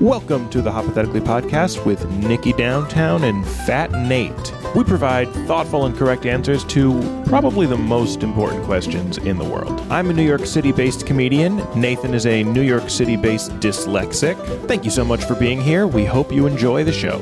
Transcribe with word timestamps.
Welcome 0.00 0.48
to 0.50 0.62
the 0.62 0.70
Hypothetically 0.70 1.18
Podcast 1.20 1.84
with 1.84 2.08
Nikki 2.08 2.52
Downtown 2.52 3.24
and 3.24 3.44
Fat 3.44 3.90
Nate. 3.90 4.54
We 4.76 4.84
provide 4.84 5.28
thoughtful 5.48 5.86
and 5.86 5.96
correct 5.96 6.24
answers 6.24 6.62
to 6.66 7.22
probably 7.26 7.66
the 7.66 7.76
most 7.76 8.22
important 8.22 8.62
questions 8.62 9.18
in 9.18 9.38
the 9.38 9.44
world. 9.44 9.80
I'm 9.90 10.08
a 10.08 10.12
New 10.12 10.22
York 10.22 10.46
City 10.46 10.70
based 10.70 11.04
comedian. 11.04 11.56
Nathan 11.74 12.14
is 12.14 12.26
a 12.26 12.44
New 12.44 12.62
York 12.62 12.90
City 12.90 13.16
based 13.16 13.50
dyslexic. 13.54 14.36
Thank 14.68 14.84
you 14.84 14.92
so 14.92 15.04
much 15.04 15.24
for 15.24 15.34
being 15.34 15.60
here. 15.60 15.88
We 15.88 16.04
hope 16.04 16.30
you 16.30 16.46
enjoy 16.46 16.84
the 16.84 16.92
show. 16.92 17.18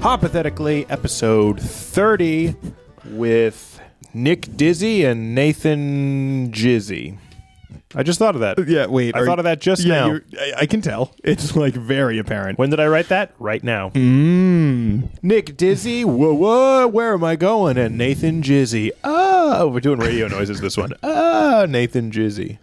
Hypothetically, 0.00 0.86
episode 0.88 1.60
30 1.60 2.54
with 3.06 3.80
Nick 4.14 4.56
Dizzy 4.56 5.04
and 5.04 5.34
Nathan 5.34 6.52
Jizzy. 6.52 7.18
I 7.94 8.02
just 8.02 8.18
thought 8.18 8.34
of 8.34 8.40
that. 8.42 8.58
Yeah, 8.68 8.86
wait. 8.86 9.16
I 9.16 9.20
are- 9.20 9.26
thought 9.26 9.38
of 9.38 9.44
that 9.44 9.60
just 9.60 9.84
yeah, 9.84 9.94
now. 10.00 10.06
you're- 10.08 10.20
I, 10.38 10.52
I 10.60 10.66
can 10.66 10.80
tell. 10.82 11.14
It's 11.24 11.56
like 11.56 11.74
very 11.74 12.18
apparent. 12.18 12.58
When 12.58 12.68
did 12.70 12.80
I 12.80 12.86
write 12.86 13.08
that? 13.08 13.32
Right 13.38 13.64
now. 13.64 13.90
Mm. 13.90 15.08
Nick 15.22 15.56
Dizzy, 15.56 16.04
whoa, 16.04 16.34
whoa, 16.34 16.86
where 16.86 17.14
am 17.14 17.24
I 17.24 17.36
going? 17.36 17.78
And 17.78 17.96
Nathan 17.96 18.42
Jizzy. 18.42 18.90
Oh, 19.04 19.68
we're 19.68 19.80
doing 19.80 19.98
radio 20.00 20.28
noises 20.36 20.60
this 20.60 20.76
one. 20.76 20.92
Ah, 21.02 21.64
Nathan 21.68 22.10
Jizzy. 22.10 22.58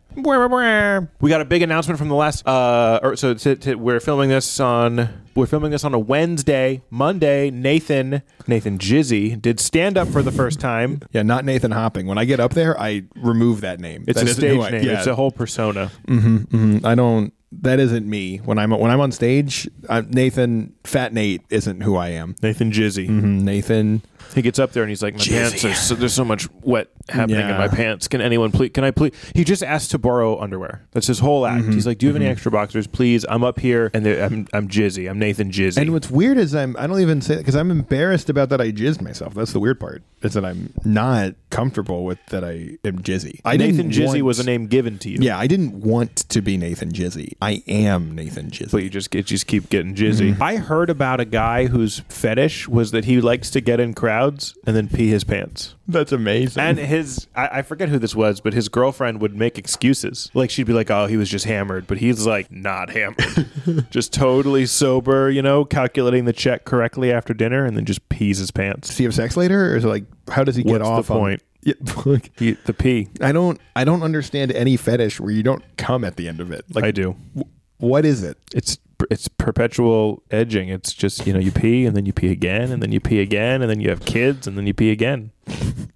We 1.21 1.29
got 1.29 1.41
a 1.41 1.45
big 1.45 1.61
announcement 1.61 1.97
from 1.99 2.09
the 2.09 2.15
last. 2.15 2.47
Uh, 2.47 2.99
or, 3.03 3.15
so 3.15 3.33
t- 3.33 3.55
t- 3.55 3.75
we're 3.75 3.99
filming 3.99 4.29
this 4.29 4.59
on. 4.59 5.09
We're 5.35 5.45
filming 5.47 5.71
this 5.71 5.83
on 5.83 5.93
a 5.93 5.99
Wednesday. 5.99 6.81
Monday, 6.89 7.51
Nathan 7.51 8.21
Nathan 8.47 8.77
Jizzy 8.77 9.39
did 9.41 9.59
stand 9.59 9.97
up 9.97 10.07
for 10.07 10.21
the 10.21 10.31
first 10.31 10.59
time. 10.59 11.01
Yeah, 11.11 11.23
not 11.23 11.43
Nathan 11.43 11.71
Hopping. 11.71 12.07
When 12.07 12.17
I 12.17 12.25
get 12.25 12.39
up 12.39 12.53
there, 12.53 12.79
I 12.79 13.03
remove 13.17 13.61
that 13.61 13.79
name. 13.79 14.05
It's 14.07 14.19
That 14.19 14.29
a 14.29 14.33
stage 14.33 14.61
who 14.63 14.69
name. 14.69 14.83
Yeah, 14.85 14.97
It's 14.99 15.07
a 15.07 15.15
whole 15.15 15.31
persona. 15.31 15.91
Mm-hmm, 16.07 16.37
mm-hmm. 16.37 16.85
I 16.85 16.95
don't. 16.95 17.33
That 17.61 17.79
isn't 17.79 18.07
me. 18.07 18.37
When 18.37 18.57
I'm 18.57 18.71
when 18.71 18.91
I'm 18.91 19.01
on 19.01 19.11
stage, 19.11 19.69
i 19.89 20.01
Nathan 20.01 20.73
Fat 20.83 21.13
Nate 21.13 21.41
isn't 21.49 21.81
who 21.81 21.95
I 21.95 22.09
am. 22.09 22.35
Nathan 22.41 22.71
Jizzy. 22.71 23.07
Mhm, 23.09 23.41
Nathan. 23.41 24.01
He 24.33 24.41
gets 24.41 24.57
up 24.59 24.71
there 24.73 24.81
and 24.83 24.89
he's 24.89 25.03
like, 25.03 25.13
"My 25.17 25.23
pants 25.23 25.63
are 25.63 25.73
so, 25.75 25.93
there's 25.95 26.13
so 26.13 26.25
much 26.25 26.47
wet 26.61 26.87
happening 27.09 27.47
in 27.47 27.57
my 27.57 27.67
pants. 27.67 28.07
Can 28.07 28.21
anyone 28.21 28.51
please? 28.51 28.71
Can 28.73 28.83
I 28.83 28.91
please?" 28.91 29.11
He 29.35 29.43
just 29.43 29.63
asked 29.63 29.91
to 29.91 29.97
borrow 29.99 30.39
underwear. 30.41 30.81
That's 30.91 31.07
his 31.07 31.19
whole 31.19 31.45
act. 31.45 31.65
He's 31.67 31.85
like, 31.87 31.99
"Do 31.99 32.07
you 32.07 32.11
have 32.11 32.21
any 32.21 32.29
extra 32.29 32.51
boxers, 32.51 32.87
please? 32.87 33.23
I'm 33.29 33.43
up 33.43 33.59
here 33.59 33.91
and 33.93 34.05
I'm 34.07 34.47
I'm 34.51 34.67
Jizzy. 34.67 35.09
I'm 35.09 35.19
Nathan 35.19 35.51
Jizzy." 35.51 35.77
And 35.77 35.93
what's 35.93 36.09
weird 36.09 36.37
is 36.37 36.55
I'm 36.55 36.75
I 36.77 36.87
don't 36.87 36.99
even 36.99 37.21
say 37.21 37.37
because 37.37 37.55
I'm 37.55 37.69
embarrassed 37.71 38.29
about 38.29 38.49
that 38.49 38.59
I 38.59 38.71
jizzed 38.71 39.01
myself. 39.01 39.35
That's 39.35 39.53
the 39.53 39.59
weird 39.59 39.79
part. 39.79 40.01
Is 40.23 40.33
that 40.33 40.43
I'm 40.43 40.73
not 40.83 41.35
comfortable 41.51 42.03
with 42.03 42.17
that 42.27 42.43
I 42.43 42.77
am 42.83 42.99
jizzy. 43.03 43.39
I 43.45 43.57
Nathan 43.57 43.91
Jizzy 43.91 44.05
want- 44.07 44.23
was 44.23 44.39
a 44.39 44.43
name 44.43 44.65
given 44.65 44.97
to 44.99 45.09
you. 45.09 45.19
Yeah, 45.21 45.37
I 45.37 45.45
didn't 45.45 45.81
want 45.81 46.15
to 46.29 46.41
be 46.41 46.57
Nathan 46.57 46.91
Jizzy. 46.91 47.33
I 47.45 47.61
am 47.67 48.15
Nathan 48.15 48.49
Jizzy. 48.49 48.71
But 48.71 48.81
you 48.81 48.89
just 48.89 49.11
get 49.11 49.27
just 49.27 49.45
keep 49.45 49.69
getting 49.69 49.93
jizzy. 49.93 50.33
Mm. 50.33 50.41
I 50.41 50.55
heard 50.57 50.89
about 50.89 51.19
a 51.19 51.25
guy 51.25 51.67
whose 51.67 51.99
fetish 52.09 52.67
was 52.67 52.89
that 52.89 53.05
he 53.05 53.21
likes 53.21 53.51
to 53.51 53.61
get 53.61 53.79
in 53.79 53.93
crowds 53.93 54.55
and 54.65 54.75
then 54.75 54.87
pee 54.87 55.09
his 55.09 55.23
pants. 55.23 55.75
That's 55.87 56.11
amazing. 56.11 56.63
And 56.63 56.79
his, 56.79 57.27
I, 57.35 57.59
I 57.59 57.61
forget 57.61 57.89
who 57.89 57.99
this 57.99 58.15
was, 58.15 58.41
but 58.41 58.53
his 58.53 58.67
girlfriend 58.67 59.21
would 59.21 59.35
make 59.35 59.59
excuses. 59.59 60.31
Like 60.33 60.49
she'd 60.49 60.63
be 60.65 60.73
like, 60.73 60.89
"Oh, 60.89 61.05
he 61.05 61.17
was 61.17 61.29
just 61.29 61.45
hammered," 61.45 61.85
but 61.85 61.99
he's 61.99 62.25
like, 62.25 62.51
not 62.51 62.89
hammered, 62.89 63.85
just 63.91 64.11
totally 64.11 64.65
sober. 64.65 65.29
You 65.29 65.43
know, 65.43 65.65
calculating 65.65 66.25
the 66.25 66.33
check 66.33 66.65
correctly 66.65 67.11
after 67.11 67.35
dinner, 67.35 67.63
and 67.65 67.77
then 67.77 67.85
just 67.85 68.09
pees 68.09 68.39
his 68.39 68.49
pants. 68.49 68.87
does 68.87 68.97
he 68.97 69.03
have 69.03 69.13
sex 69.13 69.37
later, 69.37 69.73
or 69.73 69.75
is 69.75 69.85
it 69.85 69.87
like 69.89 70.05
how 70.29 70.43
does 70.43 70.55
he 70.55 70.63
get 70.63 70.71
What's 70.81 70.87
off? 70.87 71.07
the 71.07 71.13
on- 71.13 71.19
point? 71.19 71.41
Yeah, 71.65 71.73
like, 72.05 72.31
He, 72.39 72.51
the 72.53 72.73
pee. 72.73 73.09
I 73.19 73.31
don't. 73.33 73.59
I 73.75 73.83
don't 73.83 74.03
understand 74.03 74.51
any 74.53 74.77
fetish 74.77 75.19
where 75.19 75.31
you 75.31 75.43
don't 75.43 75.63
come 75.77 76.05
at 76.05 76.15
the 76.15 76.27
end 76.29 76.39
of 76.39 76.51
it. 76.51 76.63
Like, 76.73 76.85
I 76.85 76.91
do. 76.91 77.15
w- 77.35 77.51
what 77.77 78.05
is 78.05 78.23
it? 78.23 78.37
It's 78.53 78.77
it's 79.11 79.27
perpetual 79.27 80.23
edging. 80.31 80.69
It's 80.69 80.93
just 80.93 81.27
you 81.27 81.33
know 81.33 81.39
you 81.39 81.51
pee 81.51 81.85
and 81.85 81.97
then 81.97 82.05
you 82.05 82.13
pee 82.13 82.31
again 82.31 82.71
and 82.71 82.81
then 82.81 82.91
you 82.93 83.01
pee 83.01 83.19
again 83.19 83.61
and 83.61 83.69
then 83.69 83.81
you 83.81 83.89
have 83.89 84.05
kids 84.05 84.47
and 84.47 84.57
then 84.57 84.65
you 84.67 84.73
pee 84.73 84.91
again. 84.91 85.31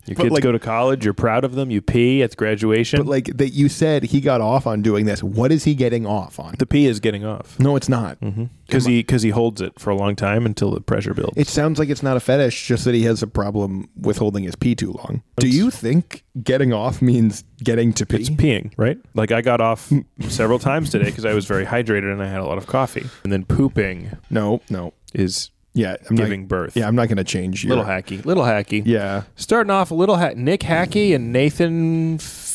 Your 0.10 0.16
But, 0.16 0.24
kids 0.24 0.34
like- 0.34 0.44
go 0.44 0.52
to 0.52 0.60
college. 0.60 1.06
You're 1.06 1.14
proud 1.14 1.44
of 1.44 1.54
them. 1.56 1.70
You 1.72 1.82
pee 1.82 2.24
at 2.24 2.36
graduation. 2.36 3.00
But 3.00 3.08
like 3.08 3.26
that, 3.38 3.50
you 3.50 3.70
said 3.70 4.04
he 4.06 4.20
got 4.22 4.42
off 4.42 4.66
on 4.68 4.82
doing 4.82 5.06
this. 5.06 5.22
What 5.24 5.52
is 5.52 5.64
he 5.66 5.76
getting 5.76 6.06
off 6.06 6.40
on? 6.40 6.56
the 6.58 6.66
pee 6.66 6.88
is 6.88 7.00
getting 7.00 7.24
off 7.24 7.60
no, 7.60 7.76
it's 7.76 7.88
not. 7.88 8.20
Mm-hmm. 8.22 8.46
because 8.66 8.86
he 8.86 9.00
because 9.02 9.22
he 9.22 9.30
holds 9.30 9.62
it 9.62 9.80
for 9.80 9.92
a 9.92 9.96
long 9.96 10.16
time 10.16 10.46
until 10.46 10.72
the 10.72 10.82
pressure 10.82 11.14
builds. 11.14 11.38
It 11.38 11.48
sounds 11.48 11.78
like 11.80 11.90
it's 11.90 12.02
not 12.04 12.18
a 12.18 12.20
fetish, 12.20 12.68
just 12.68 12.86
that 12.86 12.94
he 12.96 13.04
has 13.04 13.22
a 13.24 13.28
problem 13.28 13.88
with 13.96 14.18
holding 14.18 14.44
his 14.44 14.56
pee 14.56 14.76
too 14.76 14.92
long. 14.94 15.22
Do 15.38 15.48
you 15.48 15.70
think 15.70 16.24
getting 16.44 16.74
off 16.74 17.02
means 17.02 17.44
getting 17.64 17.94
to 17.94 18.06
pee? 18.06 18.18
It's 18.18 18.30
peeing, 18.30 18.74
right? 18.78 18.98
Like 19.14 19.32
I 19.32 19.42
got 19.42 19.62
off 19.62 19.92
several 20.22 20.58
times 20.60 20.90
today 20.90 21.06
because 21.06 21.26
I 21.26 21.34
was 21.34 21.46
very 21.46 21.66
hydrated 21.66 22.12
and 22.12 22.22
I 22.24 22.28
had 22.28 22.40
a 22.42 22.46
lot 22.46 22.58
of 22.58 22.66
coffee. 22.68 23.06
And 23.24 23.32
then 23.32 23.46
pooping 23.46 24.18
no, 24.30 24.62
no. 24.70 24.94
is 25.14 25.52
Yeah, 25.80 25.96
I'm 26.10 26.16
giving 26.18 26.42
not, 26.42 26.50
birth. 26.50 26.76
Yeah, 26.76 26.88
I'm 26.88 26.96
not 26.96 27.08
going 27.08 27.18
to 27.18 27.24
change 27.24 27.64
you. 27.64 27.70
little 27.70 27.86
hacky, 27.86 28.24
little 28.26 28.44
hacky. 28.44 28.84
Yeah. 28.86 29.24
Starting 29.38 29.72
off 29.72 29.92
a 29.92 29.94
little 29.94 30.18
ha- 30.18 30.34
Nick 30.36 30.62
Hackey 30.64 31.14
and 31.14 31.32
Nathan 31.32 32.16
F- 32.16 32.50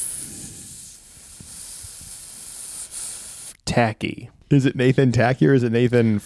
Tacky. 3.64 4.30
Is 4.50 4.66
it 4.66 4.76
Nathan 4.76 5.10
Tacky 5.10 5.46
or 5.48 5.54
is 5.54 5.62
it 5.62 5.72
Nathan 5.72 6.16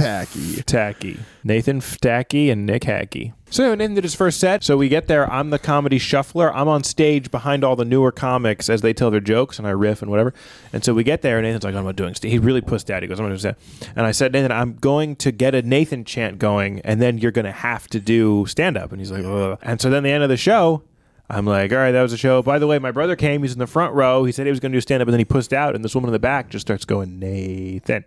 Tacky? 0.00 0.62
Tacky. 0.62 1.20
Nathan 1.44 1.78
F- 1.78 1.98
Tacky 2.00 2.50
and 2.50 2.64
Nick 2.64 2.84
Hackey. 2.84 3.32
So 3.50 3.74
Nathan 3.74 3.94
did 3.94 4.04
his 4.04 4.14
first 4.14 4.40
set. 4.40 4.64
So 4.64 4.76
we 4.76 4.88
get 4.88 5.08
there. 5.08 5.30
I'm 5.30 5.50
the 5.50 5.58
comedy 5.58 5.98
shuffler. 5.98 6.54
I'm 6.54 6.68
on 6.68 6.84
stage 6.84 7.30
behind 7.30 7.64
all 7.64 7.76
the 7.76 7.84
newer 7.84 8.10
comics 8.10 8.70
as 8.70 8.80
they 8.80 8.92
tell 8.92 9.10
their 9.10 9.20
jokes 9.20 9.58
and 9.58 9.66
I 9.66 9.72
riff 9.72 10.00
and 10.02 10.10
whatever. 10.10 10.32
And 10.72 10.82
so 10.84 10.94
we 10.94 11.04
get 11.04 11.22
there 11.22 11.38
and 11.38 11.46
Nathan's 11.46 11.64
like, 11.64 11.74
I'm 11.74 11.84
not 11.84 11.96
doing 11.96 12.14
st-. 12.14 12.32
He 12.32 12.38
really 12.38 12.60
pushed 12.60 12.90
out. 12.90 13.02
He 13.02 13.08
goes, 13.08 13.18
I'm 13.18 13.24
not 13.28 13.38
doing 13.38 13.54
stand. 13.54 13.92
And 13.96 14.06
I 14.06 14.12
said, 14.12 14.32
Nathan, 14.32 14.52
I'm 14.52 14.74
going 14.74 15.16
to 15.16 15.32
get 15.32 15.54
a 15.54 15.62
Nathan 15.62 16.04
chant 16.04 16.38
going 16.38 16.80
and 16.80 17.02
then 17.02 17.18
you're 17.18 17.32
going 17.32 17.44
to 17.44 17.52
have 17.52 17.86
to 17.88 18.00
do 18.00 18.46
stand 18.46 18.78
up. 18.78 18.92
And 18.92 19.00
he's 19.00 19.10
like, 19.10 19.24
Ugh. 19.24 19.58
And 19.60 19.80
so 19.80 19.90
then 19.90 20.02
the 20.02 20.10
end 20.10 20.22
of 20.22 20.28
the 20.28 20.36
show, 20.36 20.82
I'm 21.28 21.46
like, 21.46 21.72
all 21.72 21.78
right, 21.78 21.92
that 21.92 22.02
was 22.02 22.12
a 22.12 22.16
show. 22.16 22.42
By 22.42 22.58
the 22.58 22.66
way, 22.66 22.78
my 22.78 22.90
brother 22.90 23.14
came. 23.14 23.42
He's 23.42 23.52
in 23.52 23.60
the 23.60 23.66
front 23.68 23.94
row. 23.94 24.24
He 24.24 24.32
said 24.32 24.46
he 24.46 24.50
was 24.50 24.58
going 24.58 24.72
to 24.72 24.76
do 24.76 24.80
stand 24.80 25.00
up, 25.00 25.06
and 25.06 25.12
then 25.12 25.20
he 25.20 25.24
pushed 25.24 25.52
out, 25.52 25.76
and 25.76 25.84
this 25.84 25.94
woman 25.94 26.08
in 26.08 26.12
the 26.12 26.18
back 26.18 26.48
just 26.48 26.66
starts 26.66 26.84
going, 26.84 27.20
Nathan, 27.20 28.04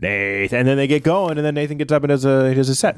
Nathan, 0.00 0.58
and 0.58 0.68
then 0.68 0.76
they 0.76 0.86
get 0.86 1.02
going, 1.02 1.38
and 1.38 1.46
then 1.46 1.54
Nathan 1.54 1.78
gets 1.78 1.92
up 1.92 2.02
and 2.02 2.08
does 2.08 2.24
a 2.24 2.54
does 2.54 2.68
a 2.68 2.74
set. 2.74 2.96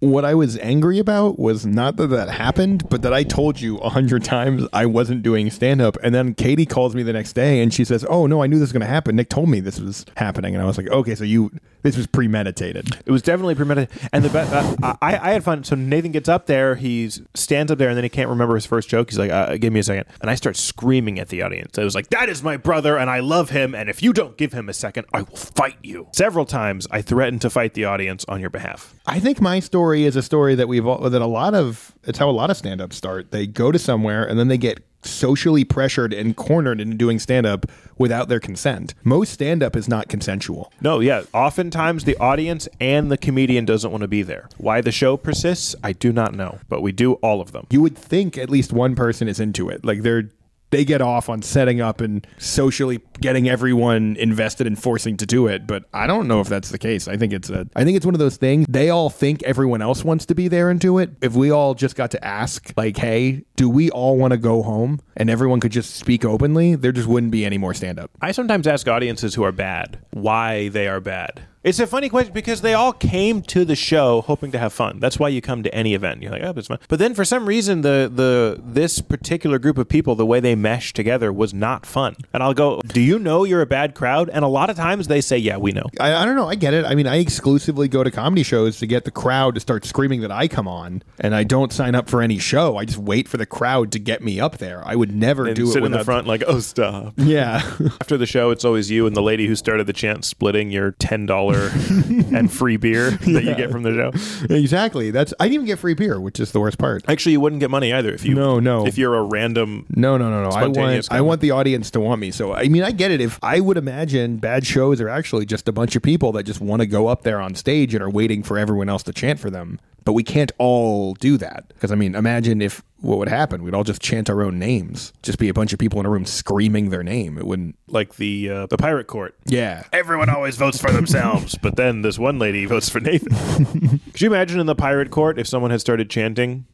What 0.00 0.24
I 0.24 0.34
was 0.34 0.56
angry 0.58 1.00
about 1.00 1.40
was 1.40 1.66
not 1.66 1.96
that 1.96 2.06
that 2.08 2.28
happened, 2.30 2.88
but 2.88 3.02
that 3.02 3.12
I 3.12 3.24
told 3.24 3.60
you 3.60 3.78
a 3.78 3.88
hundred 3.88 4.22
times 4.22 4.64
I 4.72 4.86
wasn't 4.86 5.24
doing 5.24 5.50
stand 5.50 5.80
up. 5.82 5.96
And 6.04 6.14
then 6.14 6.34
Katie 6.34 6.66
calls 6.66 6.94
me 6.94 7.02
the 7.02 7.12
next 7.12 7.32
day 7.32 7.60
and 7.60 7.74
she 7.74 7.84
says, 7.84 8.06
Oh, 8.08 8.26
no, 8.26 8.40
I 8.42 8.46
knew 8.46 8.56
this 8.56 8.68
was 8.68 8.72
going 8.72 8.82
to 8.82 8.86
happen. 8.86 9.16
Nick 9.16 9.28
told 9.28 9.48
me 9.48 9.58
this 9.58 9.80
was 9.80 10.06
happening. 10.16 10.54
And 10.54 10.62
I 10.62 10.66
was 10.66 10.78
like, 10.78 10.88
Okay, 10.88 11.16
so 11.16 11.24
you, 11.24 11.50
this 11.82 11.96
was 11.96 12.06
premeditated. 12.06 12.96
It 13.06 13.10
was 13.10 13.22
definitely 13.22 13.54
premeditated, 13.54 14.08
and 14.12 14.24
the 14.24 14.28
best, 14.30 14.52
uh, 14.82 14.96
I 15.00 15.16
I 15.16 15.30
had 15.32 15.44
fun. 15.44 15.64
So 15.64 15.74
Nathan 15.76 16.12
gets 16.12 16.28
up 16.28 16.46
there, 16.46 16.74
he 16.74 17.08
stands 17.34 17.70
up 17.72 17.78
there, 17.78 17.88
and 17.88 17.96
then 17.96 18.02
he 18.04 18.08
can't 18.10 18.28
remember 18.28 18.54
his 18.56 18.66
first 18.66 18.88
joke. 18.88 19.10
He's 19.10 19.18
like, 19.18 19.30
uh, 19.30 19.56
"Give 19.56 19.72
me 19.72 19.80
a 19.80 19.84
second. 19.84 20.06
and 20.20 20.28
I 20.30 20.34
start 20.34 20.56
screaming 20.56 21.18
at 21.18 21.28
the 21.28 21.42
audience. 21.42 21.78
I 21.78 21.84
was 21.84 21.94
like, 21.94 22.10
"That 22.10 22.28
is 22.28 22.42
my 22.42 22.56
brother, 22.56 22.98
and 22.98 23.08
I 23.08 23.20
love 23.20 23.50
him, 23.50 23.74
and 23.74 23.88
if 23.88 24.02
you 24.02 24.12
don't 24.12 24.36
give 24.36 24.52
him 24.52 24.68
a 24.68 24.72
second, 24.72 25.06
I 25.14 25.22
will 25.22 25.36
fight 25.36 25.76
you." 25.82 26.08
Several 26.12 26.44
times, 26.44 26.88
I 26.90 27.00
threatened 27.00 27.42
to 27.42 27.50
fight 27.50 27.74
the 27.74 27.84
audience 27.84 28.24
on 28.28 28.40
your 28.40 28.50
behalf. 28.50 28.94
I 29.06 29.20
think 29.20 29.40
my 29.40 29.60
story 29.60 29.87
is 29.94 30.16
a 30.16 30.22
story 30.22 30.54
that 30.54 30.68
we've 30.68 30.86
all, 30.86 31.08
that 31.10 31.22
a 31.22 31.26
lot 31.26 31.54
of 31.54 31.92
it's 32.04 32.18
how 32.18 32.28
a 32.28 32.32
lot 32.32 32.50
of 32.50 32.56
stand 32.56 32.80
ups 32.80 32.96
start. 32.96 33.30
They 33.30 33.46
go 33.46 33.72
to 33.72 33.78
somewhere 33.78 34.24
and 34.24 34.38
then 34.38 34.48
they 34.48 34.58
get 34.58 34.84
socially 35.02 35.64
pressured 35.64 36.12
and 36.12 36.36
cornered 36.36 36.80
into 36.80 36.96
doing 36.96 37.18
stand 37.18 37.46
up 37.46 37.66
without 37.96 38.28
their 38.28 38.40
consent. 38.40 38.94
Most 39.04 39.32
stand 39.32 39.62
up 39.62 39.76
is 39.76 39.88
not 39.88 40.08
consensual. 40.08 40.72
No, 40.80 41.00
yeah. 41.00 41.22
Oftentimes, 41.32 42.04
the 42.04 42.16
audience 42.16 42.68
and 42.80 43.10
the 43.10 43.16
comedian 43.16 43.64
doesn't 43.64 43.90
want 43.90 44.02
to 44.02 44.08
be 44.08 44.22
there. 44.22 44.48
Why 44.58 44.80
the 44.80 44.92
show 44.92 45.16
persists, 45.16 45.74
I 45.82 45.92
do 45.92 46.12
not 46.12 46.34
know, 46.34 46.58
but 46.68 46.82
we 46.82 46.92
do 46.92 47.14
all 47.14 47.40
of 47.40 47.52
them. 47.52 47.66
You 47.70 47.82
would 47.82 47.96
think 47.96 48.36
at 48.36 48.50
least 48.50 48.72
one 48.72 48.94
person 48.94 49.28
is 49.28 49.40
into 49.40 49.68
it. 49.68 49.84
Like 49.84 50.02
they're 50.02 50.30
they 50.70 50.84
get 50.84 51.00
off 51.00 51.28
on 51.28 51.40
setting 51.42 51.80
up 51.80 52.00
and 52.00 52.26
socially 52.36 52.98
getting 53.20 53.48
everyone 53.48 54.16
invested 54.16 54.66
and 54.66 54.80
forcing 54.80 55.16
to 55.18 55.26
do 55.26 55.46
it, 55.46 55.66
but 55.66 55.84
I 55.92 56.06
don't 56.06 56.28
know 56.28 56.40
if 56.40 56.48
that's 56.48 56.70
the 56.70 56.78
case. 56.78 57.08
I 57.08 57.16
think 57.16 57.32
it's 57.32 57.50
a 57.50 57.66
I 57.76 57.84
think 57.84 57.96
it's 57.96 58.06
one 58.06 58.14
of 58.14 58.18
those 58.18 58.36
things 58.36 58.66
they 58.68 58.90
all 58.90 59.10
think 59.10 59.42
everyone 59.42 59.82
else 59.82 60.04
wants 60.04 60.26
to 60.26 60.34
be 60.34 60.48
there 60.48 60.70
and 60.70 60.78
do 60.80 60.98
it. 60.98 61.10
If 61.20 61.34
we 61.34 61.50
all 61.50 61.74
just 61.74 61.96
got 61.96 62.10
to 62.12 62.24
ask 62.24 62.72
like, 62.76 62.96
"Hey, 62.96 63.44
do 63.56 63.68
we 63.68 63.90
all 63.90 64.16
want 64.16 64.32
to 64.32 64.38
go 64.38 64.62
home?" 64.62 65.00
and 65.18 65.28
everyone 65.28 65.60
could 65.60 65.72
just 65.72 65.96
speak 65.96 66.24
openly, 66.24 66.76
there 66.76 66.92
just 66.92 67.08
wouldn't 67.08 67.32
be 67.32 67.44
any 67.44 67.58
more 67.58 67.74
stand 67.74 67.98
up. 67.98 68.10
I 68.22 68.32
sometimes 68.32 68.66
ask 68.66 68.86
audiences 68.88 69.34
who 69.34 69.42
are 69.42 69.52
bad 69.52 69.98
why 70.12 70.68
they 70.68 70.88
are 70.88 71.00
bad. 71.00 71.42
It's 71.64 71.80
a 71.80 71.86
funny 71.86 72.08
question 72.08 72.32
because 72.32 72.62
they 72.62 72.72
all 72.72 72.92
came 72.92 73.42
to 73.42 73.64
the 73.64 73.74
show 73.74 74.20
hoping 74.22 74.52
to 74.52 74.58
have 74.58 74.72
fun. 74.72 75.00
That's 75.00 75.18
why 75.18 75.28
you 75.28 75.42
come 75.42 75.64
to 75.64 75.74
any 75.74 75.92
event. 75.92 76.22
You're 76.22 76.30
like, 76.30 76.42
oh, 76.42 76.54
it's 76.56 76.68
fun. 76.68 76.78
But 76.88 77.00
then 77.00 77.14
for 77.14 77.24
some 77.24 77.46
reason, 77.46 77.80
the 77.80 78.10
the 78.12 78.60
this 78.64 79.00
particular 79.00 79.58
group 79.58 79.76
of 79.76 79.88
people, 79.88 80.14
the 80.14 80.24
way 80.24 80.38
they 80.38 80.54
meshed 80.54 80.94
together 80.94 81.32
was 81.32 81.52
not 81.52 81.84
fun. 81.84 82.16
And 82.32 82.42
I'll 82.42 82.54
go, 82.54 82.80
do 82.86 83.00
you 83.08 83.18
know 83.18 83.44
you're 83.44 83.62
a 83.62 83.66
bad 83.66 83.94
crowd? 83.94 84.28
And 84.28 84.44
a 84.44 84.48
lot 84.48 84.70
of 84.70 84.76
times 84.76 85.08
they 85.08 85.20
say, 85.20 85.38
"Yeah, 85.38 85.56
we 85.56 85.72
know." 85.72 85.86
I, 85.98 86.14
I 86.14 86.24
don't 86.24 86.36
know. 86.36 86.48
I 86.48 86.54
get 86.54 86.74
it. 86.74 86.84
I 86.84 86.94
mean, 86.94 87.06
I 87.06 87.16
exclusively 87.16 87.88
go 87.88 88.04
to 88.04 88.10
comedy 88.10 88.42
shows 88.42 88.78
to 88.78 88.86
get 88.86 89.04
the 89.04 89.10
crowd 89.10 89.54
to 89.54 89.60
start 89.60 89.84
screaming 89.84 90.20
that 90.20 90.30
I 90.30 90.48
come 90.48 90.68
on, 90.68 91.02
and 91.18 91.34
I 91.34 91.44
don't 91.44 91.72
sign 91.72 91.94
up 91.94 92.08
for 92.08 92.22
any 92.22 92.38
show. 92.38 92.76
I 92.76 92.84
just 92.84 92.98
wait 92.98 93.28
for 93.28 93.36
the 93.36 93.46
crowd 93.46 93.92
to 93.92 93.98
get 93.98 94.22
me 94.22 94.38
up 94.40 94.58
there. 94.58 94.82
I 94.86 94.94
would 94.94 95.14
never 95.14 95.46
And 95.46 95.56
do 95.56 95.64
it 95.68 95.72
sit 95.72 95.82
in 95.84 95.92
the 95.92 96.04
front 96.04 96.26
like, 96.26 96.42
"Oh, 96.46 96.60
stop." 96.60 97.14
Yeah. 97.28 97.56
After 98.00 98.16
the 98.16 98.26
show, 98.26 98.50
it's 98.50 98.64
always 98.64 98.90
you 98.90 99.06
and 99.06 99.14
the 99.14 99.22
lady 99.22 99.46
who 99.46 99.54
started 99.56 99.86
the 99.86 99.92
chant 99.92 100.24
splitting 100.24 100.70
your 100.70 100.92
ten 100.92 101.26
dollar 101.26 101.70
and 102.34 102.50
free 102.52 102.76
beer 102.76 103.10
that 103.10 103.44
you 103.44 103.54
get 103.54 103.70
from 103.70 103.82
the 103.82 103.92
show. 103.94 104.54
exactly. 104.54 105.10
That's 105.10 105.34
I 105.38 105.44
didn't 105.44 105.54
even 105.54 105.66
get 105.66 105.78
free 105.78 105.94
beer, 105.94 106.20
which 106.20 106.40
is 106.40 106.52
the 106.52 106.60
worst 106.60 106.78
part. 106.78 107.04
Actually, 107.08 107.32
you 107.32 107.40
wouldn't 107.40 107.60
get 107.60 107.70
money 107.70 107.92
either 107.92 108.12
if 108.12 108.24
you 108.24 108.34
No, 108.34 108.58
no. 108.60 108.86
if 108.86 108.96
you're 108.98 109.14
a 109.14 109.22
random. 109.22 109.86
No, 109.94 110.16
no, 110.16 110.30
no, 110.30 110.42
no. 110.42 110.48
I 110.48 110.62
Spontaneous 110.62 111.08
want 111.10 111.18
I 111.18 111.20
want 111.20 111.40
the 111.40 111.50
audience 111.52 111.90
to 111.92 112.00
want 112.00 112.20
me. 112.20 112.30
So 112.30 112.52
I 112.54 112.68
mean, 112.68 112.82
I 112.82 112.90
get 112.98 113.10
it. 113.10 113.20
If 113.20 113.38
I 113.42 113.60
would 113.60 113.76
imagine 113.76 114.36
bad 114.36 114.66
shows 114.66 115.00
are 115.00 115.08
actually 115.08 115.46
just 115.46 115.68
a 115.68 115.72
bunch 115.72 115.96
of 115.96 116.02
people 116.02 116.32
that 116.32 116.42
just 116.44 116.60
want 116.60 116.80
to 116.80 116.86
go 116.86 117.06
up 117.06 117.22
there 117.22 117.40
on 117.40 117.54
stage 117.54 117.94
and 117.94 118.02
are 118.02 118.10
waiting 118.10 118.42
for 118.42 118.58
everyone 118.58 118.88
else 118.88 119.02
to 119.04 119.12
chant 119.12 119.40
for 119.40 119.50
them. 119.50 119.80
But 120.04 120.12
we 120.12 120.22
can't 120.22 120.52
all 120.58 121.14
do 121.14 121.36
that 121.38 121.68
because 121.68 121.92
I 121.92 121.94
mean, 121.94 122.14
imagine 122.14 122.62
if 122.62 122.82
what 123.00 123.18
would 123.18 123.28
happen? 123.28 123.62
We'd 123.62 123.74
all 123.74 123.84
just 123.84 124.00
chant 124.02 124.28
our 124.30 124.42
own 124.42 124.58
names. 124.58 125.12
Just 125.22 125.38
be 125.38 125.48
a 125.48 125.54
bunch 125.54 125.72
of 125.72 125.78
people 125.78 126.00
in 126.00 126.06
a 126.06 126.10
room 126.10 126.24
screaming 126.24 126.90
their 126.90 127.02
name. 127.02 127.38
It 127.38 127.46
wouldn't. 127.46 127.76
like 127.88 128.16
the 128.16 128.48
uh, 128.50 128.66
the 128.66 128.78
pirate 128.78 129.06
court. 129.06 129.36
Yeah. 129.46 129.84
Everyone 129.92 130.28
always 130.30 130.56
votes 130.56 130.80
for 130.80 130.90
themselves, 130.90 131.56
but 131.62 131.76
then 131.76 132.02
this 132.02 132.18
one 132.18 132.38
lady 132.38 132.64
votes 132.64 132.88
for 132.88 133.00
Nathan. 133.00 133.98
Could 134.12 134.20
you 134.20 134.28
imagine 134.28 134.60
in 134.60 134.66
the 134.66 134.74
pirate 134.74 135.10
court 135.10 135.38
if 135.38 135.46
someone 135.46 135.70
had 135.70 135.80
started 135.80 136.10
chanting? 136.10 136.66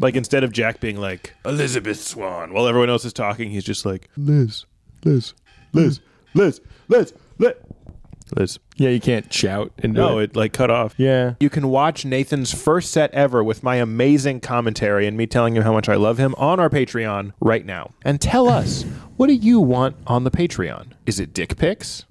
like 0.00 0.14
instead 0.16 0.44
of 0.44 0.52
Jack 0.52 0.80
being 0.80 1.00
like 1.00 1.34
Elizabeth 1.44 2.00
Swann, 2.00 2.52
while 2.52 2.68
everyone 2.68 2.90
else 2.90 3.04
is 3.06 3.12
talking, 3.12 3.50
he's 3.50 3.64
just 3.64 3.86
like 3.86 4.08
Liz, 4.16 4.66
Liz, 5.04 5.34
Liz, 5.72 6.00
Liz, 6.34 6.60
Liz, 6.88 7.12
Liz, 7.38 7.54
Liz. 8.36 8.58
Yeah, 8.76 8.90
you 8.90 9.00
can't 9.00 9.32
shout 9.32 9.72
and 9.78 9.94
No, 9.94 10.18
it 10.18 10.36
like 10.36 10.52
cut 10.52 10.70
off. 10.70 10.94
Yeah. 10.96 11.34
You 11.40 11.50
can 11.50 11.68
watch 11.68 12.04
Nathan's 12.04 12.52
first 12.52 12.92
set 12.92 13.12
ever 13.12 13.42
with 13.42 13.62
my 13.62 13.76
amazing 13.76 14.40
commentary 14.40 15.06
and 15.06 15.16
me 15.16 15.26
telling 15.26 15.56
him 15.56 15.62
how 15.62 15.72
much 15.72 15.88
I 15.88 15.96
love 15.96 16.18
him 16.18 16.34
on 16.36 16.60
our 16.60 16.68
Patreon 16.70 17.32
right 17.40 17.64
now. 17.64 17.92
And 18.04 18.20
tell 18.20 18.48
us, 18.48 18.82
what 19.16 19.28
do 19.28 19.34
you 19.34 19.60
want 19.60 19.96
on 20.06 20.24
the 20.24 20.30
Patreon? 20.30 20.92
Is 21.06 21.18
it 21.18 21.32
dick 21.32 21.56
pics? 21.56 22.04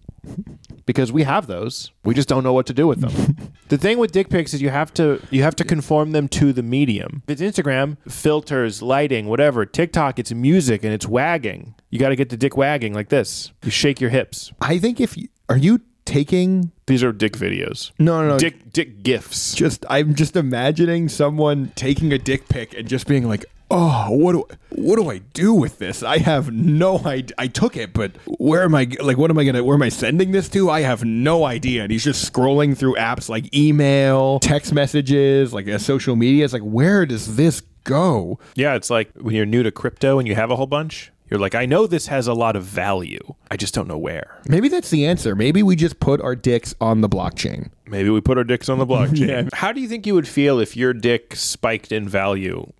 Because 0.87 1.11
we 1.11 1.21
have 1.23 1.45
those. 1.45 1.91
We 2.03 2.15
just 2.15 2.27
don't 2.27 2.43
know 2.43 2.53
what 2.53 2.65
to 2.65 2.73
do 2.73 2.87
with 2.87 3.01
them. 3.01 3.37
the 3.67 3.77
thing 3.77 3.99
with 3.99 4.11
dick 4.11 4.29
pics 4.29 4.53
is 4.55 4.61
you 4.61 4.69
have 4.69 4.91
to 4.95 5.21
you 5.29 5.43
have 5.43 5.55
to 5.57 5.63
conform 5.63 6.13
them 6.13 6.27
to 6.29 6.51
the 6.53 6.63
medium. 6.63 7.21
If 7.27 7.39
it's 7.39 7.41
Instagram, 7.59 7.97
filters, 8.09 8.81
lighting, 8.81 9.27
whatever. 9.27 9.65
TikTok, 9.65 10.17
it's 10.17 10.33
music 10.33 10.83
and 10.83 10.93
it's 10.93 11.05
wagging. 11.05 11.75
You 11.91 11.99
got 11.99 12.09
to 12.09 12.15
get 12.15 12.29
the 12.29 12.37
dick 12.37 12.57
wagging 12.57 12.93
like 12.93 13.09
this. 13.09 13.51
You 13.63 13.69
shake 13.69 14.01
your 14.01 14.09
hips. 14.09 14.51
I 14.61 14.79
think 14.79 14.99
if 14.99 15.15
you, 15.17 15.27
are 15.49 15.57
you 15.57 15.81
taking 16.05 16.71
These 16.87 17.03
are 17.03 17.11
dick 17.11 17.33
videos. 17.33 17.91
no 17.99 18.21
no 18.21 18.29
no 18.29 18.39
Dick 18.39 18.71
dick 18.71 19.03
gifs. 19.03 19.53
just 19.55 19.85
I'm 19.89 20.15
just 20.15 20.37
imagining 20.37 21.09
someone 21.09 21.73
taking 21.75 22.13
a 22.13 22.17
dick 22.17 22.47
pic 22.47 22.73
and 22.73 22.87
just 22.87 23.07
being 23.07 23.27
like, 23.27 23.43
"Oh, 23.69 24.07
what 24.11 24.33
do 24.33 24.47
what 24.69 24.95
do 24.97 25.09
I 25.09 25.19
do 25.19 25.53
with 25.53 25.79
this? 25.79 26.03
I 26.03 26.19
have 26.19 26.51
no 26.51 26.99
idea. 27.05 27.35
I 27.37 27.47
took 27.47 27.75
it, 27.77 27.93
but 27.93 28.11
where 28.39 28.63
am 28.63 28.75
I? 28.75 28.87
Like, 28.99 29.17
what 29.17 29.31
am 29.31 29.37
I 29.37 29.43
gonna? 29.45 29.63
Where 29.63 29.75
am 29.75 29.81
I 29.81 29.89
sending 29.89 30.31
this 30.31 30.49
to? 30.49 30.69
I 30.69 30.81
have 30.81 31.03
no 31.03 31.45
idea." 31.45 31.83
And 31.83 31.91
he's 31.91 32.03
just 32.03 32.31
scrolling 32.31 32.77
through 32.77 32.95
apps 32.95 33.29
like 33.29 33.53
email, 33.55 34.39
text 34.39 34.73
messages, 34.73 35.53
like 35.53 35.67
uh, 35.67 35.77
social 35.77 36.15
media. 36.15 36.43
It's 36.45 36.53
like, 36.53 36.61
where 36.61 37.05
does 37.05 37.35
this 37.35 37.61
go? 37.83 38.39
Yeah, 38.55 38.75
it's 38.75 38.89
like 38.89 39.11
when 39.15 39.35
you're 39.35 39.45
new 39.45 39.63
to 39.63 39.71
crypto 39.71 40.19
and 40.19 40.27
you 40.27 40.35
have 40.35 40.51
a 40.51 40.55
whole 40.55 40.67
bunch, 40.67 41.11
you're 41.29 41.39
like, 41.39 41.55
I 41.55 41.65
know 41.65 41.87
this 41.87 42.07
has 42.07 42.27
a 42.27 42.33
lot 42.33 42.55
of 42.55 42.63
value. 42.63 43.19
I 43.51 43.57
just 43.57 43.73
don't 43.73 43.87
know 43.87 43.97
where. 43.97 44.39
Maybe 44.47 44.69
that's 44.69 44.89
the 44.89 45.05
answer. 45.05 45.35
Maybe 45.35 45.61
we 45.63 45.75
just 45.75 45.99
put 45.99 46.21
our 46.21 46.35
dicks 46.35 46.73
on 46.79 47.01
the 47.01 47.09
blockchain. 47.09 47.71
Maybe 47.85 48.09
we 48.09 48.21
put 48.21 48.37
our 48.37 48.43
dicks 48.43 48.69
on 48.69 48.79
the 48.79 48.85
blockchain. 48.85 49.49
How 49.53 49.71
do 49.71 49.81
you 49.81 49.87
think 49.87 50.05
you 50.05 50.13
would 50.13 50.27
feel 50.27 50.59
if 50.59 50.77
your 50.77 50.93
dick 50.93 51.35
spiked 51.35 51.91
in 51.91 52.07
value? 52.07 52.71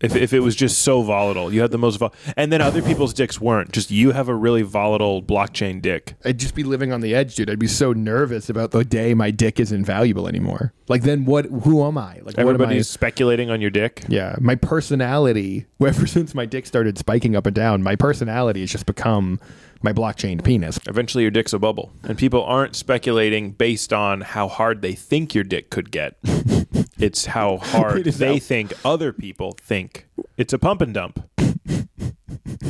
If, 0.00 0.16
if 0.16 0.32
it 0.32 0.40
was 0.40 0.56
just 0.56 0.78
so 0.82 1.02
volatile, 1.02 1.52
you 1.52 1.60
had 1.60 1.70
the 1.70 1.78
most, 1.78 1.96
vol- 1.96 2.14
and 2.36 2.52
then 2.52 2.60
other 2.60 2.82
people's 2.82 3.14
dicks 3.14 3.40
weren't. 3.40 3.72
Just 3.72 3.90
you 3.90 4.12
have 4.12 4.28
a 4.28 4.34
really 4.34 4.62
volatile 4.62 5.22
blockchain 5.22 5.80
dick. 5.80 6.14
I'd 6.24 6.38
just 6.38 6.54
be 6.54 6.64
living 6.64 6.92
on 6.92 7.00
the 7.00 7.14
edge, 7.14 7.34
dude. 7.34 7.50
I'd 7.50 7.58
be 7.58 7.66
so 7.66 7.92
nervous 7.92 8.48
about 8.48 8.70
the 8.70 8.84
day 8.84 9.14
my 9.14 9.30
dick 9.30 9.60
isn't 9.60 9.84
valuable 9.84 10.28
anymore. 10.28 10.72
Like, 10.88 11.02
then 11.02 11.24
what? 11.24 11.46
Who 11.46 11.84
am 11.84 11.96
I? 11.96 12.20
Like, 12.22 12.36
what 12.36 12.60
am 12.60 12.62
I? 12.62 12.80
Speculating 12.82 13.50
on 13.50 13.60
your 13.60 13.70
dick. 13.70 14.04
Yeah, 14.08 14.36
my 14.40 14.54
personality, 14.54 15.66
ever 15.84 16.06
since 16.06 16.34
my 16.34 16.46
dick 16.46 16.66
started 16.66 16.98
spiking 16.98 17.36
up 17.36 17.46
and 17.46 17.54
down, 17.54 17.82
my 17.82 17.96
personality 17.96 18.60
has 18.60 18.70
just 18.70 18.86
become 18.86 19.40
my 19.82 19.92
blockchain 19.92 20.42
penis. 20.42 20.78
Eventually, 20.86 21.22
your 21.22 21.30
dick's 21.30 21.52
a 21.52 21.58
bubble, 21.58 21.92
and 22.02 22.18
people 22.18 22.42
aren't 22.42 22.74
speculating 22.74 23.52
based 23.52 23.92
on 23.92 24.22
how 24.22 24.48
hard 24.48 24.82
they 24.82 24.94
think 24.94 25.34
your 25.34 25.44
dick 25.44 25.70
could 25.70 25.90
get. 25.90 26.16
it's 26.98 27.26
how 27.26 27.56
hard 27.62 28.04
they 28.04 28.38
think 28.38 28.72
other 28.84 29.12
people 29.12 29.56
think. 29.60 30.06
It's 30.36 30.52
a 30.52 30.58
pump 30.58 30.80
and 30.80 30.94
dump. 30.94 31.28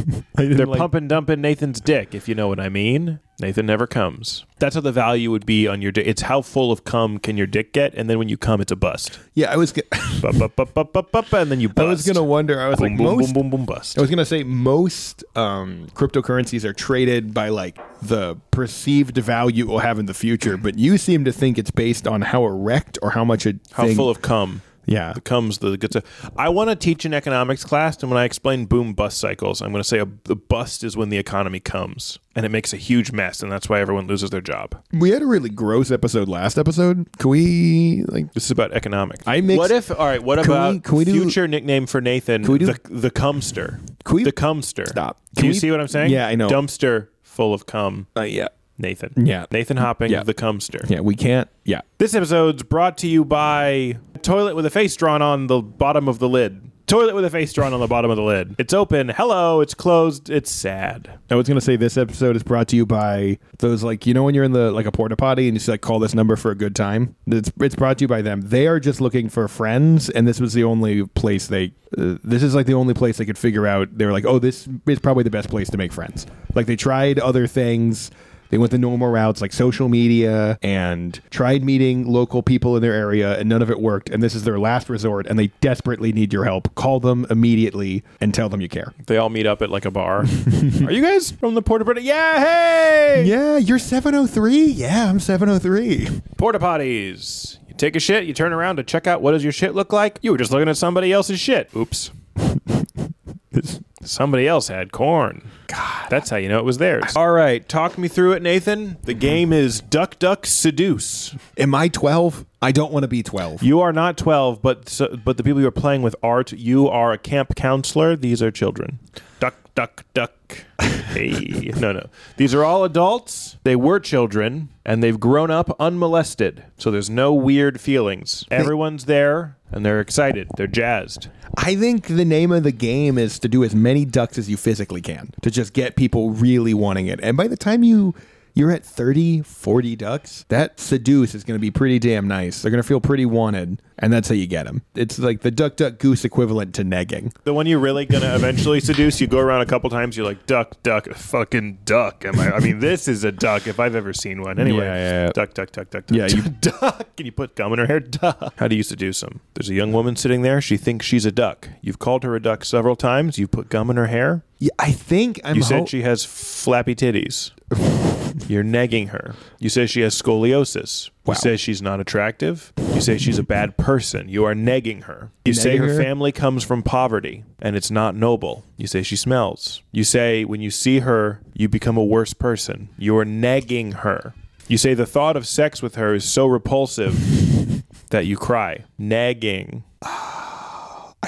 I 0.36 0.44
They're 0.46 0.66
pump 0.66 0.94
and 0.94 1.08
dumping 1.08 1.40
Nathan's 1.40 1.80
dick, 1.80 2.14
if 2.14 2.28
you 2.28 2.34
know 2.34 2.48
what 2.48 2.60
I 2.60 2.68
mean. 2.68 3.20
Nathan 3.40 3.66
never 3.66 3.86
comes. 3.88 4.44
That's 4.60 4.76
how 4.76 4.80
the 4.80 4.92
value 4.92 5.30
would 5.32 5.44
be 5.44 5.66
on 5.66 5.82
your 5.82 5.90
dick. 5.90 6.06
It's 6.06 6.22
how 6.22 6.40
full 6.40 6.70
of 6.70 6.84
cum 6.84 7.18
can 7.18 7.36
your 7.36 7.48
dick 7.48 7.72
get, 7.72 7.92
and 7.94 8.08
then 8.08 8.18
when 8.18 8.28
you 8.28 8.36
come, 8.36 8.60
it's 8.60 8.70
a 8.70 8.76
bust. 8.76 9.18
Yeah, 9.34 9.50
I 9.52 9.56
was. 9.56 9.72
G- 9.72 9.82
Bup, 10.22 10.38
bup, 10.38 10.54
bup, 10.56 10.72
bup, 10.72 10.92
bup, 10.92 11.10
bup, 11.10 11.32
and 11.32 11.50
then 11.50 11.60
you 11.60 11.70
I 11.76 11.82
was 11.82 12.06
gonna 12.06 12.22
wonder. 12.22 12.58
I 12.60 12.68
was 12.68 12.78
boom, 12.78 12.90
like, 12.90 12.96
boom, 12.96 13.06
most. 13.18 13.34
boom, 13.34 13.42
boom, 13.42 13.50
boom, 13.50 13.66
bust. 13.66 13.98
I 13.98 14.00
was 14.00 14.08
gonna 14.08 14.24
say 14.24 14.42
most 14.44 15.24
um, 15.36 15.88
cryptocurrencies 15.94 16.64
are 16.64 16.72
traded 16.72 17.34
by 17.34 17.48
like 17.48 17.76
the 18.00 18.36
perceived 18.52 19.18
value 19.18 19.64
it 19.64 19.68
will 19.68 19.80
have 19.80 19.98
in 19.98 20.06
the 20.06 20.14
future, 20.14 20.56
but 20.56 20.78
you 20.78 20.96
seem 20.96 21.24
to 21.24 21.32
think 21.32 21.58
it's 21.58 21.70
based 21.72 22.06
on 22.06 22.22
how 22.22 22.44
erect 22.44 22.98
or 23.02 23.10
how 23.10 23.24
much 23.24 23.44
a 23.46 23.54
How 23.72 23.86
thing- 23.86 23.96
full 23.96 24.08
of 24.08 24.22
cum. 24.22 24.62
Yeah, 24.86 25.12
The 25.12 25.20
cum's 25.20 25.58
the 25.58 25.76
good 25.76 25.92
stuff. 25.92 26.30
I 26.36 26.48
want 26.48 26.70
to 26.70 26.76
teach 26.76 27.04
an 27.04 27.14
economics 27.14 27.64
class, 27.64 28.00
and 28.02 28.10
when 28.10 28.18
I 28.18 28.24
explain 28.24 28.66
boom 28.66 28.92
bust 28.94 29.18
cycles, 29.18 29.60
I'm 29.62 29.70
going 29.72 29.82
to 29.82 29.88
say 29.88 29.98
a, 29.98 30.06
the 30.24 30.36
bust 30.36 30.84
is 30.84 30.96
when 30.96 31.08
the 31.08 31.18
economy 31.18 31.60
comes, 31.60 32.18
and 32.36 32.44
it 32.44 32.50
makes 32.50 32.72
a 32.72 32.76
huge 32.76 33.12
mess, 33.12 33.42
and 33.42 33.50
that's 33.50 33.68
why 33.68 33.80
everyone 33.80 34.06
loses 34.06 34.30
their 34.30 34.40
job. 34.40 34.76
we 34.92 35.10
had 35.10 35.22
a 35.22 35.26
really 35.26 35.48
gross 35.50 35.90
episode 35.90 36.28
last 36.28 36.58
episode. 36.58 37.06
Can 37.18 37.30
we 37.30 38.04
like? 38.08 38.32
This 38.34 38.44
is 38.44 38.50
about 38.50 38.72
economics. 38.72 39.22
I 39.26 39.40
mix- 39.40 39.58
What 39.58 39.70
if? 39.70 39.90
All 39.90 40.06
right. 40.06 40.22
What 40.22 40.36
Can 40.42 40.50
about 40.52 40.72
we- 40.74 40.80
can 40.80 40.96
we 40.98 41.04
do- 41.04 41.22
future 41.22 41.48
nickname 41.48 41.86
for 41.86 42.00
Nathan? 42.00 42.42
can 42.44 42.52
we 42.52 42.58
do- 42.58 42.66
the 42.66 42.78
the 42.90 43.10
cumster? 43.10 43.80
Can 44.04 44.16
we- 44.16 44.24
the 44.24 44.32
cumster. 44.32 44.86
Stop. 44.88 45.18
Can, 45.36 45.42
Can 45.42 45.44
you 45.46 45.50
we- 45.52 45.58
see 45.58 45.70
what 45.70 45.80
I'm 45.80 45.88
saying? 45.88 46.10
Yeah, 46.10 46.26
I 46.26 46.34
know. 46.34 46.48
Dumpster 46.48 47.08
full 47.22 47.52
of 47.54 47.66
cum. 47.66 48.06
Uh, 48.16 48.22
yeah, 48.22 48.48
Nathan. 48.78 49.12
Yeah. 49.26 49.46
Nathan 49.50 49.76
hopping. 49.76 50.10
Yeah. 50.10 50.22
The 50.22 50.34
cumster. 50.34 50.88
yeah. 50.88 51.00
We 51.00 51.14
can't. 51.16 51.48
Yeah. 51.64 51.80
This 51.98 52.14
episode's 52.14 52.62
brought 52.62 52.96
to 52.98 53.08
you 53.08 53.24
by 53.24 53.64
a 54.13 54.13
toilet 54.24 54.56
with 54.56 54.66
a 54.66 54.70
face 54.70 54.96
drawn 54.96 55.22
on 55.22 55.46
the 55.46 55.60
bottom 55.60 56.08
of 56.08 56.18
the 56.18 56.28
lid. 56.28 56.70
Toilet 56.86 57.14
with 57.14 57.24
a 57.24 57.30
face 57.30 57.52
drawn 57.52 57.72
on 57.72 57.80
the 57.80 57.86
bottom 57.86 58.10
of 58.10 58.16
the 58.18 58.22
lid. 58.22 58.56
It's 58.58 58.74
open. 58.74 59.08
Hello. 59.08 59.62
It's 59.62 59.72
closed. 59.72 60.28
It's 60.28 60.50
sad. 60.50 61.18
I 61.30 61.34
was 61.34 61.48
gonna 61.48 61.60
say 61.60 61.76
this 61.76 61.96
episode 61.96 62.36
is 62.36 62.42
brought 62.42 62.68
to 62.68 62.76
you 62.76 62.84
by 62.84 63.38
those 63.58 63.82
like 63.82 64.06
you 64.06 64.12
know 64.12 64.22
when 64.22 64.34
you're 64.34 64.44
in 64.44 64.52
the 64.52 64.70
like 64.70 64.84
a 64.84 64.92
porta 64.92 65.16
potty 65.16 65.48
and 65.48 65.54
you 65.54 65.60
just 65.60 65.68
like 65.68 65.80
call 65.80 65.98
this 65.98 66.14
number 66.14 66.36
for 66.36 66.50
a 66.50 66.54
good 66.54 66.76
time. 66.76 67.16
It's 67.26 67.50
it's 67.60 67.74
brought 67.74 67.98
to 67.98 68.04
you 68.04 68.08
by 68.08 68.20
them. 68.20 68.42
They 68.42 68.66
are 68.66 68.80
just 68.80 69.00
looking 69.00 69.30
for 69.30 69.48
friends, 69.48 70.10
and 70.10 70.28
this 70.28 70.40
was 70.40 70.52
the 70.52 70.64
only 70.64 71.06
place 71.06 71.46
they. 71.46 71.72
Uh, 71.96 72.16
this 72.22 72.42
is 72.42 72.54
like 72.54 72.66
the 72.66 72.74
only 72.74 72.92
place 72.92 73.16
they 73.16 73.24
could 73.24 73.38
figure 73.38 73.66
out. 73.66 73.96
They 73.96 74.04
were 74.04 74.12
like, 74.12 74.26
oh, 74.26 74.38
this 74.38 74.68
is 74.86 74.98
probably 74.98 75.22
the 75.22 75.30
best 75.30 75.48
place 75.48 75.70
to 75.70 75.78
make 75.78 75.92
friends. 75.92 76.26
Like 76.54 76.66
they 76.66 76.76
tried 76.76 77.18
other 77.18 77.46
things. 77.46 78.10
They 78.54 78.58
went 78.58 78.70
the 78.70 78.78
normal 78.78 79.08
routes 79.08 79.40
like 79.40 79.52
social 79.52 79.88
media 79.88 80.60
and 80.62 81.20
tried 81.30 81.64
meeting 81.64 82.06
local 82.06 82.40
people 82.40 82.76
in 82.76 82.82
their 82.82 82.92
area, 82.92 83.36
and 83.36 83.48
none 83.48 83.62
of 83.62 83.68
it 83.68 83.80
worked. 83.80 84.10
And 84.10 84.22
this 84.22 84.32
is 84.32 84.44
their 84.44 84.60
last 84.60 84.88
resort, 84.88 85.26
and 85.26 85.36
they 85.36 85.48
desperately 85.60 86.12
need 86.12 86.32
your 86.32 86.44
help. 86.44 86.72
Call 86.76 87.00
them 87.00 87.26
immediately 87.30 88.04
and 88.20 88.32
tell 88.32 88.48
them 88.48 88.60
you 88.60 88.68
care. 88.68 88.94
They 89.06 89.16
all 89.16 89.28
meet 89.28 89.44
up 89.44 89.60
at 89.60 89.70
like 89.70 89.84
a 89.84 89.90
bar. 89.90 90.20
Are 90.84 90.92
you 90.92 91.02
guys 91.02 91.32
from 91.32 91.54
the 91.54 91.62
Porta 91.62 91.84
Potty? 91.84 92.02
Yeah, 92.02 92.38
hey! 92.38 93.24
Yeah, 93.26 93.56
you're 93.56 93.80
703. 93.80 94.66
Yeah, 94.66 95.10
I'm 95.10 95.18
703. 95.18 96.22
Porta 96.36 96.60
Potties. 96.60 97.58
You 97.66 97.74
take 97.74 97.96
a 97.96 98.00
shit, 98.00 98.22
you 98.22 98.34
turn 98.34 98.52
around 98.52 98.76
to 98.76 98.84
check 98.84 99.08
out 99.08 99.20
what 99.20 99.32
does 99.32 99.42
your 99.42 99.52
shit 99.52 99.74
look 99.74 99.92
like. 99.92 100.20
You 100.22 100.30
were 100.30 100.38
just 100.38 100.52
looking 100.52 100.68
at 100.68 100.76
somebody 100.76 101.12
else's 101.12 101.40
shit. 101.40 101.70
Oops. 101.74 102.12
Somebody 104.04 104.46
else 104.46 104.68
had 104.68 104.92
corn. 104.92 105.42
God, 105.66 106.08
that's 106.10 106.30
how 106.30 106.36
you 106.36 106.48
know 106.48 106.58
it 106.58 106.64
was 106.64 106.78
theirs. 106.78 107.16
All 107.16 107.30
right, 107.30 107.66
talk 107.68 107.96
me 107.98 108.08
through 108.08 108.32
it, 108.32 108.42
Nathan. 108.42 108.96
The 109.02 109.14
game 109.14 109.52
is 109.52 109.80
Duck 109.80 110.18
Duck 110.18 110.46
Seduce. 110.46 111.34
Am 111.58 111.74
I 111.74 111.88
12? 111.88 112.46
I 112.62 112.72
don't 112.72 112.92
want 112.92 113.02
to 113.04 113.08
be 113.08 113.22
12. 113.22 113.62
You 113.62 113.80
are 113.80 113.92
not 113.92 114.16
12, 114.16 114.62
but 114.62 114.88
so, 114.88 115.16
but 115.22 115.36
the 115.36 115.42
people 115.42 115.60
you 115.60 115.66
are 115.66 115.72
playing 115.72 116.02
with 116.02 116.16
are. 116.22 116.44
T- 116.44 116.56
you 116.56 116.88
are 116.88 117.12
a 117.12 117.18
camp 117.18 117.54
counselor. 117.56 118.16
These 118.16 118.42
are 118.42 118.50
children. 118.50 118.98
Duck, 119.44 119.74
duck, 119.74 120.04
duck. 120.14 120.64
Hey, 120.80 121.70
no, 121.76 121.92
no. 121.92 122.08
These 122.38 122.54
are 122.54 122.64
all 122.64 122.82
adults. 122.82 123.58
They 123.62 123.76
were 123.76 124.00
children, 124.00 124.70
and 124.86 125.02
they've 125.02 125.20
grown 125.20 125.50
up 125.50 125.76
unmolested. 125.78 126.64
So 126.78 126.90
there's 126.90 127.10
no 127.10 127.34
weird 127.34 127.78
feelings. 127.78 128.46
Everyone's 128.50 129.04
there, 129.04 129.58
and 129.70 129.84
they're 129.84 130.00
excited. 130.00 130.48
They're 130.56 130.66
jazzed. 130.66 131.28
I 131.58 131.76
think 131.76 132.06
the 132.06 132.24
name 132.24 132.52
of 132.52 132.62
the 132.62 132.72
game 132.72 133.18
is 133.18 133.38
to 133.40 133.48
do 133.48 133.62
as 133.64 133.74
many 133.74 134.06
ducks 134.06 134.38
as 134.38 134.48
you 134.48 134.56
physically 134.56 135.02
can 135.02 135.30
to 135.42 135.50
just 135.50 135.74
get 135.74 135.94
people 135.94 136.30
really 136.30 136.72
wanting 136.72 137.08
it. 137.08 137.20
And 137.22 137.36
by 137.36 137.46
the 137.46 137.58
time 137.58 137.82
you 137.82 138.14
you're 138.54 138.70
at 138.70 138.84
30, 138.84 139.42
40 139.42 139.96
ducks, 139.96 140.44
that 140.48 140.78
seduce 140.80 141.34
is 141.34 141.44
going 141.44 141.56
to 141.56 141.60
be 141.60 141.70
pretty 141.70 141.98
damn 141.98 142.26
nice. 142.28 142.62
They're 142.62 142.70
going 142.70 142.82
to 142.82 142.86
feel 142.86 143.00
pretty 143.00 143.26
wanted, 143.26 143.82
and 143.98 144.12
that's 144.12 144.28
how 144.28 144.34
you 144.34 144.46
get 144.46 144.66
them. 144.66 144.82
It's 144.94 145.18
like 145.18 145.40
the 145.40 145.50
duck 145.50 145.76
duck 145.76 145.98
goose 145.98 146.24
equivalent 146.24 146.74
to 146.76 146.84
negging. 146.84 147.32
The 147.44 147.52
one 147.52 147.66
you're 147.66 147.78
really 147.80 148.06
gonna 148.06 148.34
eventually 148.34 148.80
seduce, 148.80 149.20
you 149.20 149.26
go 149.26 149.38
around 149.38 149.62
a 149.62 149.66
couple 149.66 149.90
times. 149.90 150.16
You're 150.16 150.26
like, 150.26 150.46
duck, 150.46 150.80
duck, 150.82 151.08
fucking 151.14 151.78
duck. 151.84 152.24
Am 152.24 152.38
I? 152.38 152.52
I 152.52 152.60
mean, 152.60 152.78
this 152.78 153.08
is 153.08 153.24
a 153.24 153.32
duck 153.32 153.66
if 153.66 153.78
I've 153.80 153.94
ever 153.94 154.12
seen 154.12 154.40
one. 154.42 154.58
Anyway, 154.58 154.84
Yeah, 154.84 154.94
yeah, 154.94 155.24
yeah. 155.26 155.32
duck, 155.32 155.54
duck, 155.54 155.72
duck, 155.72 155.90
duck, 155.90 156.06
duck. 156.06 156.16
Yeah, 156.16 156.26
you- 156.28 156.42
duck. 156.48 157.06
Can 157.16 157.26
you 157.26 157.32
put 157.32 157.54
gum 157.56 157.72
in 157.72 157.78
her 157.80 157.86
hair. 157.86 158.00
Duck. 158.00 158.54
How 158.56 158.68
do 158.68 158.76
you 158.76 158.82
seduce 158.82 159.20
them? 159.20 159.40
There's 159.54 159.68
a 159.70 159.74
young 159.74 159.92
woman 159.92 160.16
sitting 160.16 160.42
there. 160.42 160.60
She 160.60 160.76
thinks 160.76 161.06
she's 161.06 161.24
a 161.26 161.32
duck. 161.32 161.68
You've 161.80 161.98
called 161.98 162.22
her 162.24 162.34
a 162.36 162.40
duck 162.40 162.64
several 162.64 162.96
times. 162.96 163.38
You've 163.38 163.50
put 163.50 163.68
gum 163.68 163.90
in 163.90 163.96
her 163.96 164.06
hair. 164.08 164.42
Yeah, 164.58 164.70
I 164.78 164.92
think 164.92 165.40
I'm 165.44 165.56
You 165.56 165.62
ho- 165.62 165.68
said 165.68 165.88
she 165.88 166.02
has 166.02 166.24
flappy 166.24 166.94
titties. 166.94 167.50
You're 168.48 168.64
negging 168.64 169.08
her. 169.08 169.34
You 169.58 169.68
say 169.68 169.86
she 169.86 170.00
has 170.00 170.20
scoliosis. 170.20 171.10
Wow. 171.24 171.32
You 171.32 171.34
say 171.38 171.56
she's 171.56 171.80
not 171.80 172.00
attractive. 172.00 172.72
You 172.94 173.00
say 173.00 173.16
she's 173.16 173.38
a 173.38 173.42
bad 173.44 173.76
person. 173.76 174.28
You 174.28 174.44
are 174.44 174.54
negging 174.54 175.04
her. 175.04 175.30
You 175.44 175.54
say 175.54 175.76
Negging 175.76 175.80
her 175.80 175.88
her? 175.94 176.02
family 176.02 176.32
comes 176.32 176.64
from 176.64 176.82
poverty 176.82 177.44
and 177.60 177.76
it's 177.76 177.90
not 177.90 178.16
noble. 178.16 178.64
You 178.76 178.86
say 178.86 179.02
she 179.02 179.16
smells. 179.16 179.82
You 179.92 180.04
say 180.04 180.44
when 180.44 180.60
you 180.60 180.70
see 180.70 180.98
her, 181.00 181.40
you 181.54 181.68
become 181.68 181.96
a 181.96 182.04
worse 182.04 182.34
person. 182.34 182.88
You 182.98 183.16
are 183.18 183.24
negging 183.24 183.94
her. 184.00 184.34
You 184.68 184.78
say 184.78 184.94
the 184.94 185.06
thought 185.06 185.36
of 185.36 185.46
sex 185.46 185.80
with 185.82 185.94
her 185.94 186.14
is 186.14 186.24
so 186.24 186.46
repulsive 186.46 187.82
that 188.10 188.26
you 188.26 188.36
cry. 188.36 188.84
Negging. 189.00 189.82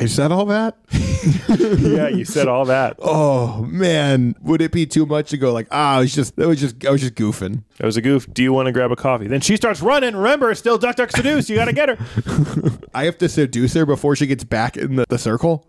I 0.03 0.07
said 0.07 0.33
all 0.33 0.47
that. 0.47 0.77
Yeah, 1.27 2.09
you 2.09 2.25
said 2.25 2.47
all 2.47 2.67
that. 2.67 2.97
Oh 3.03 3.63
man, 3.63 4.37
would 4.43 4.61
it 4.63 4.71
be 4.71 4.87
too 4.87 5.07
much 5.07 5.31
to 5.31 5.37
go 5.37 5.53
like 5.53 5.67
ah? 5.71 5.97
I 5.97 6.01
was 6.01 6.15
just 6.15 6.37
that 6.37 6.47
was 6.47 6.61
just 6.61 6.85
I 6.87 6.91
was 6.91 7.01
just 7.01 7.15
goofing. 7.15 7.63
That 7.79 7.87
was 7.87 7.97
a 7.97 8.03
goof. 8.03 8.33
Do 8.33 8.43
you 8.43 8.53
want 8.53 8.67
to 8.67 8.73
grab 8.73 8.93
a 8.93 8.97
coffee? 8.97 9.27
Then 9.27 9.41
she 9.41 9.57
starts 9.57 9.81
running. 9.81 10.15
Remember, 10.15 10.51
it's 10.51 10.61
still 10.61 10.79
duck, 10.79 10.97
duck, 10.97 11.11
seduce. 11.11 11.49
You 11.49 11.57
got 11.57 11.65
to 11.67 11.73
get 11.73 11.89
her. 11.89 12.79
I 12.95 13.05
have 13.05 13.19
to 13.19 13.29
seduce 13.29 13.75
her 13.75 13.85
before 13.87 14.15
she 14.17 14.27
gets 14.27 14.45
back 14.45 14.77
in 14.77 14.97
the, 14.97 15.05
the 15.09 15.19
circle. 15.19 15.67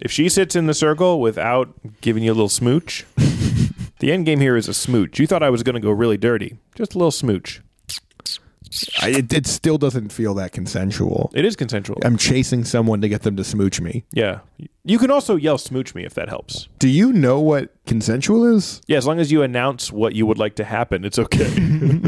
If 0.00 0.10
she 0.10 0.28
sits 0.28 0.56
in 0.56 0.66
the 0.66 0.74
circle 0.74 1.20
without 1.20 1.72
giving 2.00 2.22
you 2.22 2.32
a 2.32 2.34
little 2.34 2.48
smooch, 2.48 3.04
the 3.98 4.12
end 4.12 4.26
game 4.26 4.40
here 4.40 4.56
is 4.56 4.68
a 4.68 4.74
smooch. 4.74 5.18
You 5.18 5.26
thought 5.26 5.42
I 5.42 5.50
was 5.50 5.62
going 5.62 5.74
to 5.74 5.80
go 5.80 5.90
really 5.90 6.16
dirty. 6.16 6.56
Just 6.74 6.94
a 6.94 6.98
little 6.98 7.10
smooch. 7.10 7.60
I, 9.00 9.10
it, 9.10 9.32
it 9.32 9.46
still 9.46 9.78
doesn't 9.78 10.10
feel 10.10 10.34
that 10.34 10.52
consensual. 10.52 11.30
It 11.34 11.44
is 11.44 11.56
consensual. 11.56 11.98
I'm 12.04 12.16
chasing 12.16 12.64
someone 12.64 13.00
to 13.00 13.08
get 13.08 13.22
them 13.22 13.36
to 13.36 13.44
smooch 13.44 13.80
me. 13.80 14.04
Yeah. 14.12 14.40
You 14.84 14.98
can 14.98 15.10
also 15.10 15.36
yell 15.36 15.58
smooch 15.58 15.94
me 15.94 16.04
if 16.04 16.14
that 16.14 16.28
helps. 16.30 16.68
Do 16.78 16.88
you 16.88 17.12
know 17.12 17.38
what 17.38 17.74
consensual 17.86 18.46
is? 18.46 18.80
Yeah, 18.86 18.96
as 18.96 19.06
long 19.06 19.20
as 19.20 19.30
you 19.30 19.42
announce 19.42 19.92
what 19.92 20.14
you 20.14 20.24
would 20.24 20.38
like 20.38 20.54
to 20.56 20.64
happen, 20.64 21.04
it's 21.04 21.18
okay. 21.18 22.00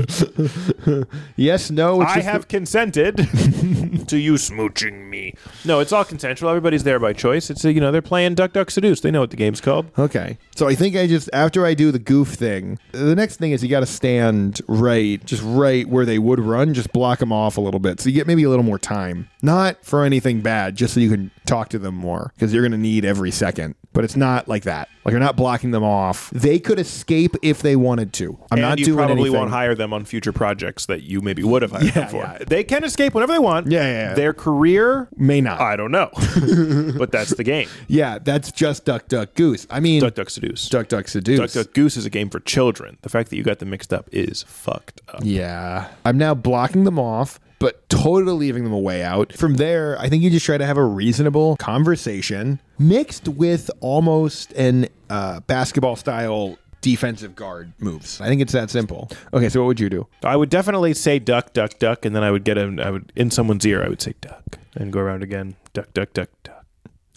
Yes, 1.37 1.71
no. 1.71 2.03
It's 2.03 2.13
I 2.13 2.21
have 2.21 2.49
consented 2.49 3.17
to 4.09 4.17
you 4.17 4.35
smooching 4.35 5.09
me. 5.09 5.35
No, 5.65 5.81
it's 5.81 5.93
all 5.93 6.05
consensual. 6.05 6.51
Everybody's 6.51 6.85
there 6.85 6.99
by 6.99 7.13
choice. 7.13 7.51
It's 7.51 7.65
a, 7.65 7.73
you 7.73 7.81
know 7.81 7.91
they're 7.91 8.03
playing 8.03 8.35
duck 8.35 8.53
duck 8.53 8.71
seduce. 8.71 9.01
They 9.01 9.11
know 9.11 9.21
what 9.21 9.31
the 9.31 9.37
game's 9.37 9.61
called. 9.61 9.87
Okay. 9.99 10.39
So 10.55 10.69
I 10.69 10.75
think 10.75 10.97
I 10.97 11.07
just 11.07 11.31
after 11.33 11.65
I 11.65 11.75
do 11.75 11.91
the 11.91 11.99
goof 11.99 12.29
thing, 12.29 12.79
the 12.93 13.15
next 13.15 13.37
thing 13.37 13.53
is 13.53 13.63
you 13.63 13.69
got 13.69 13.81
to 13.81 13.87
stand 13.87 14.61
right, 14.69 15.25
just 15.25 15.43
right 15.45 15.89
where 15.89 16.05
they 16.05 16.19
would 16.19 16.41
run, 16.41 16.75
just 16.75 16.93
block 16.93 17.19
them 17.21 17.33
off 17.33 17.57
a 17.57 17.61
little 17.61 17.81
bit. 17.81 18.01
So 18.01 18.09
you 18.09 18.15
get 18.15 18.27
maybe 18.27 18.43
a 18.43 18.49
little 18.51 18.65
more 18.65 18.79
time. 18.79 19.29
Not 19.43 19.85
for 19.85 20.05
anything 20.05 20.41
bad, 20.41 20.77
just 20.77 20.95
so 20.95 21.01
you 21.01 21.11
can 21.11 21.31
talk 21.47 21.69
to 21.71 21.79
them 21.79 21.95
more 21.95 22.33
because 22.35 22.53
you're 22.55 22.62
going 22.63 22.73
to 22.73 22.79
need 22.79 23.05
every 23.05 23.31
second. 23.31 23.75
But 23.95 24.05
it's 24.05 24.17
not 24.17 24.49
like 24.49 24.63
that. 24.63 24.89
Like 25.05 25.13
you're 25.13 25.21
not 25.21 25.37
blocking 25.37 25.71
them 25.71 25.85
off. 25.85 26.31
They 26.31 26.59
could 26.59 26.79
escape 26.79 27.37
if 27.43 27.61
they 27.61 27.77
wanted 27.77 28.15
to. 28.15 28.39
I'm 28.51 28.59
and 28.59 28.61
not 28.63 28.79
you 28.79 28.87
doing 28.87 28.97
probably 28.97 29.15
anything. 29.25 29.33
won't 29.39 29.51
hire 29.51 29.75
them 29.75 29.93
on 29.93 30.07
future 30.07 30.33
projects 30.33 30.87
that 30.87 31.03
you 31.03 31.21
maybe 31.21 31.43
would 31.43 31.61
have 31.61 31.73
hired 31.73 31.85
Yeah, 31.85 31.91
them 31.93 32.09
for. 32.09 32.17
yeah. 32.23 32.39
They 32.47 32.65
can 32.65 32.85
escape 32.85 33.13
whenever 33.13 33.33
they 33.35 33.39
want. 33.39 33.71
Yeah, 33.71 33.83
yeah, 33.83 34.09
yeah. 34.09 34.15
Their 34.15 34.33
career, 34.33 35.09
May 35.17 35.43
not. 35.43 35.61
I 35.61 35.77
don't 35.77 35.91
know, 35.91 36.09
but 36.97 37.13
that's 37.13 37.35
the 37.35 37.45
game. 37.45 37.69
yeah, 37.89 38.19
that's 38.19 38.51
just 38.51 38.87
duck 38.87 39.09
duck 39.09 39.35
goose. 39.35 39.67
I 39.71 39.81
mean, 39.81 40.01
Duck 40.01 40.15
Duck 40.15 40.31
Seduce. 40.31 40.69
duck 40.71 40.89
duck 40.89 41.07
seduce. 41.09 41.39
Duck 41.39 41.51
Duck 41.67 41.75
Goose 41.75 41.97
is 41.99 42.07
a 42.07 42.11
game 42.11 42.31
for 42.31 42.41
children. 42.41 42.97
The 43.03 43.09
fact 43.11 43.29
that 43.31 43.37
you 43.37 43.43
got 43.43 43.59
them 43.59 43.69
mixed 43.71 43.93
up 43.93 44.09
is 44.13 44.43
fucked 44.45 45.03
up. 45.09 45.21
Yeah. 45.23 45.89
I'm 46.07 46.17
now 46.17 46.35
blocking 46.35 46.85
them 46.85 46.99
off, 46.99 47.39
but 47.63 47.89
totally 47.89 48.33
leaving 48.33 48.65
them 48.65 48.73
a 48.73 48.79
way 48.79 49.05
out. 49.05 49.33
From 49.33 49.55
there, 49.55 49.97
I 50.01 50.09
think 50.09 50.25
you 50.25 50.31
just 50.31 50.45
try 50.45 50.59
to 50.59 50.67
have 50.67 50.77
a 50.77 50.85
reasonable 50.85 51.57
conversation 51.59 52.61
mixed 52.77 53.29
with 53.29 53.71
almost 53.81 54.53
an 54.55 54.89
uh, 55.09 55.39
basketball 55.47 55.95
style 55.95 56.59
defensive 56.81 57.37
guard 57.37 57.73
moves. 57.79 58.21
I 58.21 58.27
think 58.27 58.43
it's 58.43 58.53
that 58.53 58.69
simple. 58.69 59.09
Okay, 59.33 59.49
so 59.49 59.61
what 59.61 59.69
would 59.69 59.81
you 59.81 59.89
do? 59.89 60.09
I 60.25 60.35
would 60.35 60.51
definitely 60.51 60.93
say 60.95 61.21
duck, 61.21 61.53
duck, 61.53 61.79
duck, 61.79 62.05
and 62.05 62.17
then 62.17 62.25
I 62.25 62.33
would 62.33 62.43
get 62.43 62.59
him. 62.59 62.81
I 62.81 62.91
would 62.91 63.13
in 63.15 63.31
someone's 63.31 63.65
ear. 63.65 63.85
I 63.85 63.89
would 63.89 64.03
say 64.03 64.15
duck, 64.21 64.59
and 64.75 64.93
go 64.93 64.99
around 64.99 65.23
again. 65.23 65.55
Duck, 65.73 65.95
duck, 65.95 66.13
duck, 66.13 66.31
duck. 66.43 66.62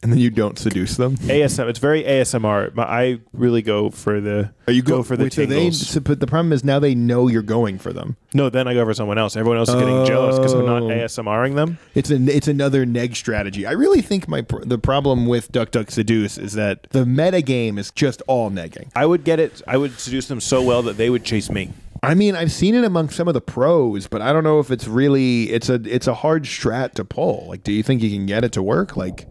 And 0.04 0.12
then 0.12 0.20
you 0.20 0.30
don't 0.30 0.60
seduce 0.60 0.98
them? 0.98 1.18
ASM. 1.18 1.68
It's 1.68 1.80
very 1.80 2.04
ASMR. 2.04 2.76
My- 2.76 2.84
I 2.84 3.20
really 3.34 3.62
go 3.64 3.90
for 3.90 4.22
the. 4.22 4.52
Are 4.68 4.74
you 4.74 4.84
go 4.84 5.02
for 5.02 5.18
the 5.18 5.24
wait, 5.24 5.34
so 5.34 5.46
they, 5.46 5.56
tingles? 5.56 5.88
so, 5.88 6.00
but 6.00 6.20
the 6.20 6.28
problem 6.28 6.54
is 6.54 6.64
now 6.64 6.78
they 6.78 6.94
know 6.94 7.28
you're 7.28 7.42
going 7.42 7.80
for 7.80 7.92
them. 7.92 8.16
no, 8.34 8.50
then 8.50 8.68
I 8.68 8.74
go 8.76 8.86
for 8.86 8.94
someone 8.94 9.18
else. 9.18 9.36
Everyone 9.36 9.58
else 9.58 9.70
is 9.70 9.76
getting 9.76 10.06
jealous 10.06 10.38
because 10.38 10.54
I'm 10.54 10.66
not 10.66 10.84
Oh. 10.84 10.90
ASMRing 10.90 11.56
them. 11.56 11.80
It's 11.96 12.12
an 12.12 12.28
it's 12.30 12.48
another 12.48 12.86
neg 12.86 13.16
strategy. 13.16 13.66
I 13.66 13.72
really 13.72 14.02
think 14.02 14.28
my 14.28 14.42
pr- 14.42 14.64
the 14.64 14.78
problem 14.78 15.26
with 15.26 15.52
Duck 15.52 15.72
Duck 15.72 15.90
Seduce 15.90 16.38
is 16.38 16.54
that 16.54 16.88
the 16.92 17.06
meta 17.06 17.42
game 17.42 17.78
is 17.80 17.90
just 17.90 18.22
all 18.28 18.52
negging. 18.52 18.90
I 18.96 19.06
would 19.08 19.24
get 19.24 19.40
it. 19.40 19.62
I 19.68 19.78
would 19.78 19.98
seduce 20.00 20.28
them 20.28 20.40
so 20.42 20.62
well 20.62 20.84
that 20.84 20.98
they 20.98 21.10
would 21.10 21.24
chase 21.24 21.50
me. 21.50 21.72
I 22.04 22.14
mean, 22.14 22.36
I've 22.36 22.52
seen 22.52 22.76
it 22.76 22.84
among 22.84 23.10
some 23.10 23.28
of 23.28 23.34
the 23.34 23.42
pros, 23.42 24.06
but 24.06 24.22
I 24.22 24.32
don't 24.34 24.44
know 24.44 24.60
if 24.60 24.70
it's 24.70 24.88
really 24.88 25.50
it's 25.50 25.70
a 25.70 25.76
it's 25.86 26.06
a 26.06 26.14
hard 26.14 26.44
strat 26.44 26.92
to 26.96 27.06
pull. 27.06 27.46
Like, 27.48 27.64
do 27.64 27.72
you 27.72 27.82
think 27.82 28.04
you 28.04 28.12
can 28.12 28.28
get 28.28 28.44
it 28.44 28.52
to 28.52 28.62
work? 28.62 28.96
Like, 28.96 29.26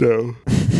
No. 0.00 0.36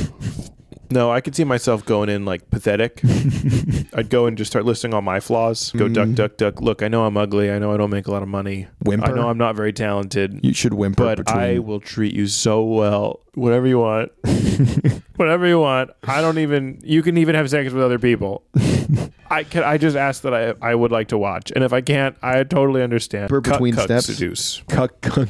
No, 0.93 1.13
I 1.13 1.21
could 1.21 1.37
see 1.37 1.45
myself 1.45 1.85
going 1.85 2.09
in 2.09 2.25
like 2.25 2.51
pathetic. 2.51 3.01
I'd 3.95 4.11
go 4.11 4.27
and 4.27 4.37
just 4.37 4.51
start 4.51 4.65
listing 4.65 4.93
all 4.93 5.03
my 5.03 5.21
flaws. 5.21 5.71
Go 5.71 5.89
duck, 5.89 6.07
mm-hmm. 6.07 6.15
duck, 6.15 6.37
duck. 6.37 6.61
Look, 6.61 6.83
I 6.83 6.89
know 6.89 7.05
I'm 7.05 7.17
ugly. 7.17 7.51
I 7.51 7.61
know 7.61 7.73
I 7.73 7.77
don't 7.77 7.91
make 7.91 8.09
a 8.09 8.11
lot 8.11 8.23
of 8.23 8.29
money. 8.29 8.67
Whimper? 8.83 9.13
I 9.13 9.15
know 9.15 9.29
I'm 9.29 9.39
not 9.39 9.55
very 9.55 9.73
talented. 9.73 10.41
you 10.43 10.53
should 10.53 10.75
whimper 10.75 11.05
but 11.05 11.19
between. 11.19 11.39
I 11.39 11.59
will 11.61 11.79
treat 11.79 12.13
you 12.13 12.27
so 12.27 12.65
well. 12.65 13.21
Whatever 13.35 13.69
you 13.69 13.79
want. 13.79 14.11
Whatever 15.17 15.47
you 15.47 15.61
want. 15.61 15.93
I 16.03 16.21
don't 16.21 16.39
even 16.39 16.81
you 16.83 17.03
can 17.03 17.17
even 17.19 17.37
have 17.37 17.49
sex 17.49 17.73
with 17.73 17.85
other 17.85 18.01
people. 18.01 18.43
I 19.31 19.45
can 19.45 19.63
I 19.63 19.79
just 19.79 19.97
ask 19.97 20.23
that 20.23 20.35
I 20.35 20.55
I 20.61 20.75
would 20.75 20.91
like 20.91 21.09
to 21.09 21.19
watch. 21.19 21.53
And 21.55 21.63
if 21.63 21.73
I 21.73 21.83
can't, 21.83 22.17
I 22.21 22.43
totally 22.43 22.83
understand. 22.83 23.31
Whimper 23.31 23.53
between 23.53 23.75
cuck, 23.77 23.85
steps? 23.85 24.07
seduce. 24.07 24.63
cuck 24.69 25.01
cuck. 25.03 25.29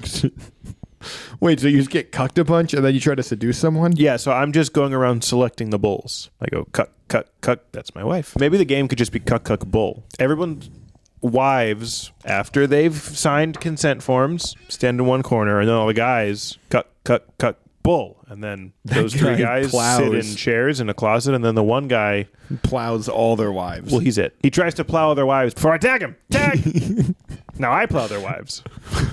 Wait, 1.40 1.60
so 1.60 1.66
you 1.68 1.78
just 1.78 1.90
get 1.90 2.12
cucked 2.12 2.38
a 2.38 2.44
bunch 2.44 2.74
and 2.74 2.84
then 2.84 2.92
you 2.94 3.00
try 3.00 3.14
to 3.14 3.22
seduce 3.22 3.58
someone? 3.58 3.92
Yeah, 3.96 4.16
so 4.16 4.32
I'm 4.32 4.52
just 4.52 4.72
going 4.72 4.92
around 4.92 5.24
selecting 5.24 5.70
the 5.70 5.78
bulls. 5.78 6.30
I 6.40 6.46
go 6.50 6.66
cuck, 6.72 6.90
cuck, 7.08 7.26
cuck. 7.40 7.60
That's 7.72 7.94
my 7.94 8.04
wife. 8.04 8.36
Maybe 8.38 8.58
the 8.58 8.64
game 8.64 8.88
could 8.88 8.98
just 8.98 9.12
be 9.12 9.20
cuck, 9.20 9.44
cuck, 9.44 9.60
bull. 9.66 10.04
Everyone's 10.18 10.68
wives, 11.22 12.12
after 12.24 12.66
they've 12.66 12.94
signed 12.94 13.60
consent 13.60 14.02
forms, 14.02 14.54
stand 14.68 15.00
in 15.00 15.06
one 15.06 15.22
corner, 15.22 15.60
and 15.60 15.68
then 15.68 15.74
all 15.76 15.86
the 15.86 15.94
guys 15.94 16.58
cuck, 16.70 16.86
cuck, 17.04 17.24
cuck, 17.38 17.56
bull. 17.82 18.18
And 18.28 18.42
then 18.44 18.72
those 18.84 19.14
three 19.14 19.36
guy 19.36 19.62
guys 19.62 19.70
plows. 19.70 19.98
sit 19.98 20.14
in 20.14 20.36
chairs 20.36 20.80
in 20.80 20.88
a 20.88 20.94
closet, 20.94 21.34
and 21.34 21.44
then 21.44 21.54
the 21.54 21.64
one 21.64 21.88
guy, 21.88 22.26
Plows 22.62 23.08
all 23.08 23.36
their 23.36 23.52
wives. 23.52 23.92
well, 23.92 24.00
he's 24.00 24.18
it. 24.18 24.34
He 24.42 24.50
tries 24.50 24.74
to 24.74 24.84
plow 24.84 25.14
their 25.14 25.26
wives 25.26 25.54
before 25.54 25.72
I 25.72 25.78
tag 25.78 26.02
him. 26.02 26.16
Tag! 26.30 26.58
now 27.60 27.72
I 27.72 27.86
plow 27.86 28.06
their 28.06 28.20
wives. 28.20 28.62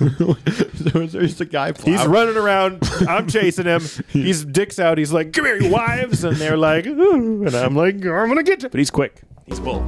there's 0.00 1.40
a 1.40 1.44
guy 1.44 1.72
plow. 1.72 1.92
He's 1.92 2.06
running 2.06 2.36
around. 2.36 2.82
I'm 3.08 3.28
chasing 3.28 3.66
him. 3.66 3.82
He's 4.08 4.44
dicks 4.44 4.78
out. 4.78 4.98
He's 4.98 5.12
like, 5.12 5.32
"Come 5.32 5.44
here, 5.44 5.60
you 5.60 5.70
wives!" 5.70 6.24
And 6.24 6.36
they're 6.36 6.56
like, 6.56 6.86
"Ooh," 6.86 7.44
and 7.44 7.54
I'm 7.54 7.76
like, 7.76 7.96
"I'm 7.96 8.28
gonna 8.28 8.42
get 8.42 8.62
you." 8.62 8.68
But 8.68 8.78
he's 8.78 8.90
quick. 8.90 9.22
He's 9.46 9.60
bull. 9.60 9.80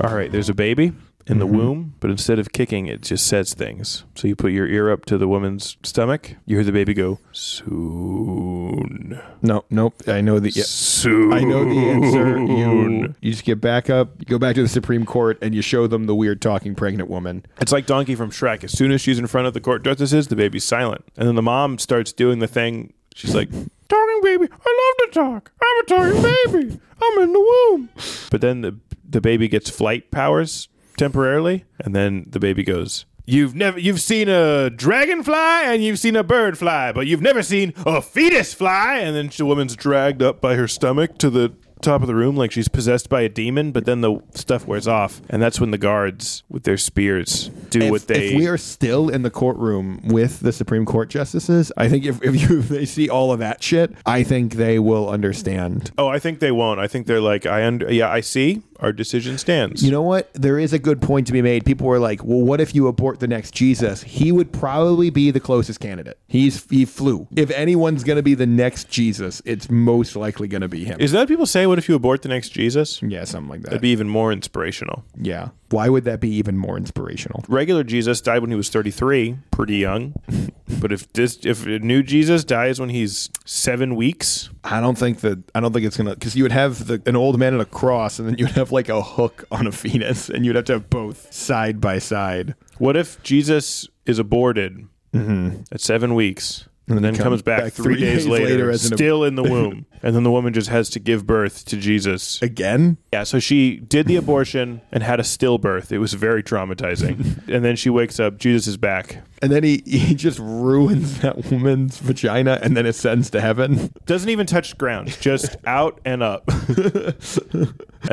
All 0.00 0.14
right, 0.14 0.30
there's 0.30 0.48
a 0.48 0.54
baby 0.54 0.92
in 1.26 1.38
the 1.38 1.46
mm-hmm. 1.46 1.56
womb, 1.56 1.94
but 2.00 2.10
instead 2.10 2.38
of 2.38 2.52
kicking, 2.52 2.86
it 2.86 3.00
just 3.00 3.26
says 3.26 3.54
things. 3.54 4.04
So 4.14 4.28
you 4.28 4.36
put 4.36 4.52
your 4.52 4.66
ear 4.66 4.90
up 4.90 5.06
to 5.06 5.16
the 5.16 5.26
woman's 5.26 5.76
stomach. 5.82 6.36
You 6.44 6.56
hear 6.56 6.64
the 6.64 6.72
baby 6.72 6.92
go, 6.92 7.18
"Soon, 7.32 9.20
no, 9.40 9.64
nope. 9.70 10.02
I 10.06 10.20
know 10.20 10.38
the. 10.38 10.50
Yeah. 10.50 10.64
soon." 10.66 11.32
I 11.32 11.40
know 11.40 11.64
the 11.64 11.78
answer. 11.78 12.38
You 12.38 13.14
you 13.20 13.30
just 13.30 13.44
get 13.44 13.60
back 13.60 13.88
up, 13.88 14.10
you 14.18 14.26
go 14.26 14.38
back 14.38 14.54
to 14.56 14.62
the 14.62 14.68
Supreme 14.68 15.06
Court, 15.06 15.38
and 15.40 15.54
you 15.54 15.62
show 15.62 15.86
them 15.86 16.04
the 16.04 16.14
weird 16.14 16.42
talking 16.42 16.74
pregnant 16.74 17.08
woman. 17.08 17.46
It's 17.60 17.72
like 17.72 17.86
Donkey 17.86 18.14
from 18.14 18.30
Shrek. 18.30 18.64
As 18.64 18.72
soon 18.72 18.92
as 18.92 19.00
she's 19.00 19.18
in 19.18 19.26
front 19.26 19.46
of 19.46 19.54
the 19.54 19.60
court 19.60 19.82
justices, 19.82 20.28
the 20.28 20.36
baby's 20.36 20.64
silent, 20.64 21.04
and 21.16 21.26
then 21.26 21.36
the 21.36 21.42
mom 21.42 21.78
starts 21.78 22.12
doing 22.12 22.40
the 22.40 22.48
thing. 22.48 22.92
She's 23.14 23.34
like, 23.34 23.50
"Talking 23.88 24.20
baby. 24.22 24.48
I 24.50 24.94
love 25.00 25.12
to 25.12 25.20
talk. 25.20 25.52
I'm 25.62 25.80
a 25.80 25.86
talking 25.86 26.22
baby. 26.22 26.80
I'm 27.02 27.22
in 27.22 27.32
the 27.32 27.40
womb. 27.40 27.88
But 28.30 28.42
then 28.42 28.60
the 28.60 28.78
the 29.08 29.20
baby 29.20 29.48
gets 29.48 29.70
flight 29.70 30.10
powers 30.10 30.68
temporarily, 30.96 31.64
and 31.78 31.94
then 31.94 32.26
the 32.28 32.40
baby 32.40 32.62
goes. 32.62 33.06
You've 33.26 33.54
never 33.54 33.78
you've 33.78 34.02
seen 34.02 34.28
a 34.28 34.68
dragonfly 34.68 35.34
and 35.34 35.82
you've 35.82 35.98
seen 35.98 36.14
a 36.14 36.22
bird 36.22 36.58
fly, 36.58 36.92
but 36.92 37.06
you've 37.06 37.22
never 37.22 37.42
seen 37.42 37.72
a 37.86 38.02
fetus 38.02 38.52
fly. 38.52 38.98
And 38.98 39.16
then 39.16 39.30
the 39.34 39.46
woman's 39.46 39.76
dragged 39.76 40.22
up 40.22 40.42
by 40.42 40.56
her 40.56 40.68
stomach 40.68 41.16
to 41.18 41.30
the 41.30 41.54
top 41.84 42.00
of 42.00 42.08
the 42.08 42.14
room 42.14 42.34
like 42.34 42.50
she's 42.50 42.68
possessed 42.68 43.08
by 43.08 43.20
a 43.20 43.28
demon. 43.28 43.70
But 43.70 43.84
then 43.84 44.00
the 44.00 44.20
stuff 44.34 44.66
wears 44.66 44.88
off, 44.88 45.20
and 45.28 45.40
that's 45.40 45.60
when 45.60 45.70
the 45.70 45.78
guards 45.78 46.42
with 46.48 46.64
their 46.64 46.78
spears 46.78 47.48
do 47.70 47.82
if, 47.82 47.90
what 47.90 48.06
they. 48.08 48.28
if 48.28 48.36
we 48.36 48.46
are 48.46 48.58
still 48.58 49.08
in 49.08 49.22
the 49.22 49.30
courtroom 49.30 50.00
with 50.08 50.40
the 50.40 50.52
Supreme 50.52 50.84
Court 50.84 51.10
justices, 51.10 51.70
I 51.76 51.88
think 51.88 52.04
if, 52.04 52.22
if 52.22 52.40
you 52.40 52.58
if 52.58 52.68
they 52.70 52.86
see 52.86 53.08
all 53.08 53.32
of 53.32 53.38
that 53.38 53.62
shit, 53.62 53.94
I 54.06 54.22
think 54.22 54.54
they 54.54 54.78
will 54.78 55.08
understand. 55.08 55.92
oh, 55.98 56.08
I 56.08 56.18
think 56.18 56.40
they 56.40 56.50
won't. 56.50 56.80
I 56.80 56.88
think 56.88 57.06
they're 57.06 57.20
like, 57.20 57.46
I 57.46 57.64
under. 57.64 57.92
Yeah, 57.92 58.10
I 58.10 58.20
see. 58.20 58.62
Our 58.80 58.92
decision 58.92 59.38
stands. 59.38 59.82
You 59.82 59.90
know 59.90 60.02
what? 60.02 60.32
There 60.34 60.58
is 60.58 60.72
a 60.72 60.78
good 60.78 61.00
point 61.00 61.26
to 61.28 61.32
be 61.32 61.42
made. 61.42 61.64
People 61.64 61.86
were 61.86 61.98
like, 61.98 62.24
"Well, 62.24 62.40
what 62.40 62.60
if 62.60 62.74
you 62.74 62.86
abort 62.88 63.20
the 63.20 63.28
next 63.28 63.54
Jesus?" 63.54 64.02
He 64.02 64.32
would 64.32 64.52
probably 64.52 65.10
be 65.10 65.30
the 65.30 65.40
closest 65.40 65.80
candidate. 65.80 66.18
He's 66.26 66.64
he 66.70 66.84
flew. 66.84 67.26
If 67.36 67.50
anyone's 67.50 68.04
going 68.04 68.16
to 68.16 68.22
be 68.22 68.34
the 68.34 68.46
next 68.46 68.88
Jesus, 68.90 69.40
it's 69.44 69.70
most 69.70 70.16
likely 70.16 70.48
going 70.48 70.62
to 70.62 70.68
be 70.68 70.84
him. 70.84 71.00
Is 71.00 71.12
that 71.12 71.20
what 71.20 71.28
people 71.28 71.46
say? 71.46 71.66
What 71.66 71.78
if 71.78 71.88
you 71.88 71.94
abort 71.94 72.22
the 72.22 72.28
next 72.28 72.50
Jesus? 72.50 73.00
yeah, 73.02 73.24
something 73.24 73.48
like 73.50 73.62
that. 73.62 73.70
That'd 73.70 73.82
be 73.82 73.90
even 73.90 74.08
more 74.08 74.32
inspirational. 74.32 75.04
yeah. 75.20 75.48
Why 75.74 75.88
would 75.88 76.04
that 76.04 76.20
be 76.20 76.28
even 76.28 76.56
more 76.56 76.76
inspirational? 76.76 77.44
Regular 77.48 77.82
Jesus 77.82 78.20
died 78.20 78.42
when 78.42 78.50
he 78.50 78.56
was 78.56 78.68
33, 78.68 79.38
pretty 79.50 79.78
young. 79.78 80.14
but 80.80 80.92
if 80.92 81.12
this, 81.14 81.40
if 81.42 81.66
a 81.66 81.80
new 81.80 82.04
Jesus 82.04 82.44
dies 82.44 82.78
when 82.78 82.90
he's 82.90 83.28
seven 83.44 83.96
weeks, 83.96 84.50
I 84.62 84.80
don't 84.80 84.96
think 84.96 85.18
that 85.22 85.42
I 85.52 85.58
don't 85.58 85.72
think 85.72 85.84
it's 85.84 85.96
gonna 85.96 86.14
because 86.14 86.36
you 86.36 86.44
would 86.44 86.52
have 86.52 86.86
the, 86.86 87.02
an 87.06 87.16
old 87.16 87.40
man 87.40 87.54
and 87.54 87.60
a 87.60 87.64
cross, 87.64 88.20
and 88.20 88.28
then 88.28 88.38
you'd 88.38 88.52
have 88.52 88.70
like 88.70 88.88
a 88.88 89.02
hook 89.02 89.46
on 89.50 89.66
a 89.66 89.72
Venus, 89.72 90.30
and 90.30 90.46
you'd 90.46 90.54
have 90.54 90.66
to 90.66 90.74
have 90.74 90.88
both 90.90 91.32
side 91.34 91.80
by 91.80 91.98
side. 91.98 92.54
what 92.78 92.96
if 92.96 93.20
Jesus 93.24 93.88
is 94.06 94.20
aborted 94.20 94.86
mm-hmm. 95.12 95.62
at 95.72 95.80
seven 95.80 96.14
weeks? 96.14 96.68
And 96.86 97.02
then, 97.02 97.16
comes 97.16 97.40
back, 97.40 97.62
back 97.62 97.72
three, 97.72 97.94
three 97.94 98.00
days, 98.00 98.18
days 98.18 98.26
later, 98.26 98.44
later 98.44 98.70
as 98.70 98.84
an 98.84 98.92
ab- 98.92 98.98
still 98.98 99.24
in 99.24 99.36
the 99.36 99.42
womb. 99.42 99.86
and 100.02 100.14
then 100.14 100.22
the 100.22 100.30
woman 100.30 100.52
just 100.52 100.68
has 100.68 100.90
to 100.90 101.00
give 101.00 101.26
birth 101.26 101.64
to 101.64 101.78
Jesus. 101.78 102.42
Again, 102.42 102.98
Yeah, 103.10 103.22
so 103.24 103.38
she 103.38 103.76
did 103.78 104.06
the 104.06 104.16
abortion 104.16 104.82
and 104.92 105.02
had 105.02 105.18
a 105.18 105.22
stillbirth. 105.22 105.92
It 105.92 105.98
was 105.98 106.12
very 106.12 106.42
traumatizing. 106.42 107.48
and 107.48 107.64
then 107.64 107.76
she 107.76 107.88
wakes 107.88 108.20
up, 108.20 108.36
Jesus 108.36 108.66
is 108.66 108.76
back. 108.76 109.24
and 109.40 109.50
then 109.50 109.62
he 109.64 109.82
he 109.86 110.14
just 110.14 110.38
ruins 110.38 111.20
that 111.20 111.50
woman's 111.50 111.98
vagina, 112.00 112.58
and 112.62 112.76
then 112.76 112.84
ascends 112.84 113.30
to 113.30 113.40
heaven. 113.40 113.90
Doesn't 114.04 114.28
even 114.28 114.46
touch 114.46 114.76
ground, 114.76 115.16
just 115.22 115.56
out 115.66 116.00
and 116.04 116.22
up. 116.22 116.44
and 116.48 117.68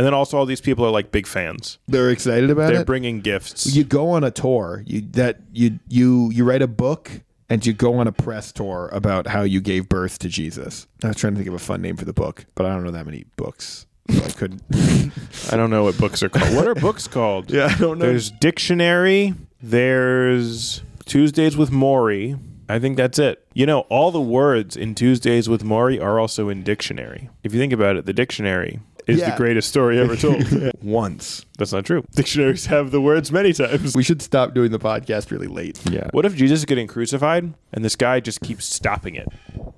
then 0.06 0.14
also 0.14 0.38
all 0.38 0.46
these 0.46 0.62
people 0.62 0.86
are 0.86 0.92
like 0.92 1.12
big 1.12 1.28
fans. 1.28 1.78
They're 1.88 2.10
excited 2.10 2.50
about 2.50 2.72
it. 2.72 2.76
They're 2.76 2.86
bringing 2.86 3.20
gifts. 3.22 3.76
you 3.76 3.84
go 3.84 4.10
on 4.12 4.24
a 4.24 4.32
tour. 4.32 4.84
You 4.86 5.02
that 5.12 5.40
you 5.52 5.80
you 5.90 6.30
you 6.32 6.44
write 6.46 6.62
a 6.62 6.68
book. 6.68 7.22
And 7.52 7.66
you 7.66 7.74
go 7.74 7.96
on 7.96 8.08
a 8.08 8.14
press 8.14 8.54
tour 8.54 8.90
about 8.94 9.28
how 9.28 9.42
you 9.42 9.60
gave 9.60 9.90
birth 9.90 10.20
to 10.20 10.30
Jesus. 10.30 10.88
I 11.04 11.10
was 11.10 11.18
trying 11.18 11.34
to 11.34 11.38
think 11.38 11.50
of 11.50 11.54
a 11.54 11.60
fun 11.60 11.82
name 11.82 11.98
for 11.98 12.06
the 12.06 12.14
book, 12.14 12.46
but 12.56 12.66
I 12.66 12.70
don't 12.70 12.86
know 12.86 12.92
that 12.92 13.06
many 13.06 13.26
books. 13.36 13.88
So 14.10 14.24
I 14.24 14.30
couldn't. 14.30 14.64
I 15.52 15.58
don't 15.58 15.70
know 15.70 15.84
what 15.84 15.98
books 15.98 16.24
are 16.24 16.30
called. 16.30 16.56
What 16.56 16.66
are 16.66 16.76
books 16.76 17.10
called? 17.10 17.52
yeah, 17.54 17.66
I 17.66 17.78
don't 17.78 18.00
know. 18.00 18.06
There's 18.06 18.32
dictionary. 18.32 19.34
There's 19.62 20.82
Tuesdays 21.06 21.58
with 21.58 21.72
Morrie. 21.72 22.40
I 22.70 22.80
think 22.80 22.96
that's 22.96 23.20
it. 23.20 23.46
You 23.54 23.66
know, 23.66 23.82
all 23.90 24.12
the 24.12 24.22
words 24.22 24.78
in 24.78 24.96
Tuesdays 24.96 25.50
with 25.50 25.62
Morrie 25.62 26.02
are 26.02 26.22
also 26.22 26.48
in 26.48 26.64
dictionary. 26.64 27.30
If 27.44 27.54
you 27.54 27.60
think 27.60 27.74
about 27.74 27.98
it, 27.98 28.06
the 28.06 28.14
dictionary 28.14 28.80
is 29.12 29.20
Yeah. 29.20 29.32
the 29.32 29.38
greatest 29.38 29.70
story 29.70 30.00
ever 30.00 30.16
told. 30.16 30.44
Once. 30.82 31.46
That's 31.58 31.72
not 31.74 31.86
true. 31.86 32.04
Dictionaries 32.16 32.66
have 32.68 32.90
the 32.92 33.00
words 33.02 33.32
many 33.32 33.54
times. 33.54 33.96
We 33.96 34.04
should 34.04 34.22
stop 34.22 34.54
doing 34.56 34.72
the 34.72 34.80
podcast 34.80 35.30
really 35.32 35.48
late. 35.48 35.80
Yeah. 35.90 36.08
What 36.12 36.26
if 36.26 36.36
Jesus 36.36 36.60
is 36.60 36.66
getting 36.66 36.88
crucified 36.88 37.54
and 37.72 37.86
this 37.86 37.96
guy 37.96 38.20
just 38.20 38.42
keeps 38.42 38.66
stopping 38.66 39.14
it? 39.16 39.28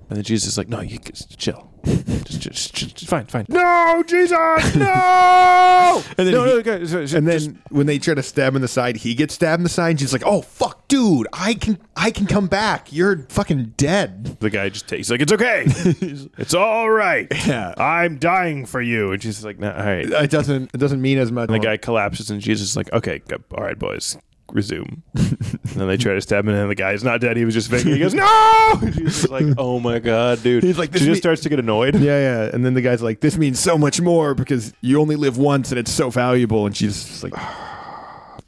And 0.08 0.16
then 0.18 0.22
Jesus 0.22 0.48
is 0.52 0.58
like, 0.58 0.68
no, 0.68 0.80
you 0.80 0.98
just 0.98 1.38
chill. 1.38 1.70
Just, 1.84 2.40
just, 2.40 2.74
just, 2.74 2.96
just 2.96 3.10
fine, 3.10 3.26
fine. 3.26 3.44
No, 3.48 4.02
Jesus, 4.06 4.30
no! 4.76 6.02
And 6.18 6.26
then 6.28 6.34
no, 6.34 6.44
he- 6.44 6.50
no, 6.52 6.62
guys, 6.62 6.90
just- 6.90 7.14
And 7.14 7.26
then 7.28 7.38
just- 7.38 7.50
when 7.70 7.86
they 7.86 7.98
try 7.98 8.14
to 8.14 8.22
stab 8.22 8.52
him 8.52 8.56
in 8.56 8.62
the 8.62 8.68
side, 8.68 8.96
he 8.98 9.14
gets 9.14 9.34
stabbed 9.34 9.60
in 9.60 9.64
the 9.64 9.68
side. 9.68 9.90
And 9.90 10.00
she's 10.00 10.12
like, 10.12 10.22
"Oh 10.24 10.40
fuck, 10.42 10.83
dude, 10.94 11.26
I 11.32 11.54
can, 11.54 11.78
I 11.96 12.10
can 12.12 12.26
come 12.26 12.46
back. 12.46 12.92
You're 12.92 13.26
fucking 13.28 13.74
dead." 13.76 14.36
the 14.40 14.50
guy 14.50 14.68
just 14.68 14.86
takes 14.86 15.10
like, 15.10 15.20
it's 15.20 15.32
okay. 15.32 15.64
it's 16.38 16.54
all 16.54 16.88
right. 16.88 17.26
Yeah. 17.46 17.74
I'm 17.76 18.18
dying 18.18 18.64
for 18.64 18.80
you. 18.80 19.12
And 19.12 19.24
is 19.24 19.44
like, 19.44 19.58
nah, 19.58 19.72
all 19.72 19.84
right. 19.84 20.08
It 20.08 20.30
doesn't, 20.30 20.70
it 20.72 20.78
doesn't 20.78 21.00
mean 21.00 21.18
as 21.18 21.32
much. 21.32 21.48
And 21.48 21.54
the 21.54 21.64
guy 21.64 21.76
collapses 21.76 22.30
and 22.30 22.40
Jesus 22.40 22.70
is 22.70 22.76
like, 22.76 22.92
okay, 22.92 23.20
go- 23.26 23.42
all 23.56 23.64
right, 23.64 23.78
boys. 23.78 24.16
Resume. 24.52 25.02
and 25.14 25.58
then 25.64 25.88
they 25.88 25.96
try 25.96 26.14
to 26.14 26.20
stab 26.20 26.46
him, 26.46 26.54
and 26.54 26.70
the 26.70 26.74
guy's 26.74 27.02
not 27.02 27.20
dead. 27.20 27.36
He 27.36 27.44
was 27.46 27.54
just 27.54 27.70
faking. 27.70 27.92
He 27.92 27.98
goes, 27.98 28.14
"No!" 28.14 28.72
And 28.82 29.00
is 29.00 29.28
like, 29.28 29.46
"Oh 29.56 29.80
my 29.80 29.98
god, 29.98 30.42
dude!" 30.42 30.62
He's 30.62 30.78
like, 30.78 30.92
she 30.92 30.98
just 30.98 31.08
me- 31.08 31.14
starts 31.16 31.40
to 31.42 31.48
get 31.48 31.58
annoyed. 31.58 31.96
Yeah, 31.96 32.18
yeah. 32.44 32.50
And 32.52 32.64
then 32.64 32.74
the 32.74 32.82
guy's 32.82 33.02
like, 33.02 33.20
"This 33.20 33.38
means 33.38 33.58
so 33.58 33.78
much 33.78 34.02
more 34.02 34.34
because 34.34 34.74
you 34.82 35.00
only 35.00 35.16
live 35.16 35.38
once, 35.38 35.70
and 35.70 35.78
it's 35.78 35.90
so 35.90 36.10
valuable." 36.10 36.66
And 36.66 36.76
she's 36.76 37.04
just 37.04 37.24
like, 37.24 37.32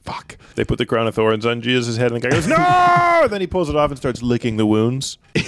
"Fuck." 0.07 0.39
They 0.55 0.65
put 0.65 0.79
the 0.79 0.87
crown 0.87 1.07
of 1.07 1.15
thorns 1.15 1.45
on 1.45 1.61
Jesus' 1.61 1.97
head, 1.97 2.13
and 2.13 2.23
the 2.23 2.29
guy 2.29 2.35
goes, 2.35 2.47
"No!" 2.47 2.57
and 3.25 3.31
then 3.33 3.41
he 3.41 3.47
pulls 3.47 3.69
it 3.69 3.77
off 3.77 3.91
and 3.91 3.99
starts 3.99 4.23
licking 4.23 4.57
the 4.57 4.67
wounds. 4.67 5.19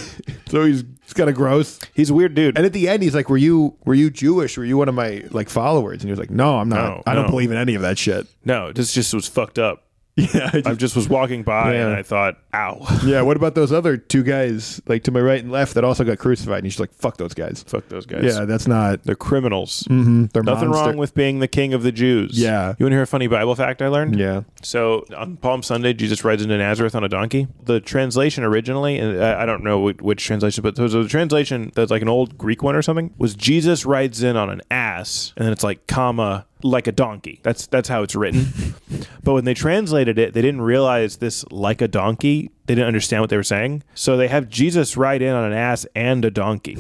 So 0.49 0.65
he's, 0.65 0.83
he's 1.05 1.13
kind 1.13 1.29
of 1.29 1.37
gross. 1.37 1.79
He's 1.93 2.09
a 2.09 2.15
weird 2.15 2.35
dude. 2.35 2.57
And 2.57 2.65
at 2.65 2.73
the 2.73 2.89
end, 2.89 3.03
he's 3.03 3.15
like, 3.15 3.29
"Were 3.29 3.37
you, 3.37 3.77
were 3.85 3.95
you 3.95 4.09
Jewish? 4.11 4.57
Were 4.57 4.65
you 4.65 4.79
one 4.79 4.89
of 4.89 4.95
my 4.95 5.25
like 5.31 5.51
followers?" 5.51 6.01
And 6.01 6.05
he 6.05 6.11
was 6.11 6.19
like, 6.19 6.31
"No, 6.31 6.59
I'm 6.59 6.71
not. 6.71 6.77
No, 6.77 7.03
I 7.07 7.15
don't 7.15 7.27
no. 7.27 7.31
believe 7.31 7.51
in 7.51 7.59
any 7.59 7.75
of 7.75 7.83
that 7.83 7.99
shit." 7.99 8.27
no, 8.45 8.73
this 8.73 8.93
just 8.95 9.13
was 9.13 9.29
fucked 9.29 9.59
up. 9.59 9.85
Yeah, 10.35 10.51
I 10.53 10.63
I 10.71 10.75
just 10.75 10.97
was 10.97 11.09
walking 11.09 11.43
by 11.45 11.75
Yeah. 11.75 11.87
and 11.87 11.95
I 11.97 12.03
thought, 12.03 12.39
"Ow." 12.55 12.85
Yeah, 13.05 13.23
what 13.29 13.37
about 13.37 13.55
those 13.55 13.73
other 13.73 13.97
two 13.97 14.23
guys, 14.23 14.81
like 14.89 15.05
to 15.05 15.11
my 15.13 15.21
right 15.21 15.41
and 15.43 15.53
left, 15.53 15.75
that 15.75 15.85
also 15.85 16.03
got 16.05 16.19
crucified? 16.19 16.65
And 16.65 16.73
she's 16.73 16.81
like, 16.81 16.93
"Fuck 16.93 17.17
those 17.19 17.35
guys." 17.35 17.65
Fuck 17.67 17.89
those 17.89 18.05
guys. 18.05 18.25
Yeah, 18.25 18.45
that's 18.45 18.67
not. 18.67 19.05
They're 19.05 19.15
criminals. 19.15 19.85
mhm, 19.89 20.33
They're 20.33 20.43
Nothing 20.43 20.71
monster- 20.71 20.87
wrong 20.89 20.97
with 20.97 21.15
being 21.15 21.39
the 21.39 21.49
king 21.49 21.73
of 21.73 21.83
the 21.83 21.93
Jews. 21.93 22.39
Yeah. 22.39 22.75
You 22.79 22.85
want 22.85 22.93
to 22.93 22.97
hear 22.97 23.03
a 23.03 23.07
funny 23.07 23.27
Bible 23.29 23.55
fact 23.55 23.81
I 23.81 23.89
learned? 23.89 24.19
Yeah, 24.19 24.43
So 24.63 25.05
on 25.17 25.37
Palm 25.37 25.63
Sunday, 25.63 25.93
Jesus 25.93 26.25
rides 26.25 26.43
into 26.43 26.59
Nazareth 26.59 26.95
on 26.95 27.05
a 27.05 27.09
donkey. 27.09 27.47
The 27.65 27.81
translation 27.81 28.43
originally, 28.45 28.99
and 28.99 29.23
I 29.23 29.47
don't 29.47 29.63
know 29.63 29.79
which, 29.81 29.99
which 30.01 30.25
translation, 30.25 30.63
but 30.63 30.77
so 30.77 30.89
the 30.89 31.09
translation 31.09 31.71
that's 31.75 31.91
like 31.91 32.03
an 32.03 32.09
old 32.09 32.37
Greek 32.37 32.63
one 32.63 32.75
or 32.75 32.83
something 32.83 33.13
was 33.19 33.35
Jesus 33.35 33.87
rides 33.87 34.23
in 34.23 34.37
on 34.37 34.51
an 34.51 34.63
ass, 34.71 35.33
and 35.37 35.45
then 35.47 35.53
it's 35.53 35.63
like 35.63 35.87
comma 35.87 36.47
like 36.63 36.87
a 36.87 36.93
donkey. 36.93 37.41
That's 37.43 37.67
that's 37.67 37.89
how 37.89 38.03
it's 38.03 38.15
written. 38.15 38.75
but 39.23 39.35
when 39.35 39.45
they 39.45 39.55
translated 39.55 40.19
it, 40.19 40.35
they 40.35 40.43
didn't 40.43 40.63
realize 40.63 41.17
this 41.17 41.45
like 41.51 41.81
a 41.81 41.89
donkey. 41.89 42.51
They 42.67 42.75
didn't 42.75 42.89
understand 42.89 43.23
what 43.23 43.31
they 43.31 43.37
were 43.37 43.43
saying, 43.43 43.83
so 43.95 44.17
they 44.17 44.29
have 44.29 44.49
Jesus 44.49 44.97
ride 44.97 45.23
in 45.23 45.35
on 45.35 45.45
an 45.45 45.57
ass 45.57 45.87
and 45.95 46.25
a 46.25 46.31
donkey. 46.31 46.77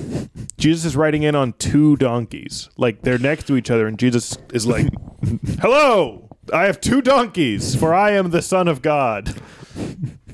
Jesus 0.58 0.84
is 0.84 0.96
riding 0.96 1.22
in 1.22 1.34
on 1.34 1.54
two 1.54 1.96
donkeys, 1.96 2.68
like 2.76 3.02
they're 3.02 3.18
next 3.18 3.46
to 3.46 3.56
each 3.56 3.70
other, 3.70 3.86
and 3.86 3.98
Jesus 3.98 4.36
is 4.52 4.66
like, 4.66 4.88
"Hello." 5.60 6.24
I 6.50 6.64
have 6.64 6.80
two 6.80 7.02
donkeys, 7.02 7.74
for 7.74 7.92
I 7.92 8.12
am 8.12 8.30
the 8.30 8.40
Son 8.40 8.68
of 8.68 8.80
God. 8.80 9.34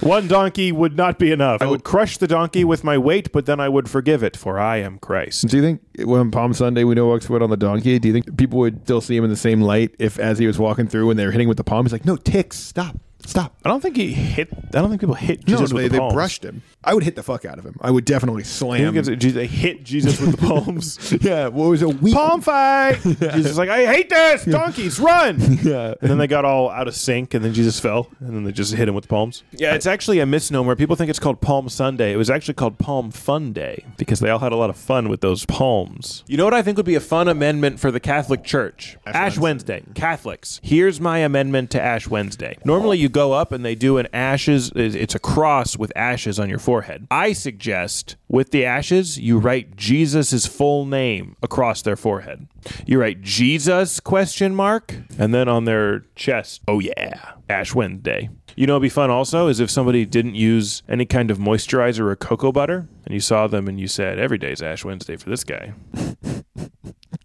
One 0.00 0.28
donkey 0.28 0.72
would 0.72 0.96
not 0.96 1.18
be 1.18 1.32
enough. 1.32 1.60
I 1.60 1.66
would 1.66 1.84
crush 1.84 2.18
the 2.18 2.28
donkey 2.28 2.64
with 2.64 2.84
my 2.84 2.96
weight, 2.96 3.32
but 3.32 3.46
then 3.46 3.60
I 3.60 3.68
would 3.68 3.88
forgive 3.88 4.22
it, 4.22 4.36
for 4.36 4.58
I 4.58 4.76
am 4.78 4.98
Christ. 4.98 5.46
Do 5.48 5.56
you 5.56 5.62
think 5.62 5.82
when 6.04 6.30
Palm 6.30 6.54
Sunday 6.54 6.84
we 6.84 6.94
know 6.94 7.06
walks 7.08 7.26
foot 7.26 7.42
on 7.42 7.50
the 7.50 7.56
donkey? 7.56 7.98
Do 7.98 8.08
you 8.08 8.14
think 8.14 8.36
people 8.36 8.58
would 8.60 8.82
still 8.84 9.00
see 9.00 9.16
him 9.16 9.24
in 9.24 9.30
the 9.30 9.36
same 9.36 9.60
light 9.60 9.94
if, 9.98 10.18
as 10.18 10.38
he 10.38 10.46
was 10.46 10.58
walking 10.58 10.86
through, 10.86 11.10
and 11.10 11.18
they 11.18 11.26
were 11.26 11.32
hitting 11.32 11.48
with 11.48 11.56
the 11.56 11.64
palm, 11.64 11.84
he's 11.84 11.92
like, 11.92 12.04
"No, 12.04 12.16
ticks, 12.16 12.58
stop, 12.58 12.96
stop." 13.26 13.54
I 13.64 13.68
don't 13.68 13.80
think 13.80 13.96
he 13.96 14.12
hit. 14.12 14.48
I 14.52 14.80
don't 14.80 14.88
think 14.88 15.00
people 15.00 15.14
hit 15.14 15.46
No, 15.46 15.54
Jesus 15.56 15.70
they, 15.70 15.74
with 15.74 15.82
the 15.84 15.88
they 15.90 15.98
palms. 15.98 16.14
brushed 16.14 16.44
him. 16.44 16.62
I 16.84 16.94
would 16.94 17.02
hit 17.02 17.16
the 17.16 17.22
fuck 17.22 17.44
out 17.44 17.58
of 17.58 17.64
him. 17.66 17.76
I 17.80 17.90
would 17.90 18.04
definitely 18.04 18.42
I 18.42 18.46
slam. 18.46 18.94
think 18.94 19.08
it's- 19.08 19.34
they 19.34 19.46
hit 19.46 19.84
Jesus 19.84 20.20
with 20.20 20.32
the 20.32 20.36
palms. 20.46 21.12
yeah, 21.20 21.48
what 21.48 21.68
was 21.68 21.82
a 21.82 21.88
weak 21.88 22.14
Palm 22.14 22.40
fight. 22.40 22.98
Jesus 23.02 23.46
is 23.52 23.58
like, 23.58 23.68
I 23.68 23.86
hate 23.86 24.08
this. 24.08 24.44
Donkeys, 24.44 24.98
run. 24.98 25.38
Yeah. 25.62 25.94
And 26.00 26.10
then 26.10 26.18
they 26.18 26.26
got 26.28 26.44
all 26.44 26.70
out 26.70 26.86
of 26.88 26.94
sync, 26.94 27.34
and 27.34 27.44
then 27.44 27.52
Jesus 27.52 27.78
fell, 27.80 28.08
and 28.20 28.34
then 28.34 28.44
they 28.44 28.52
just 28.52 28.72
hit 28.74 28.88
him 28.88 28.94
with 28.94 29.08
palms. 29.08 29.42
Yeah, 29.52 29.74
it's 29.74 29.86
actually 29.86 30.20
a 30.20 30.26
misnomer. 30.26 30.76
People 30.76 30.94
think 30.96 31.10
it's 31.10 31.18
called 31.18 31.40
Palm 31.40 31.68
Sunday. 31.68 32.12
It 32.12 32.16
was 32.16 32.30
actually 32.30 32.54
called 32.54 32.78
Palm 32.78 33.10
Fun 33.10 33.52
Day 33.52 33.84
because 33.96 34.20
they 34.20 34.30
all 34.30 34.38
had 34.38 34.52
a 34.52 34.56
lot 34.56 34.70
of 34.70 34.76
fun 34.76 35.08
with 35.08 35.20
those 35.20 35.44
palms. 35.46 36.22
You 36.26 36.36
know 36.36 36.44
what 36.44 36.54
I 36.54 36.62
think 36.62 36.76
would 36.76 36.86
be 36.86 36.94
a 36.94 37.00
fun 37.00 37.28
amendment 37.28 37.80
for 37.80 37.90
the 37.90 38.00
Catholic 38.00 38.44
Church? 38.44 38.96
Ash, 39.06 39.36
Wednesday. 39.36 39.82
Catholics. 39.94 40.60
Here's 40.62 41.00
my 41.00 41.18
amendment 41.18 41.70
to 41.72 41.82
Ash 41.82 42.06
Wednesday. 42.08 42.56
Normally, 42.64 42.98
you 42.98 43.07
go 43.08 43.32
up 43.32 43.52
and 43.52 43.64
they 43.64 43.74
do 43.74 43.98
an 43.98 44.08
ashes. 44.12 44.72
It's 44.74 45.14
a 45.14 45.18
cross 45.18 45.76
with 45.76 45.92
ashes 45.96 46.38
on 46.38 46.48
your 46.48 46.58
forehead. 46.58 47.06
I 47.10 47.32
suggest 47.32 48.16
with 48.28 48.50
the 48.50 48.64
ashes, 48.64 49.18
you 49.18 49.38
write 49.38 49.76
Jesus' 49.76 50.46
full 50.46 50.86
name 50.86 51.36
across 51.42 51.82
their 51.82 51.96
forehead. 51.96 52.48
You 52.86 53.00
write 53.00 53.22
Jesus 53.22 54.00
question 54.00 54.54
mark, 54.54 54.94
and 55.18 55.32
then 55.32 55.48
on 55.48 55.64
their 55.64 56.00
chest, 56.14 56.62
oh 56.68 56.80
yeah, 56.80 57.32
Ash 57.48 57.74
Wednesday. 57.74 58.30
You 58.56 58.66
know, 58.66 58.74
it'd 58.74 58.82
be 58.82 58.88
fun 58.88 59.10
also 59.10 59.46
is 59.46 59.60
if 59.60 59.70
somebody 59.70 60.04
didn't 60.04 60.34
use 60.34 60.82
any 60.88 61.06
kind 61.06 61.30
of 61.30 61.38
moisturizer 61.38 62.00
or 62.00 62.16
cocoa 62.16 62.50
butter, 62.50 62.88
and 63.04 63.14
you 63.14 63.20
saw 63.20 63.46
them 63.46 63.68
and 63.68 63.78
you 63.78 63.86
said, 63.86 64.18
"Every 64.18 64.38
day's 64.38 64.60
Ash 64.60 64.84
Wednesday 64.84 65.16
for 65.16 65.30
this 65.30 65.44
guy." 65.44 65.74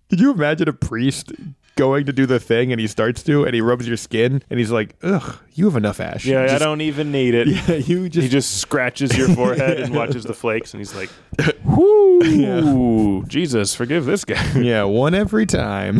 Could 0.10 0.20
you 0.20 0.32
imagine 0.32 0.70
a 0.70 0.74
priest 0.74 1.32
going 1.76 2.06
to 2.06 2.14
do 2.14 2.26
the 2.26 2.40
thing 2.40 2.72
and 2.72 2.80
he 2.80 2.88
starts 2.88 3.24
to 3.24 3.46
and 3.46 3.54
he 3.56 3.62
rubs 3.62 3.88
your 3.88 3.98
skin 3.98 4.44
and 4.50 4.60
he's 4.60 4.72
like, 4.72 4.96
ugh, 5.04 5.38
you 5.54 5.66
have 5.66 5.76
enough 5.76 6.00
ash. 6.00 6.26
Yeah, 6.26 6.56
I 6.56 6.58
don't 6.60 6.82
even 6.82 7.12
need 7.12 7.34
it. 7.34 7.48
Yeah, 7.54 7.76
you 7.76 8.10
just 8.10 8.24
He 8.24 8.30
just 8.30 8.58
scratches 8.58 9.16
your 9.18 9.30
forehead 9.36 9.80
and 9.80 9.96
watches 9.96 10.24
the 10.24 10.34
flakes, 10.34 10.74
and 10.74 10.82
he's 10.82 10.96
like, 10.96 11.10
"Whoo, 11.64 13.24
Jesus, 13.28 13.76
forgive 13.76 14.06
this 14.06 14.26
guy." 14.26 14.60
yeah, 14.60 14.84
one 14.84 15.14
every 15.14 15.46
time. 15.46 16.00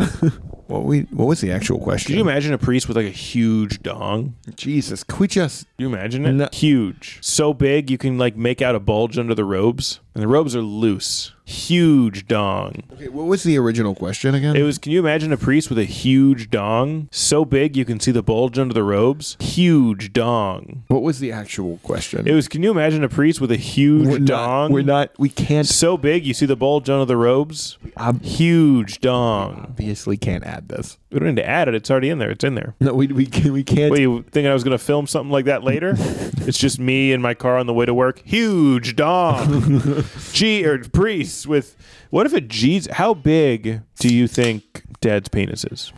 what 0.66 0.84
we 0.84 1.02
what 1.02 1.26
was 1.26 1.40
the 1.40 1.52
actual 1.52 1.78
question? 1.78 2.08
Could 2.08 2.16
you 2.16 2.22
imagine 2.22 2.52
a 2.52 2.58
priest 2.58 2.88
with 2.88 2.96
like 2.96 3.06
a 3.06 3.10
huge 3.10 3.82
dong? 3.82 4.34
Jesus, 4.56 5.04
could 5.04 5.20
we 5.20 5.28
just 5.28 5.66
you 5.78 5.86
imagine 5.86 6.26
it? 6.26 6.32
No. 6.32 6.48
Huge. 6.52 7.18
So 7.20 7.54
big 7.54 7.90
you 7.90 7.98
can 7.98 8.18
like 8.18 8.36
make 8.36 8.60
out 8.62 8.74
a 8.74 8.80
bulge 8.80 9.18
under 9.18 9.34
the 9.34 9.44
robes. 9.44 10.00
And 10.14 10.22
the 10.22 10.28
robes 10.28 10.54
are 10.54 10.62
loose. 10.62 11.32
Huge 11.46 12.26
dong. 12.26 12.82
Okay, 12.94 13.08
what 13.08 13.26
was 13.26 13.42
the 13.42 13.58
original 13.58 13.94
question 13.94 14.34
again? 14.34 14.56
It 14.56 14.62
was 14.62 14.78
can 14.78 14.92
you 14.92 14.98
imagine 15.00 15.30
a 15.32 15.36
priest 15.36 15.68
with 15.68 15.78
a 15.78 15.84
huge 15.84 16.48
dong? 16.50 17.08
So 17.12 17.44
big 17.44 17.76
you 17.76 17.84
can 17.84 18.00
see 18.00 18.10
the 18.12 18.22
bulge 18.22 18.58
under 18.58 18.72
the 18.72 18.82
robes? 18.82 19.36
Huge 19.40 20.12
dong. 20.12 20.84
what 20.88 21.02
was 21.02 21.20
the 21.20 21.30
actual 21.32 21.78
question? 21.82 22.26
It 22.26 22.32
was 22.32 22.48
can 22.48 22.62
you 22.62 22.70
imagine 22.70 23.04
a 23.04 23.08
priest 23.10 23.40
with 23.42 23.52
a 23.52 23.56
huge 23.56 24.06
we're 24.08 24.18
dong? 24.20 24.70
not, 24.70 24.70
we're 24.70 24.82
not 24.82 25.10
we 25.18 25.28
can't 25.28 25.66
so 25.66 25.96
big 25.98 26.24
you 26.26 26.32
see 26.32 26.46
the 26.46 26.56
bulge 26.56 26.88
under 26.88 27.04
the 27.04 27.16
robes? 27.16 27.76
ob- 27.98 28.22
Huge 28.22 29.00
dong. 29.00 29.66
obviously 29.68 30.16
can't 30.16 30.44
add 30.44 30.68
this. 30.68 30.98
We 31.14 31.20
don't 31.20 31.28
need 31.28 31.36
to 31.42 31.48
add 31.48 31.68
it. 31.68 31.74
It's 31.76 31.90
already 31.92 32.10
in 32.10 32.18
there. 32.18 32.30
It's 32.30 32.42
in 32.42 32.56
there. 32.56 32.74
No, 32.80 32.92
we 32.92 33.06
we 33.06 33.24
can, 33.24 33.52
we 33.52 33.62
can't 33.62 33.90
What, 33.90 34.00
you 34.00 34.22
thinking 34.32 34.48
I 34.50 34.52
was 34.52 34.64
going 34.64 34.76
to 34.76 34.82
film 34.84 35.06
something 35.06 35.30
like 35.30 35.44
that 35.44 35.62
later? 35.62 35.94
it's 35.98 36.58
just 36.58 36.80
me 36.80 37.12
in 37.12 37.22
my 37.22 37.34
car 37.34 37.56
on 37.56 37.66
the 37.66 37.72
way 37.72 37.86
to 37.86 37.94
work. 37.94 38.20
Huge 38.24 38.96
dong. 38.96 40.04
G 40.32 40.66
or 40.66 40.78
priests 40.82 41.46
with. 41.46 41.76
What 42.10 42.26
if 42.26 42.32
a 42.32 42.40
G's? 42.40 42.88
How 42.90 43.14
big 43.14 43.82
do 44.00 44.12
you 44.12 44.26
think 44.26 44.82
dad's 45.00 45.28
penis 45.28 45.64
is? 45.64 45.92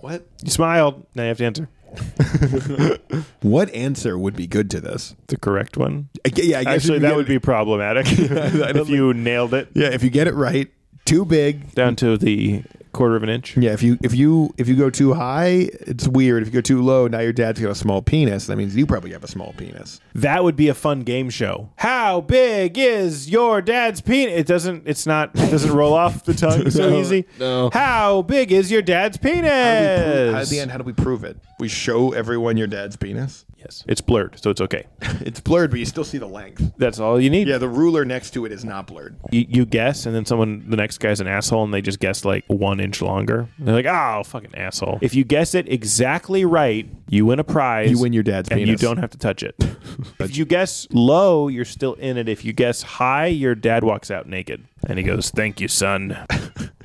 What? 0.00 0.26
You 0.42 0.50
smiled. 0.50 1.06
Now 1.14 1.24
you 1.24 1.28
have 1.28 1.38
to 1.38 1.44
answer. 1.44 1.68
What 3.42 3.70
answer 3.74 4.18
would 4.18 4.34
be 4.36 4.46
good 4.46 4.70
to 4.70 4.80
this? 4.80 5.14
The 5.28 5.36
correct 5.38 5.76
one. 5.76 6.08
I 6.26 6.30
yeah, 6.36 6.58
I 6.60 6.64
guess 6.64 6.74
Actually, 6.84 6.98
that 7.00 7.14
would 7.16 7.26
it- 7.26 7.28
be 7.28 7.38
problematic 7.38 8.06
if 8.08 8.88
you 8.88 9.14
nailed 9.14 9.54
it 9.54 9.68
Yeah, 9.74 9.88
if 9.88 10.02
you 10.02 10.10
get 10.10 10.26
it 10.26 10.34
right, 10.34 10.70
too 11.04 11.24
big. 11.24 11.72
down 11.74 11.96
to 11.96 12.18
the 12.18 12.64
quarter 12.96 13.14
of 13.16 13.22
an 13.22 13.28
inch. 13.28 13.56
Yeah, 13.56 13.72
if 13.72 13.82
you 13.82 13.98
if 14.02 14.14
you 14.14 14.52
if 14.58 14.66
you 14.68 14.74
go 14.76 14.90
too 14.90 15.14
high, 15.14 15.68
it's 15.86 16.08
weird. 16.08 16.42
If 16.42 16.48
you 16.48 16.54
go 16.54 16.60
too 16.60 16.82
low, 16.82 17.06
now 17.06 17.20
your 17.20 17.32
dad's 17.32 17.60
got 17.60 17.70
a 17.70 17.74
small 17.74 18.02
penis. 18.02 18.46
That 18.46 18.56
means 18.56 18.74
you 18.74 18.86
probably 18.86 19.12
have 19.12 19.22
a 19.22 19.28
small 19.28 19.52
penis. 19.56 20.00
That 20.14 20.42
would 20.42 20.56
be 20.56 20.68
a 20.68 20.74
fun 20.74 21.00
game 21.02 21.30
show. 21.30 21.70
How 21.76 22.20
big 22.22 22.76
is 22.78 23.28
your 23.30 23.60
dad's 23.62 24.00
penis? 24.00 24.40
It 24.40 24.46
doesn't. 24.46 24.82
It's 24.86 25.06
not. 25.06 25.30
It 25.34 25.50
doesn't 25.50 25.72
roll 25.72 25.94
off 25.94 26.24
the 26.24 26.34
tongue 26.34 26.70
so 26.70 26.88
No, 26.90 26.98
easy. 27.00 27.26
no. 27.38 27.70
How 27.72 28.22
big 28.22 28.50
is 28.50 28.70
your 28.70 28.82
dad's 28.82 29.16
penis? 29.16 29.50
At 29.50 30.48
the 30.48 30.60
end, 30.60 30.70
how 30.70 30.78
do 30.78 30.84
we 30.84 30.92
prove 30.92 31.22
it? 31.24 31.36
We 31.58 31.68
show 31.68 32.12
everyone 32.12 32.56
your 32.56 32.66
dad's 32.66 32.96
penis. 32.96 33.46
Yes, 33.56 33.82
it's 33.88 34.02
blurred, 34.02 34.38
so 34.38 34.50
it's 34.50 34.60
okay. 34.60 34.84
It's 35.26 35.40
blurred, 35.40 35.70
but 35.70 35.78
you 35.80 35.86
still 35.86 36.04
see 36.04 36.18
the 36.18 36.26
length. 36.26 36.72
That's 36.76 37.00
all 37.00 37.18
you 37.18 37.30
need. 37.30 37.48
Yeah, 37.48 37.58
the 37.58 37.68
ruler 37.68 38.04
next 38.04 38.32
to 38.32 38.44
it 38.44 38.52
is 38.52 38.64
not 38.64 38.86
blurred. 38.86 39.16
You, 39.32 39.46
you 39.48 39.64
guess, 39.64 40.04
and 40.06 40.14
then 40.14 40.24
someone, 40.26 40.68
the 40.68 40.76
next 40.76 40.98
guy's 40.98 41.20
an 41.20 41.26
asshole, 41.26 41.64
and 41.64 41.72
they 41.72 41.80
just 41.80 41.98
guess 41.98 42.24
like 42.24 42.44
one 42.48 42.78
inch 42.78 43.00
longer. 43.00 43.48
And 43.58 43.66
they're 43.66 43.74
like, 43.74 43.86
ah, 43.86 44.18
"Oh, 44.18 44.22
fucking 44.22 44.54
asshole!" 44.54 44.98
If 45.00 45.14
you 45.14 45.24
guess 45.24 45.54
it 45.54 45.72
exactly 45.72 46.44
right, 46.44 46.86
you 47.08 47.24
win 47.26 47.38
a 47.38 47.44
prize. 47.44 47.90
You 47.90 47.98
win 47.98 48.12
your 48.12 48.22
dad's 48.22 48.50
penis. 48.50 48.62
and 48.62 48.70
you 48.70 48.76
don't 48.76 48.98
have 48.98 49.10
to 49.10 49.18
touch 49.18 49.42
it. 49.42 49.56
if 50.20 50.36
you 50.36 50.44
guess 50.44 50.86
low, 50.90 51.48
you're 51.48 51.64
still 51.64 51.94
in 51.94 52.18
it. 52.18 52.28
If 52.28 52.44
you 52.44 52.52
guess 52.52 52.82
high, 52.82 53.26
your 53.26 53.54
dad 53.54 53.82
walks 53.82 54.10
out 54.10 54.28
naked, 54.28 54.64
and 54.86 54.98
he 54.98 55.04
goes, 55.04 55.30
"Thank 55.30 55.60
you, 55.60 55.68
son." 55.68 56.16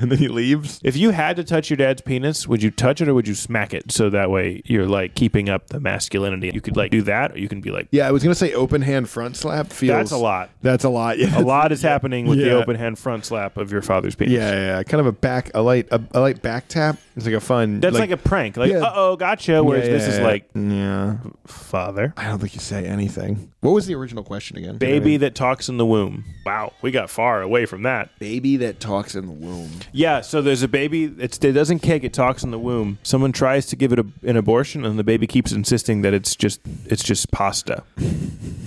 And 0.10 0.10
then 0.10 0.18
he 0.18 0.28
leaves. 0.28 0.80
If 0.82 0.96
you 0.96 1.10
had 1.10 1.36
to 1.36 1.44
touch 1.44 1.68
your 1.68 1.76
dad's 1.76 2.00
penis, 2.00 2.48
would 2.48 2.62
you 2.62 2.70
touch 2.70 3.02
it 3.02 3.08
or 3.08 3.12
would 3.12 3.28
you 3.28 3.34
smack 3.34 3.74
it? 3.74 3.92
So 3.92 4.08
that 4.10 4.30
way 4.30 4.62
you're 4.64 4.86
like 4.86 5.14
keeping 5.14 5.50
up 5.50 5.66
the 5.66 5.78
masculinity. 5.78 6.50
You 6.54 6.62
could 6.62 6.76
like 6.76 6.90
do 6.90 7.02
that, 7.02 7.32
or 7.32 7.38
you 7.38 7.48
can 7.48 7.60
be 7.60 7.70
like, 7.70 7.88
Yeah, 7.90 8.08
I 8.08 8.10
was 8.10 8.22
gonna 8.22 8.34
say 8.34 8.54
open 8.54 8.80
hand 8.80 9.10
front 9.10 9.36
slap 9.36 9.66
feels. 9.72 9.90
That's 9.90 10.10
a 10.12 10.16
lot. 10.16 10.50
That's 10.62 10.84
a 10.84 10.88
lot. 10.88 11.18
Yeah, 11.20 11.38
a 11.38 11.42
lot 11.42 11.70
is 11.70 11.82
happening 11.82 12.26
with 12.26 12.38
the 12.38 12.52
open 12.52 12.76
hand 12.76 12.98
front 12.98 13.26
slap 13.26 13.58
of 13.58 13.70
your 13.70 13.82
father's 13.82 14.14
penis. 14.14 14.32
Yeah, 14.32 14.52
yeah, 14.52 14.66
yeah. 14.76 14.82
kind 14.84 15.00
of 15.02 15.06
a 15.06 15.12
back, 15.12 15.50
a 15.54 15.60
light, 15.60 15.86
a, 15.90 16.00
a 16.12 16.20
light 16.20 16.40
back 16.40 16.66
tap. 16.68 16.96
It's 17.16 17.26
like 17.26 17.34
a 17.34 17.40
fun. 17.40 17.80
That's 17.80 17.98
like, 17.98 18.10
a 18.10 18.16
prank. 18.16 18.56
Like, 18.56 18.70
Yeah. 18.70 18.78
uh 18.78 18.92
oh, 18.94 19.16
gotcha. 19.16 19.62
Whereas 19.62 19.88
this 19.88 20.06
is 20.06 20.20
like, 20.20 20.48
yeah. 20.54 21.16
father. 21.46 22.14
I 22.16 22.28
don't 22.28 22.38
think 22.38 22.54
you 22.54 22.60
say 22.60 22.86
anything. 22.86 23.52
What 23.60 23.72
was 23.72 23.86
the 23.86 23.94
original 23.94 24.24
question 24.24 24.56
again? 24.56 24.78
Baby 24.78 25.18
that 25.18 25.34
talks 25.34 25.68
in 25.68 25.76
the 25.76 25.84
womb. 25.84 26.24
Wow, 26.46 26.72
we 26.80 26.90
got 26.90 27.10
far 27.10 27.42
away 27.42 27.66
from 27.66 27.82
that. 27.82 28.16
baby 28.18 28.56
that 28.58 28.80
talks 28.80 29.14
in 29.14 29.26
the 29.26 29.32
womb. 29.32 29.70
Yeah, 29.92 30.22
so 30.22 30.40
there's 30.40 30.62
a 30.62 30.68
baby. 30.68 31.12
It's, 31.18 31.36
it 31.38 31.52
doesn't 31.52 31.80
kick. 31.80 32.02
It 32.04 32.12
talks 32.14 32.42
in 32.42 32.52
the 32.52 32.58
womb. 32.58 32.98
Someone 33.02 33.32
tries 33.32 33.66
to 33.66 33.76
give 33.76 33.92
it 33.92 33.98
a, 33.98 34.06
an 34.22 34.36
abortion, 34.36 34.84
and 34.86 34.98
the 34.98 35.04
baby 35.04 35.26
keeps 35.26 35.52
insisting 35.52 36.02
that 36.02 36.14
it's 36.14 36.34
just 36.36 36.60
it's 36.86 37.02
just 37.02 37.30
pasta. 37.32 37.82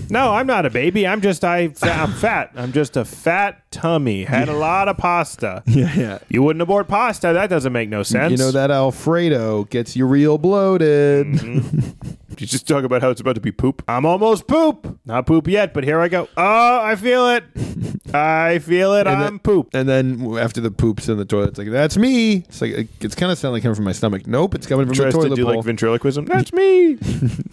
No, 0.10 0.34
I'm 0.34 0.46
not 0.46 0.66
a 0.66 0.70
baby. 0.70 1.08
I'm 1.08 1.22
just 1.22 1.44
I, 1.44 1.74
I'm 1.82 2.12
fat. 2.14 2.52
I'm 2.56 2.72
just 2.72 2.96
a 2.98 3.06
fat 3.06 3.64
tummy. 3.72 4.26
Had 4.26 4.48
a 4.50 4.54
lot 4.54 4.88
of 4.88 4.98
pasta. 4.98 5.64
Yeah, 5.74 5.92
yeah. 5.96 6.20
You 6.30 6.44
wouldn't 6.44 6.62
abort 6.62 6.88
pasta. 6.88 7.34
That 7.34 7.50
doesn't 7.50 7.74
make 7.74 7.90
no 7.90 8.04
sense. 8.04 8.30
You 8.32 8.38
know 8.46 8.52
that 8.52 8.72
Alfredo 8.72 9.64
gets 9.66 9.96
you 9.96 10.06
real 10.06 10.38
bloated. 10.38 11.28
Mm-hmm. 11.28 11.90
You 12.40 12.48
just 12.48 12.68
talk 12.68 12.84
about 12.84 13.04
how 13.04 13.12
it's 13.12 13.22
about 13.22 13.36
to 13.36 13.42
be 13.42 13.52
poop. 13.52 13.84
I'm 13.88 14.08
almost 14.08 14.48
poop. 14.48 15.00
Not 15.06 15.28
poop 15.28 15.48
yet, 15.48 15.72
but 15.72 15.84
here 15.84 16.00
I 16.00 16.08
go. 16.08 16.28
Oh, 16.36 16.80
I 16.82 16.96
feel 16.96 17.28
it. 17.30 17.44
I 18.14 18.58
feel 18.58 18.94
it. 18.96 19.06
And 19.06 19.22
I'm 19.24 19.38
poop. 19.38 19.70
And 19.76 19.88
then 19.88 20.36
after 20.40 20.60
the 20.60 20.72
poops 20.72 21.08
in 21.08 21.18
the 21.18 21.26
toilet, 21.26 21.50
it's 21.50 21.60
like 21.60 21.70
that's 21.70 21.96
me. 21.96 22.38
It's 22.38 22.60
like 22.60 22.88
it's 23.02 23.14
kind 23.14 23.32
of 23.32 23.38
sounding 23.38 23.54
like 23.58 23.62
coming 23.62 23.76
from 23.76 23.86
my 23.86 23.92
stomach. 23.92 24.26
Nope, 24.26 24.56
it's 24.56 24.66
coming 24.66 24.88
from 24.88 24.96
Tries 24.96 25.14
the 25.14 25.20
to 25.20 25.26
toilet 25.28 25.36
do 25.36 25.46
bowl. 25.46 25.56
like 25.58 25.64
ventriloquism. 25.66 26.26
That's 26.28 26.52
me. 26.54 26.98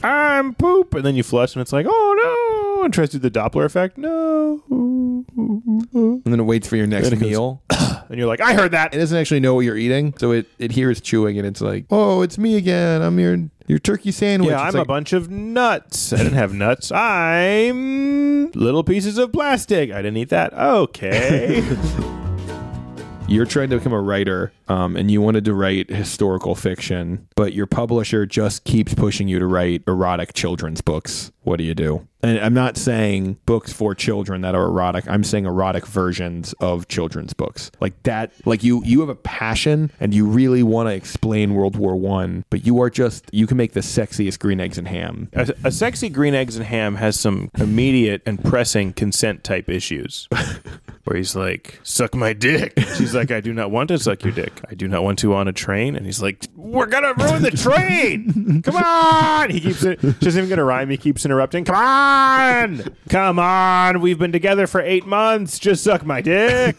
I'm 0.03 0.55
poop. 0.55 0.95
And 0.95 1.05
then 1.05 1.15
you 1.15 1.25
flush, 1.25 1.55
and 1.55 1.61
it's 1.61 1.75
like, 1.75 1.85
oh 1.87 2.77
no. 2.79 2.85
And 2.85 2.95
tries 2.95 3.11
to 3.11 3.19
do 3.19 3.29
the 3.29 3.39
Doppler 3.39 3.67
effect. 3.67 3.99
No. 3.99 4.63
and 4.71 6.25
then 6.25 6.41
it 6.41 6.45
waits 6.45 6.67
for 6.67 6.77
your 6.77 6.87
next 6.87 7.09
it 7.09 7.11
goes- 7.17 7.21
meal. 7.21 7.63
And 8.11 8.19
you're 8.19 8.27
like, 8.27 8.41
I 8.41 8.55
heard 8.55 8.73
that. 8.73 8.93
it 8.93 8.99
doesn't 8.99 9.17
actually 9.17 9.39
know 9.39 9.55
what 9.55 9.61
you're 9.61 9.77
eating, 9.77 10.15
so 10.19 10.33
it, 10.33 10.47
it 10.59 10.73
hears 10.73 11.01
chewing, 11.01 11.39
and 11.39 11.47
it's 11.47 11.61
like, 11.61 11.85
oh, 11.91 12.23
it's 12.23 12.39
me 12.39 12.57
again. 12.57 13.03
I'm 13.03 13.19
your 13.21 13.39
your 13.69 13.79
turkey 13.79 14.11
sandwich. 14.11 14.51
Yeah, 14.51 14.67
It's 14.67 14.75
I'm 14.75 14.81
like, 14.81 14.85
a 14.85 14.89
bunch 14.89 15.13
of 15.13 15.31
nuts. 15.31 16.13
I 16.13 16.17
didn't 16.17 16.33
have 16.33 16.53
nuts. 16.53 16.91
I'm 16.91 18.51
little 18.51 18.83
pieces 18.83 19.17
of 19.17 19.33
plastic. 19.33 19.93
I 19.93 20.03
didn't 20.03 20.17
eat 20.17 20.31
that. 20.31 20.53
Okay. 20.53 21.63
you're 23.29 23.47
trying 23.47 23.71
to 23.71 23.77
become 23.77 23.93
a 23.93 24.01
writer 24.01 24.53
um, 24.71 24.95
and 24.95 25.11
you 25.11 25.21
wanted 25.21 25.45
to 25.47 25.53
write 25.53 25.91
historical 25.91 26.55
fiction, 26.55 27.27
but 27.35 27.55
your 27.55 27.67
publisher 27.67 28.25
just 28.25 28.63
keeps 28.63 28.95
pushing 28.95 29.27
you 29.27 29.41
to 29.41 29.47
write 29.47 29.83
erotic 29.89 30.33
children's 30.33 30.81
books. 30.81 31.33
What 31.43 31.57
do 31.57 31.65
you 31.65 31.75
do? 31.75 32.07
And 32.23 32.39
I'm 32.39 32.53
not 32.53 32.77
saying 32.77 33.39
books 33.47 33.73
for 33.73 33.95
children 33.95 34.43
that 34.43 34.55
are 34.55 34.65
erotic. 34.65 35.09
I'm 35.09 35.25
saying 35.25 35.47
erotic 35.47 35.87
versions 35.87 36.53
of 36.61 36.87
children's 36.87 37.33
books. 37.33 37.71
Like 37.81 38.01
that 38.03 38.33
like 38.45 38.63
you 38.63 38.85
you 38.85 39.01
have 39.01 39.09
a 39.09 39.15
passion 39.15 39.91
and 40.01 40.13
you 40.13 40.27
really 40.27 40.63
want 40.63 40.89
to 40.89 40.95
explain 40.95 41.55
World 41.55 41.77
War 41.77 41.97
1, 41.97 42.45
but 42.51 42.67
you 42.67 42.81
are 42.83 42.91
just 42.91 43.25
you 43.33 43.47
can 43.47 43.57
make 43.57 43.73
the 43.73 43.81
sexiest 43.81 44.39
green 44.39 44.61
eggs 44.61 44.77
and 44.77 44.87
ham. 44.87 45.31
A, 45.33 45.55
a 45.65 45.73
sexy 45.73 46.11
green 46.11 46.35
eggs 46.35 46.57
and 46.57 46.67
ham 46.67 46.97
has 46.97 47.19
some 47.19 47.51
immediate 47.59 48.23
and 48.27 48.43
pressing 48.45 48.93
consent 48.93 49.43
type 49.43 49.69
issues. 49.71 50.29
Where 51.05 51.17
he's 51.17 51.35
like, 51.35 51.81
"Suck 51.83 52.15
my 52.15 52.35
dick." 52.35 52.79
She's 52.97 53.15
like, 53.15 53.31
"I 53.31 53.41
do 53.41 53.55
not 53.55 53.71
want 53.71 53.89
to 53.89 53.99
suck 53.99 54.23
your 54.23 54.33
dick. 54.35 54.60
I 54.69 54.75
do 54.75 54.89
not 54.89 55.03
want 55.03 55.19
to 55.21 55.35
on 55.35 55.49
a 55.49 55.53
train." 55.53 55.97
And 55.97 56.05
he's 56.07 56.21
like, 56.23 56.47
"We're 56.57 56.87
gonna 56.87 57.15
ruin 57.15 57.43
the 57.43 57.51
train. 57.51 58.63
Come 58.63 58.77
on!" 58.77 59.51
He 59.51 59.61
keeps 59.61 59.83
it. 59.85 60.01
She 60.01 60.27
isn't 60.27 60.39
even 60.39 60.49
gonna 60.49 60.65
rhyme. 60.65 60.91
He 60.91 60.97
keeps 60.97 61.25
interrupting. 61.25 61.65
Come 61.65 61.77
on, 61.77 62.85
come 63.09 63.39
on. 63.39 64.01
We've 64.01 64.19
been 64.19 64.33
together 64.33 64.67
for 64.67 64.81
eight 64.81 65.07
months. 65.07 65.59
Just 65.59 65.85
suck 65.85 66.05
my 66.05 66.21
dick. 66.21 66.77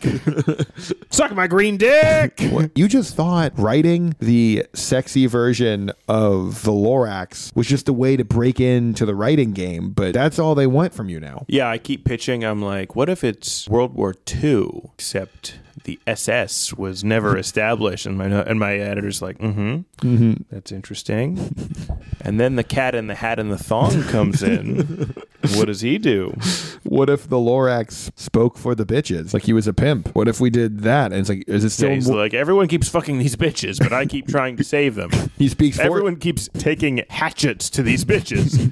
suck 1.10 1.34
my 1.34 1.48
green 1.48 1.78
dick. 1.78 2.42
You 2.76 2.88
just 2.88 3.16
thought 3.16 3.54
writing 3.58 4.16
the 4.20 4.66
sexy 4.74 5.26
version 5.26 5.92
of 6.08 6.64
the 6.64 6.72
Lorax 6.72 7.56
was 7.56 7.68
just 7.68 7.88
a 7.90 7.94
way 7.94 8.18
to 8.18 8.24
break 8.24 8.60
into 8.60 9.06
the 9.06 9.16
writing 9.16 9.52
game, 9.54 9.92
but 9.92 10.14
that's 10.14 10.40
all 10.40 10.56
they 10.56 10.68
want 10.68 10.94
from 10.94 11.10
you 11.10 11.20
now. 11.20 11.46
Yeah, 11.48 11.70
I 11.70 11.78
keep 11.78 12.06
pitching. 12.06 12.44
I'm 12.44 12.62
like, 12.62 12.96
what 12.96 13.10
if 13.10 13.24
it's 13.24 13.68
World 13.70 13.94
War 13.94 14.16
II, 14.44 14.90
except 14.94 15.60
the 15.84 16.00
SS 16.08 16.74
was 16.74 17.04
never 17.04 17.38
established? 17.46 18.06
And 18.06 18.18
my 18.18 18.26
and 18.26 18.60
my 18.60 18.76
editor's 18.76 19.22
like, 19.22 19.38
mm-hmm, 19.40 19.82
mm-hmm. 20.06 20.34
that's 20.50 20.72
interesting. 20.72 21.56
And 22.22 22.40
then 22.40 22.56
the 22.56 22.64
cat 22.64 22.96
in 22.96 23.08
the 23.08 23.16
hat 23.16 23.40
and 23.40 23.52
the 23.52 23.58
thong 23.58 24.04
comes 24.04 24.44
in. 24.44 25.14
what 25.56 25.66
does 25.66 25.82
he 25.82 25.98
do? 25.98 26.36
what 26.84 27.10
if 27.10 27.30
the 27.30 27.38
Lorax 27.38 28.12
spoke 28.16 28.58
for 28.58 28.76
the 28.76 28.86
bitches? 28.86 29.34
Like 29.34 29.44
he 29.44 29.54
was 29.54 29.66
a 29.66 29.74
pimp. 29.74 30.14
What 30.14 30.28
if 30.28 30.40
we 30.40 30.50
did 30.50 30.82
that? 30.82 31.12
And 31.12 31.22
it's 31.22 31.30
like, 31.30 31.46
is 31.48 31.64
it 31.64 31.70
still? 31.70 31.90
Yeah, 31.90 31.96
he's 31.96 32.10
like 32.10 32.34
everyone 32.34 32.68
keeps 32.68 32.90
fucking 32.90 33.18
these 33.18 33.36
bitches, 33.36 33.80
but 33.80 33.94
I 33.94 34.06
keep 34.06 34.28
trying 34.28 34.58
to 34.58 34.64
save 34.64 34.96
them. 34.96 35.10
he 35.38 35.48
speaks 35.48 35.78
for 35.78 35.84
Everyone 35.84 36.18
keeps 36.18 36.50
taking 36.58 37.04
hatchets 37.10 37.70
to 37.72 37.84
these 37.84 38.04
bitches. 38.06 38.72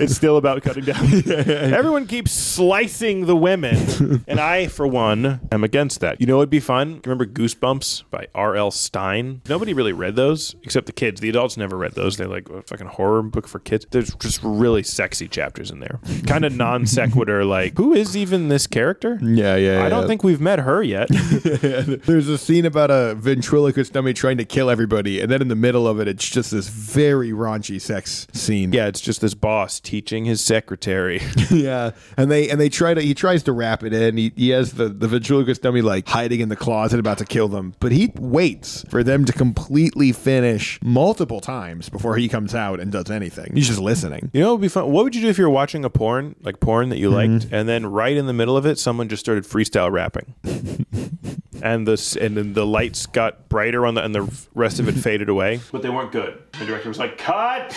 It's 0.00 0.16
still 0.16 0.36
about 0.36 0.62
cutting 0.62 0.84
down. 0.84 1.04
Everyone 1.28 2.06
keeps 2.06 2.32
slicing 2.32 3.26
the 3.26 3.36
women, 3.36 4.24
and 4.26 4.40
I, 4.40 4.68
for 4.68 4.86
one, 4.86 5.40
am 5.52 5.64
against 5.64 6.00
that. 6.00 6.20
You 6.24 6.28
know, 6.28 6.38
it'd 6.38 6.48
be 6.48 6.58
fun. 6.58 7.02
Remember 7.04 7.26
Goosebumps 7.26 8.04
by 8.10 8.28
R.L. 8.34 8.70
Stine? 8.70 9.42
Nobody 9.46 9.74
really 9.74 9.92
read 9.92 10.16
those 10.16 10.56
except 10.62 10.86
the 10.86 10.92
kids. 10.92 11.20
The 11.20 11.28
adults 11.28 11.58
never 11.58 11.76
read 11.76 11.92
those. 11.92 12.16
They're 12.16 12.26
like 12.26 12.48
a 12.48 12.62
fucking 12.62 12.86
horror 12.86 13.22
book 13.22 13.46
for 13.46 13.58
kids. 13.58 13.84
There's 13.90 14.14
just 14.14 14.40
really 14.42 14.82
sexy 14.82 15.28
chapters 15.28 15.70
in 15.70 15.80
there, 15.80 16.00
kind 16.26 16.46
of 16.46 16.56
non 16.56 16.86
sequitur. 16.86 17.44
Like, 17.44 17.76
who 17.76 17.92
is 17.92 18.16
even 18.16 18.48
this 18.48 18.66
character? 18.66 19.18
Yeah, 19.20 19.56
yeah. 19.56 19.84
I 19.84 19.90
don't 19.90 20.06
think 20.06 20.24
we've 20.24 20.40
met 20.40 20.60
her 20.60 20.82
yet. 20.82 21.08
There's 21.10 22.28
a 22.30 22.38
scene 22.38 22.64
about 22.64 22.90
a 22.90 23.14
ventriloquist 23.16 23.92
dummy 23.92 24.14
trying 24.14 24.38
to 24.38 24.46
kill 24.46 24.70
everybody, 24.70 25.20
and 25.20 25.30
then 25.30 25.42
in 25.42 25.48
the 25.48 25.54
middle 25.54 25.86
of 25.86 26.00
it, 26.00 26.08
it's 26.08 26.26
just 26.26 26.52
this 26.52 26.68
very 26.68 27.32
raunchy 27.32 27.78
sex 27.78 28.26
scene. 28.32 28.72
yeah, 28.72 28.86
it's 28.86 29.02
just 29.02 29.20
this 29.20 29.34
boss 29.34 29.78
teaching 29.78 30.24
his 30.24 30.42
secretary. 30.42 31.20
yeah. 31.50 31.90
And 32.16 32.30
they 32.30 32.48
and 32.48 32.58
they 32.58 32.70
try 32.70 32.94
to 32.94 33.02
he 33.02 33.12
tries 33.12 33.42
to 33.42 33.52
wrap 33.52 33.82
it 33.82 33.92
in. 33.92 34.16
He, 34.16 34.32
he 34.34 34.48
has 34.48 34.72
the 34.72 34.88
the 34.88 35.06
ventriloquist 35.06 35.60
dummy 35.60 35.82
like 35.82 36.13
hiding 36.14 36.38
in 36.40 36.48
the 36.48 36.56
closet 36.56 37.00
about 37.00 37.18
to 37.18 37.24
kill 37.24 37.48
them, 37.48 37.74
but 37.80 37.90
he 37.92 38.12
waits 38.16 38.84
for 38.88 39.02
them 39.02 39.24
to 39.24 39.32
completely 39.32 40.12
finish 40.12 40.78
multiple 40.82 41.40
times 41.40 41.88
before 41.88 42.16
he 42.16 42.28
comes 42.28 42.54
out 42.54 42.78
and 42.78 42.92
does 42.92 43.10
anything. 43.10 43.50
He's 43.54 43.66
just 43.66 43.80
listening. 43.80 44.30
You 44.32 44.40
know, 44.40 44.50
it 44.50 44.52
would 44.52 44.60
be 44.60 44.68
fun. 44.68 44.90
What 44.92 45.02
would 45.04 45.14
you 45.16 45.22
do 45.22 45.28
if 45.28 45.36
you're 45.38 45.50
watching 45.50 45.84
a 45.84 45.90
porn, 45.90 46.36
like 46.42 46.60
porn 46.60 46.88
that 46.90 46.98
you 46.98 47.10
Mm-hmm. 47.10 47.32
liked, 47.34 47.48
and 47.52 47.68
then 47.68 47.86
right 47.86 48.16
in 48.16 48.26
the 48.26 48.32
middle 48.32 48.56
of 48.56 48.64
it, 48.64 48.78
someone 48.78 49.08
just 49.08 49.20
started 49.20 49.44
freestyle 49.44 49.90
rapping, 49.90 50.34
and 51.62 51.86
the 51.86 52.18
and 52.20 52.36
then 52.36 52.52
the 52.52 52.64
lights 52.66 53.06
got 53.06 53.48
brighter 53.48 53.84
on 53.86 53.94
the, 53.94 54.04
and 54.04 54.14
the 54.14 54.30
rest 54.54 54.78
of 54.80 54.88
it 54.88 54.92
faded 54.94 55.28
away. 55.28 55.60
But 55.72 55.82
they 55.82 55.90
weren't 55.90 56.12
good. 56.12 56.38
The 56.58 56.64
director 56.66 56.88
was 56.88 56.98
like, 56.98 57.18
"Cut! 57.18 57.76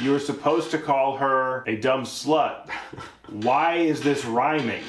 You 0.00 0.12
were 0.12 0.18
supposed 0.18 0.70
to 0.70 0.78
call 0.78 1.16
her 1.18 1.62
a 1.66 1.76
dumb 1.76 2.04
slut. 2.04 2.70
Why 3.28 3.74
is 3.74 4.00
this 4.00 4.24
rhyming? 4.24 4.82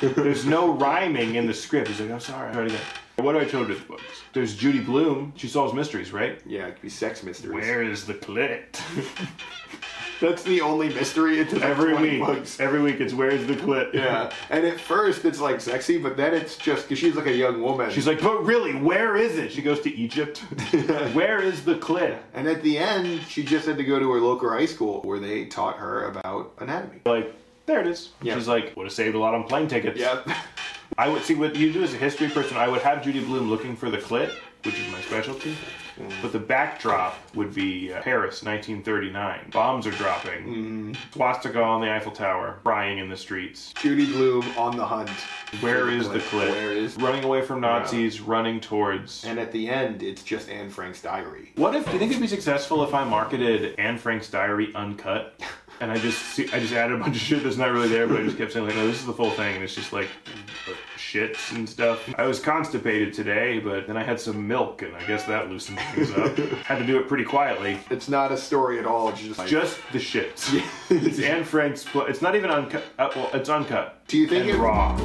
There's 0.00 0.44
no 0.44 0.72
rhyming 0.72 1.36
in 1.36 1.46
the 1.46 1.54
script." 1.54 1.88
He's 1.88 2.00
like, 2.00 2.10
"I'm 2.10 2.20
sorry. 2.20 2.52
Try 2.52 2.62
it 2.62 2.66
again." 2.68 2.80
What 3.16 3.32
do 3.32 3.40
I 3.40 3.44
children's 3.44 3.82
books? 3.82 4.04
There's 4.32 4.56
Judy 4.56 4.80
Blume. 4.80 5.32
She 5.36 5.48
solves 5.48 5.74
mysteries, 5.74 6.12
right? 6.12 6.40
Yeah, 6.46 6.66
it 6.66 6.72
could 6.74 6.82
be 6.82 6.88
sex 6.88 7.22
mysteries. 7.22 7.52
Where 7.52 7.82
is 7.82 8.04
the 8.06 8.14
clit? 8.14 8.80
That's 10.20 10.42
the 10.42 10.60
only 10.60 10.88
mystery 10.88 11.42
the 11.44 11.62
Every 11.64 11.94
week, 11.94 12.20
books. 12.24 12.58
every 12.60 12.80
week, 12.82 13.00
it's 13.00 13.14
where's 13.14 13.46
the 13.46 13.54
clit? 13.54 13.92
Yeah, 13.94 14.32
and 14.50 14.66
at 14.66 14.80
first 14.80 15.24
it's 15.24 15.40
like 15.40 15.60
sexy, 15.60 15.98
but 15.98 16.16
then 16.16 16.34
it's 16.34 16.56
just 16.56 16.84
because 16.88 16.98
she's 16.98 17.14
like 17.14 17.26
a 17.26 17.34
young 17.34 17.62
woman. 17.62 17.90
She's 17.90 18.06
like, 18.06 18.20
but 18.20 18.44
really, 18.44 18.74
where 18.74 19.16
is 19.16 19.38
it? 19.38 19.52
She 19.52 19.62
goes 19.62 19.80
to 19.82 19.94
Egypt. 19.94 20.38
where 21.12 21.40
is 21.40 21.64
the 21.64 21.76
clit? 21.76 22.18
and 22.34 22.46
at 22.48 22.62
the 22.62 22.78
end, 22.78 23.22
she 23.28 23.42
just 23.44 23.66
had 23.66 23.76
to 23.78 23.84
go 23.84 23.98
to 23.98 24.10
her 24.12 24.20
local 24.20 24.48
high 24.50 24.66
school 24.66 25.00
where 25.02 25.18
they 25.18 25.44
taught 25.46 25.76
her 25.78 26.04
about 26.08 26.52
anatomy. 26.58 27.00
Like, 27.04 27.34
there 27.66 27.80
it 27.80 27.86
is. 27.86 28.10
Yeah. 28.22 28.34
She's 28.34 28.48
like, 28.48 28.76
would 28.76 28.84
have 28.84 28.92
saved 28.92 29.14
a 29.14 29.18
lot 29.18 29.34
on 29.34 29.44
plane 29.44 29.68
tickets. 29.68 29.98
Yep. 30.00 30.28
I 30.98 31.08
would 31.08 31.22
see 31.22 31.34
what 31.34 31.54
you 31.54 31.72
do 31.72 31.82
as 31.82 31.92
a 31.94 31.98
history 31.98 32.28
person. 32.28 32.56
I 32.56 32.66
would 32.66 32.80
have 32.82 33.04
Judy 33.04 33.22
Blume 33.22 33.50
looking 33.50 33.76
for 33.76 33.90
the 33.90 33.98
clit, 33.98 34.32
which 34.64 34.78
is 34.78 34.90
my 34.92 35.00
specialty. 35.00 35.54
Mm. 35.98 36.12
But 36.22 36.32
the 36.32 36.38
backdrop 36.38 37.16
would 37.34 37.54
be 37.54 37.92
uh, 37.92 38.02
Paris, 38.02 38.42
1939. 38.42 39.50
Bombs 39.50 39.86
are 39.86 39.92
dropping. 39.92 40.46
Mm-hmm. 40.46 40.92
Swastika 41.12 41.60
on 41.62 41.80
the 41.80 41.90
Eiffel 41.90 42.12
Tower, 42.12 42.58
crying 42.64 42.98
in 42.98 43.08
the 43.08 43.16
streets. 43.16 43.72
Judy 43.80 44.06
Blume 44.06 44.44
on 44.56 44.76
the 44.76 44.84
hunt. 44.84 45.10
Where 45.60 45.86
for 45.86 45.90
is 45.90 46.08
the 46.08 46.20
clip? 46.20 46.50
Where 46.50 46.72
is? 46.72 46.96
running 46.96 47.24
away 47.24 47.42
from 47.42 47.60
Nazis? 47.60 48.20
Running 48.20 48.60
towards. 48.60 49.24
And 49.24 49.38
at 49.38 49.52
the 49.52 49.68
end, 49.68 50.02
it's 50.02 50.22
just 50.22 50.48
Anne 50.48 50.70
Frank's 50.70 51.02
diary. 51.02 51.52
What 51.56 51.74
if? 51.74 51.84
Do 51.86 51.92
you 51.92 51.98
think 51.98 52.10
it'd 52.10 52.22
be 52.22 52.28
successful 52.28 52.84
if 52.84 52.94
I 52.94 53.04
marketed 53.04 53.78
Anne 53.78 53.98
Frank's 53.98 54.28
diary 54.28 54.72
uncut, 54.74 55.40
and 55.80 55.90
I 55.90 55.98
just 55.98 56.18
see, 56.18 56.50
I 56.52 56.60
just 56.60 56.72
added 56.72 56.96
a 56.96 57.02
bunch 57.02 57.16
of 57.16 57.22
shit 57.22 57.42
that's 57.42 57.56
not 57.56 57.72
really 57.72 57.88
there, 57.88 58.06
but 58.06 58.20
I 58.20 58.24
just 58.24 58.38
kept 58.38 58.52
saying 58.52 58.66
like, 58.66 58.74
no, 58.74 58.86
this 58.86 59.00
is 59.00 59.06
the 59.06 59.12
full 59.12 59.30
thing, 59.30 59.54
and 59.54 59.64
it's 59.64 59.74
just 59.74 59.92
like 59.92 60.08
mm. 60.26 60.74
Shits 61.08 61.54
and 61.54 61.68
stuff. 61.68 62.08
I 62.18 62.26
was 62.26 62.40
constipated 62.40 63.14
today, 63.14 63.58
but 63.58 63.86
then 63.86 63.96
I 63.96 64.02
had 64.02 64.20
some 64.20 64.46
milk, 64.46 64.82
and 64.82 64.94
I 64.94 65.04
guess 65.06 65.24
that 65.24 65.48
loosened 65.48 65.78
things 65.80 66.10
up. 66.12 66.36
had 66.66 66.78
to 66.78 66.86
do 66.86 66.98
it 66.98 67.08
pretty 67.08 67.24
quietly. 67.24 67.78
It's 67.90 68.08
not 68.08 68.30
a 68.32 68.36
story 68.36 68.78
at 68.78 68.86
all. 68.86 69.08
It's 69.08 69.20
just 69.20 69.38
like, 69.38 69.48
Just 69.48 69.78
the 69.92 69.98
shits. 69.98 70.62
it's 70.90 71.18
Anne 71.20 71.44
Frank's. 71.44 71.84
Pl- 71.84 72.06
it's 72.06 72.20
not 72.22 72.36
even 72.36 72.50
uncut. 72.50 72.84
Uh, 72.98 73.10
well, 73.16 73.30
it's 73.32 73.48
uncut. 73.48 74.06
Do 74.06 74.18
you 74.18 74.26
think 74.28 74.46
and 74.46 74.56
it- 74.56 74.58
raw? 74.58 74.96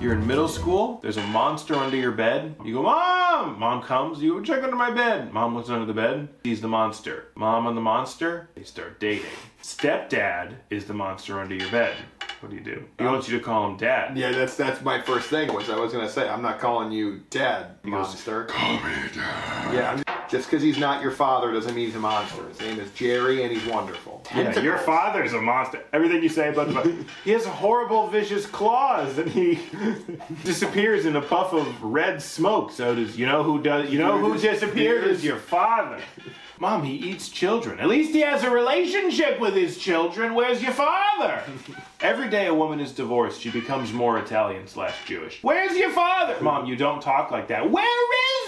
You're 0.00 0.12
in 0.12 0.24
middle 0.24 0.46
school. 0.46 1.00
There's 1.02 1.16
a 1.16 1.26
monster 1.26 1.74
under 1.74 1.96
your 1.96 2.12
bed. 2.12 2.54
You 2.64 2.74
go, 2.74 2.82
Mom! 2.84 3.58
Mom 3.58 3.82
comes. 3.82 4.22
You 4.22 4.34
go, 4.34 4.44
check 4.44 4.62
under 4.62 4.76
my 4.76 4.92
bed. 4.92 5.32
Mom 5.32 5.56
looks 5.56 5.70
under 5.70 5.86
the 5.86 5.92
bed. 5.92 6.28
Sees 6.44 6.60
the 6.60 6.68
monster. 6.68 7.24
Mom 7.34 7.66
and 7.66 7.76
the 7.76 7.80
monster. 7.80 8.48
They 8.54 8.62
start 8.62 9.00
dating. 9.00 9.26
Stepdad 9.60 10.54
is 10.70 10.84
the 10.84 10.94
monster 10.94 11.40
under 11.40 11.56
your 11.56 11.68
bed. 11.72 11.96
What 12.40 12.50
do 12.50 12.56
you 12.56 12.62
do? 12.62 12.84
He 12.98 13.04
um, 13.04 13.12
wants 13.12 13.28
you 13.28 13.38
to 13.38 13.44
call 13.44 13.68
him 13.70 13.76
dad. 13.76 14.16
Yeah, 14.16 14.30
that's 14.32 14.54
that's 14.56 14.80
my 14.82 15.00
first 15.00 15.28
thing. 15.28 15.52
Was 15.52 15.68
I 15.70 15.76
was 15.76 15.92
gonna 15.92 16.08
say 16.08 16.28
I'm 16.28 16.42
not 16.42 16.60
calling 16.60 16.92
you 16.92 17.22
dad, 17.30 17.76
monster. 17.82 18.44
Call 18.44 18.74
me 18.74 18.92
dad. 19.14 19.74
Yeah, 19.74 19.90
I'm- 19.90 20.02
just 20.28 20.50
because 20.50 20.62
he's 20.62 20.78
not 20.78 21.02
your 21.02 21.10
father 21.10 21.50
doesn't 21.52 21.74
mean 21.74 21.86
he's 21.86 21.96
a 21.96 22.00
monster. 22.00 22.46
His 22.48 22.60
name 22.60 22.78
is 22.78 22.90
Jerry, 22.92 23.44
and 23.44 23.52
he's 23.52 23.64
wonderful. 23.66 24.22
Yeah, 24.34 24.58
your 24.60 24.78
father's 24.78 25.32
a 25.32 25.40
monster. 25.40 25.82
Everything 25.92 26.22
you 26.22 26.28
say 26.28 26.50
about 26.50 26.68
the 26.68 27.04
he 27.24 27.30
has 27.30 27.46
horrible, 27.46 28.08
vicious 28.08 28.44
claws, 28.44 29.16
and 29.18 29.30
he 29.30 29.58
disappears 30.44 31.06
in 31.06 31.16
a 31.16 31.22
puff 31.22 31.52
of 31.52 31.82
red 31.82 32.20
smoke. 32.20 32.72
So 32.72 32.94
does 32.94 33.18
you 33.18 33.26
know 33.26 33.42
who 33.42 33.62
does? 33.62 33.90
You 33.90 33.98
know 33.98 34.18
who 34.18 34.38
disappeared 34.38 35.04
is 35.04 35.24
your 35.24 35.38
father. 35.38 36.00
Mom, 36.60 36.82
he 36.82 36.94
eats 36.94 37.28
children. 37.28 37.78
At 37.78 37.86
least 37.86 38.12
he 38.12 38.20
has 38.20 38.42
a 38.42 38.50
relationship 38.50 39.38
with 39.38 39.54
his 39.54 39.78
children. 39.78 40.34
Where's 40.34 40.60
your 40.60 40.72
father? 40.72 41.42
Every 42.00 42.28
day 42.28 42.46
a 42.46 42.54
woman 42.54 42.80
is 42.80 42.92
divorced, 42.92 43.40
she 43.40 43.50
becomes 43.50 43.92
more 43.92 44.18
Italian 44.18 44.66
slash 44.66 44.94
Jewish. 45.06 45.38
Where's 45.42 45.76
your 45.76 45.90
father? 45.90 46.36
Mom, 46.40 46.66
you 46.66 46.74
don't 46.74 47.00
talk 47.00 47.30
like 47.30 47.46
that. 47.48 47.70
Where 47.70 47.84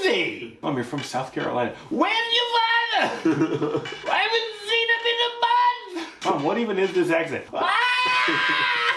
is 0.00 0.06
he? 0.06 0.58
Mom, 0.60 0.74
you're 0.74 0.84
from 0.84 1.02
South 1.02 1.32
Carolina. 1.32 1.74
Where's 1.90 2.12
your 2.34 2.44
father? 2.52 3.86
I 4.10 4.18
haven't 4.18 4.50
seen 4.68 4.88
him 4.94 5.04
in 5.06 5.18
a 5.26 6.02
month. 6.02 6.24
Mom, 6.24 6.42
what 6.42 6.58
even 6.58 6.78
is 6.78 6.92
this 6.92 7.10
accent? 7.10 7.44
Ah! 7.54 8.96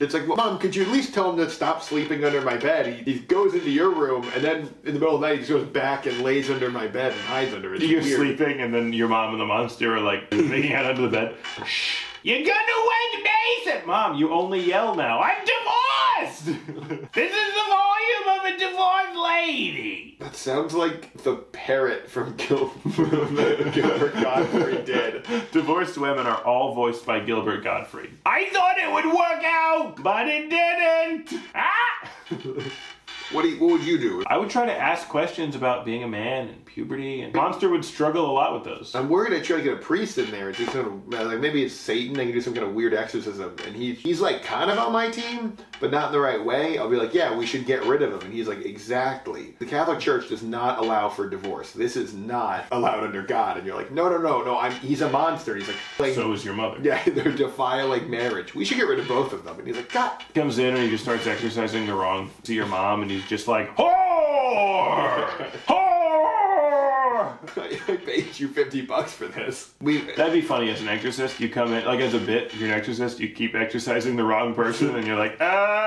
It's 0.00 0.14
like, 0.14 0.26
Mom, 0.26 0.58
could 0.58 0.74
you 0.76 0.82
at 0.82 0.88
least 0.88 1.14
tell 1.14 1.30
him 1.30 1.36
to 1.38 1.50
stop 1.50 1.82
sleeping 1.82 2.24
under 2.24 2.40
my 2.40 2.56
bed? 2.56 2.86
He, 2.86 3.12
he 3.14 3.18
goes 3.20 3.54
into 3.54 3.70
your 3.70 3.90
room, 3.90 4.28
and 4.34 4.42
then 4.42 4.58
in 4.84 4.94
the 4.94 5.00
middle 5.00 5.14
of 5.14 5.20
the 5.20 5.26
night, 5.26 5.34
he 5.34 5.38
just 5.40 5.50
goes 5.50 5.66
back 5.66 6.06
and 6.06 6.20
lays 6.22 6.50
under 6.50 6.70
my 6.70 6.86
bed 6.86 7.12
and 7.12 7.20
hides 7.22 7.52
under 7.54 7.74
it. 7.74 7.82
It's 7.82 7.90
You're 7.90 8.02
weird. 8.02 8.38
sleeping, 8.38 8.60
and 8.60 8.72
then 8.74 8.92
your 8.92 9.08
mom 9.08 9.32
and 9.32 9.40
the 9.40 9.46
monster 9.46 9.94
are 9.96 10.00
like 10.00 10.30
making 10.32 10.72
out 10.72 10.86
under 10.86 11.02
the 11.02 11.08
bed. 11.08 11.36
Shh. 11.64 12.04
You're 12.22 12.38
gonna 12.38 12.52
wake 12.54 13.24
Nathan! 13.64 13.86
Mom, 13.86 14.16
you 14.16 14.32
only 14.32 14.60
yell 14.60 14.94
now. 14.94 15.20
I'm 15.20 15.44
divorced! 15.44 16.44
this 17.14 17.32
is 17.32 17.54
the 17.54 17.66
volume 17.68 17.68
of 17.68 17.68
a 17.68 17.71
divorced 18.66 19.16
lady! 19.16 20.16
That 20.20 20.36
sounds 20.36 20.74
like 20.74 21.12
the 21.22 21.36
parrot 21.36 22.08
from 22.08 22.36
Gil- 22.36 22.72
Gilbert 23.72 24.14
Gottfried 24.14 24.84
did. 24.84 25.24
Divorced 25.50 25.98
women 25.98 26.26
are 26.26 26.42
all 26.44 26.74
voiced 26.74 27.04
by 27.04 27.20
Gilbert 27.20 27.64
Gottfried. 27.64 28.10
I 28.24 28.48
thought 28.50 28.78
it 28.78 28.92
would 28.92 29.06
work 29.06 29.44
out, 29.44 30.02
but 30.02 30.28
it 30.28 30.48
didn't! 30.50 31.42
Ah! 31.54 32.10
What, 33.30 33.42
do 33.42 33.48
you, 33.48 33.60
what 33.60 33.72
would 33.72 33.84
you 33.84 33.98
do? 33.98 34.24
I 34.26 34.36
would 34.36 34.50
try 34.50 34.66
to 34.66 34.76
ask 34.76 35.08
questions 35.08 35.54
about 35.54 35.84
being 35.84 36.02
a 36.02 36.08
man 36.08 36.48
and 36.48 36.64
puberty, 36.64 37.22
and 37.22 37.34
Monster 37.34 37.68
would 37.68 37.84
struggle 37.84 38.30
a 38.30 38.32
lot 38.32 38.54
with 38.54 38.64
those. 38.64 38.94
I'm 38.94 39.08
worried 39.08 39.32
I 39.32 39.40
try 39.40 39.58
to 39.58 39.62
get 39.62 39.74
a 39.74 39.76
priest 39.76 40.18
in 40.18 40.30
there 40.30 40.48
and 40.48 40.56
do 40.56 40.66
some 40.66 41.02
like 41.08 41.38
maybe 41.38 41.64
it's 41.64 41.74
Satan. 41.74 42.14
They 42.14 42.24
can 42.24 42.32
do 42.32 42.40
some 42.40 42.54
kind 42.54 42.66
of 42.66 42.74
weird 42.74 42.94
exorcism, 42.94 43.54
and 43.66 43.76
he 43.76 43.94
he's 43.94 44.20
like 44.20 44.42
kind 44.42 44.70
of 44.70 44.78
on 44.78 44.92
my 44.92 45.10
team, 45.10 45.56
but 45.80 45.90
not 45.90 46.06
in 46.06 46.12
the 46.12 46.20
right 46.20 46.42
way. 46.42 46.78
I'll 46.78 46.90
be 46.90 46.96
like, 46.96 47.14
yeah, 47.14 47.36
we 47.36 47.46
should 47.46 47.66
get 47.66 47.84
rid 47.84 48.02
of 48.02 48.12
him, 48.12 48.20
and 48.20 48.32
he's 48.32 48.48
like, 48.48 48.64
exactly. 48.64 49.54
The 49.58 49.66
Catholic 49.66 50.00
Church 50.00 50.28
does 50.28 50.42
not 50.42 50.78
allow 50.78 51.08
for 51.08 51.28
divorce. 51.28 51.72
This 51.72 51.96
is 51.96 52.14
not 52.14 52.66
allowed 52.72 53.04
under 53.04 53.22
God, 53.22 53.56
and 53.56 53.66
you're 53.66 53.76
like, 53.76 53.90
no, 53.90 54.08
no, 54.08 54.18
no, 54.18 54.42
no. 54.42 54.58
I'm 54.58 54.72
he's 54.72 55.02
a 55.02 55.10
monster. 55.10 55.56
He's 55.56 55.68
like, 55.68 55.76
like 55.98 56.14
So 56.14 56.32
is 56.32 56.44
your 56.44 56.54
mother. 56.54 56.78
yeah, 56.82 57.02
they're 57.04 57.32
defiling 57.32 58.10
marriage. 58.10 58.54
We 58.54 58.64
should 58.64 58.78
get 58.78 58.88
rid 58.88 58.98
of 58.98 59.08
both 59.08 59.32
of 59.32 59.44
them. 59.44 59.58
And 59.58 59.66
he's 59.66 59.76
like, 59.76 59.92
God, 59.92 60.22
comes 60.34 60.58
in 60.58 60.74
and 60.74 60.82
he 60.82 60.90
just 60.90 61.04
starts 61.04 61.26
exercising 61.26 61.86
the 61.86 61.94
wrong 61.94 62.30
to 62.44 62.54
your 62.54 62.66
mom 62.66 63.02
and 63.02 63.10
he's 63.12 63.28
just 63.28 63.48
like 63.48 63.74
whore 63.76 65.26
whore 65.66 65.88
I 67.88 67.96
paid 67.96 68.38
you 68.38 68.48
fifty 68.48 68.82
bucks 68.82 69.12
for 69.12 69.26
this. 69.26 69.72
We 69.80 69.98
that'd 70.16 70.32
be 70.32 70.40
funny 70.40 70.70
as 70.70 70.80
an 70.80 70.88
exorcist 70.88 71.40
you 71.40 71.48
come 71.48 71.72
in 71.72 71.84
like 71.84 72.00
as 72.00 72.14
a 72.14 72.18
bit 72.18 72.46
if 72.46 72.56
you're 72.56 72.68
an 72.68 72.74
exorcist 72.74 73.20
you 73.20 73.30
keep 73.30 73.54
exercising 73.54 74.16
the 74.16 74.24
wrong 74.24 74.54
person 74.54 74.94
and 74.94 75.06
you're 75.06 75.18
like 75.18 75.36
ah 75.40 75.82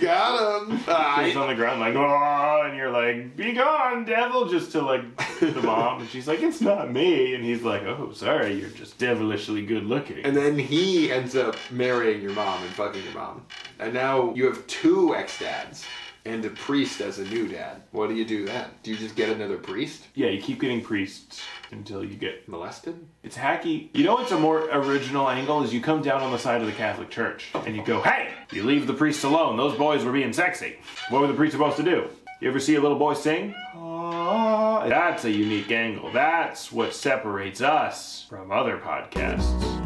Got 0.00 0.62
him. 0.62 0.76
He's 1.24 1.36
on 1.36 1.48
the 1.48 1.54
ground 1.54 1.80
like, 1.80 1.94
oh, 1.94 2.62
and 2.66 2.76
you're 2.76 2.90
like, 2.90 3.36
be 3.36 3.52
gone, 3.52 4.04
devil, 4.04 4.48
just 4.48 4.72
to 4.72 4.82
like 4.82 5.04
the 5.40 5.62
mom. 5.62 6.00
And 6.00 6.10
she's 6.10 6.26
like, 6.26 6.40
it's 6.40 6.60
not 6.60 6.90
me. 6.90 7.34
And 7.34 7.44
he's 7.44 7.62
like, 7.62 7.82
oh, 7.82 8.12
sorry, 8.12 8.54
you're 8.54 8.70
just 8.70 8.98
devilishly 8.98 9.64
good 9.64 9.84
looking. 9.84 10.24
And 10.24 10.36
then 10.36 10.58
he 10.58 11.12
ends 11.12 11.36
up 11.36 11.56
marrying 11.70 12.22
your 12.22 12.32
mom 12.32 12.62
and 12.62 12.72
fucking 12.72 13.02
your 13.04 13.14
mom. 13.14 13.46
And 13.78 13.94
now 13.94 14.34
you 14.34 14.46
have 14.46 14.66
two 14.66 15.14
ex 15.14 15.38
dads 15.38 15.84
and 16.26 16.44
a 16.44 16.50
priest 16.50 17.00
as 17.00 17.18
a 17.18 17.24
new 17.24 17.46
dad. 17.48 17.82
What 17.92 18.08
do 18.08 18.14
you 18.14 18.24
do 18.24 18.46
then? 18.46 18.68
Do 18.82 18.90
you 18.90 18.96
just 18.96 19.14
get 19.14 19.28
another 19.28 19.58
priest? 19.58 20.04
yeah, 20.14 20.28
you 20.28 20.40
keep 20.40 20.60
getting 20.60 20.80
priests 20.80 21.42
until 21.70 22.02
you 22.04 22.14
get. 22.14 22.48
Molested? 22.48 23.06
It's 23.22 23.36
hacky. 23.36 23.88
You 23.94 24.04
know 24.04 24.14
what's 24.14 24.32
a 24.32 24.38
more 24.38 24.68
original 24.70 25.28
angle 25.28 25.62
is 25.62 25.72
you 25.74 25.80
come 25.80 26.02
down 26.02 26.22
on 26.22 26.32
the 26.32 26.38
side 26.38 26.60
of 26.60 26.66
the 26.66 26.72
Catholic 26.72 27.10
Church 27.10 27.50
and 27.54 27.76
you 27.76 27.84
go, 27.84 28.00
hey, 28.02 28.30
you 28.52 28.62
leave 28.62 28.86
the 28.86 28.94
priests 28.94 29.24
alone. 29.24 29.56
Those 29.56 29.76
boys 29.76 30.04
were 30.04 30.12
being 30.12 30.32
sexy. 30.32 30.76
What 31.10 31.20
were 31.20 31.26
the 31.28 31.34
priests 31.34 31.54
supposed 31.56 31.76
to 31.76 31.82
do? 31.82 32.08
You 32.40 32.48
ever 32.48 32.60
see 32.60 32.74
a 32.76 32.80
little 32.80 32.98
boy 32.98 33.14
sing? 33.14 33.54
Ah, 33.74 34.86
That's 34.88 35.24
a 35.24 35.30
unique 35.30 35.70
angle. 35.70 36.10
That's 36.12 36.70
what 36.72 36.94
separates 36.94 37.60
us 37.60 38.26
from 38.28 38.50
other 38.50 38.78
podcasts. 38.78 39.83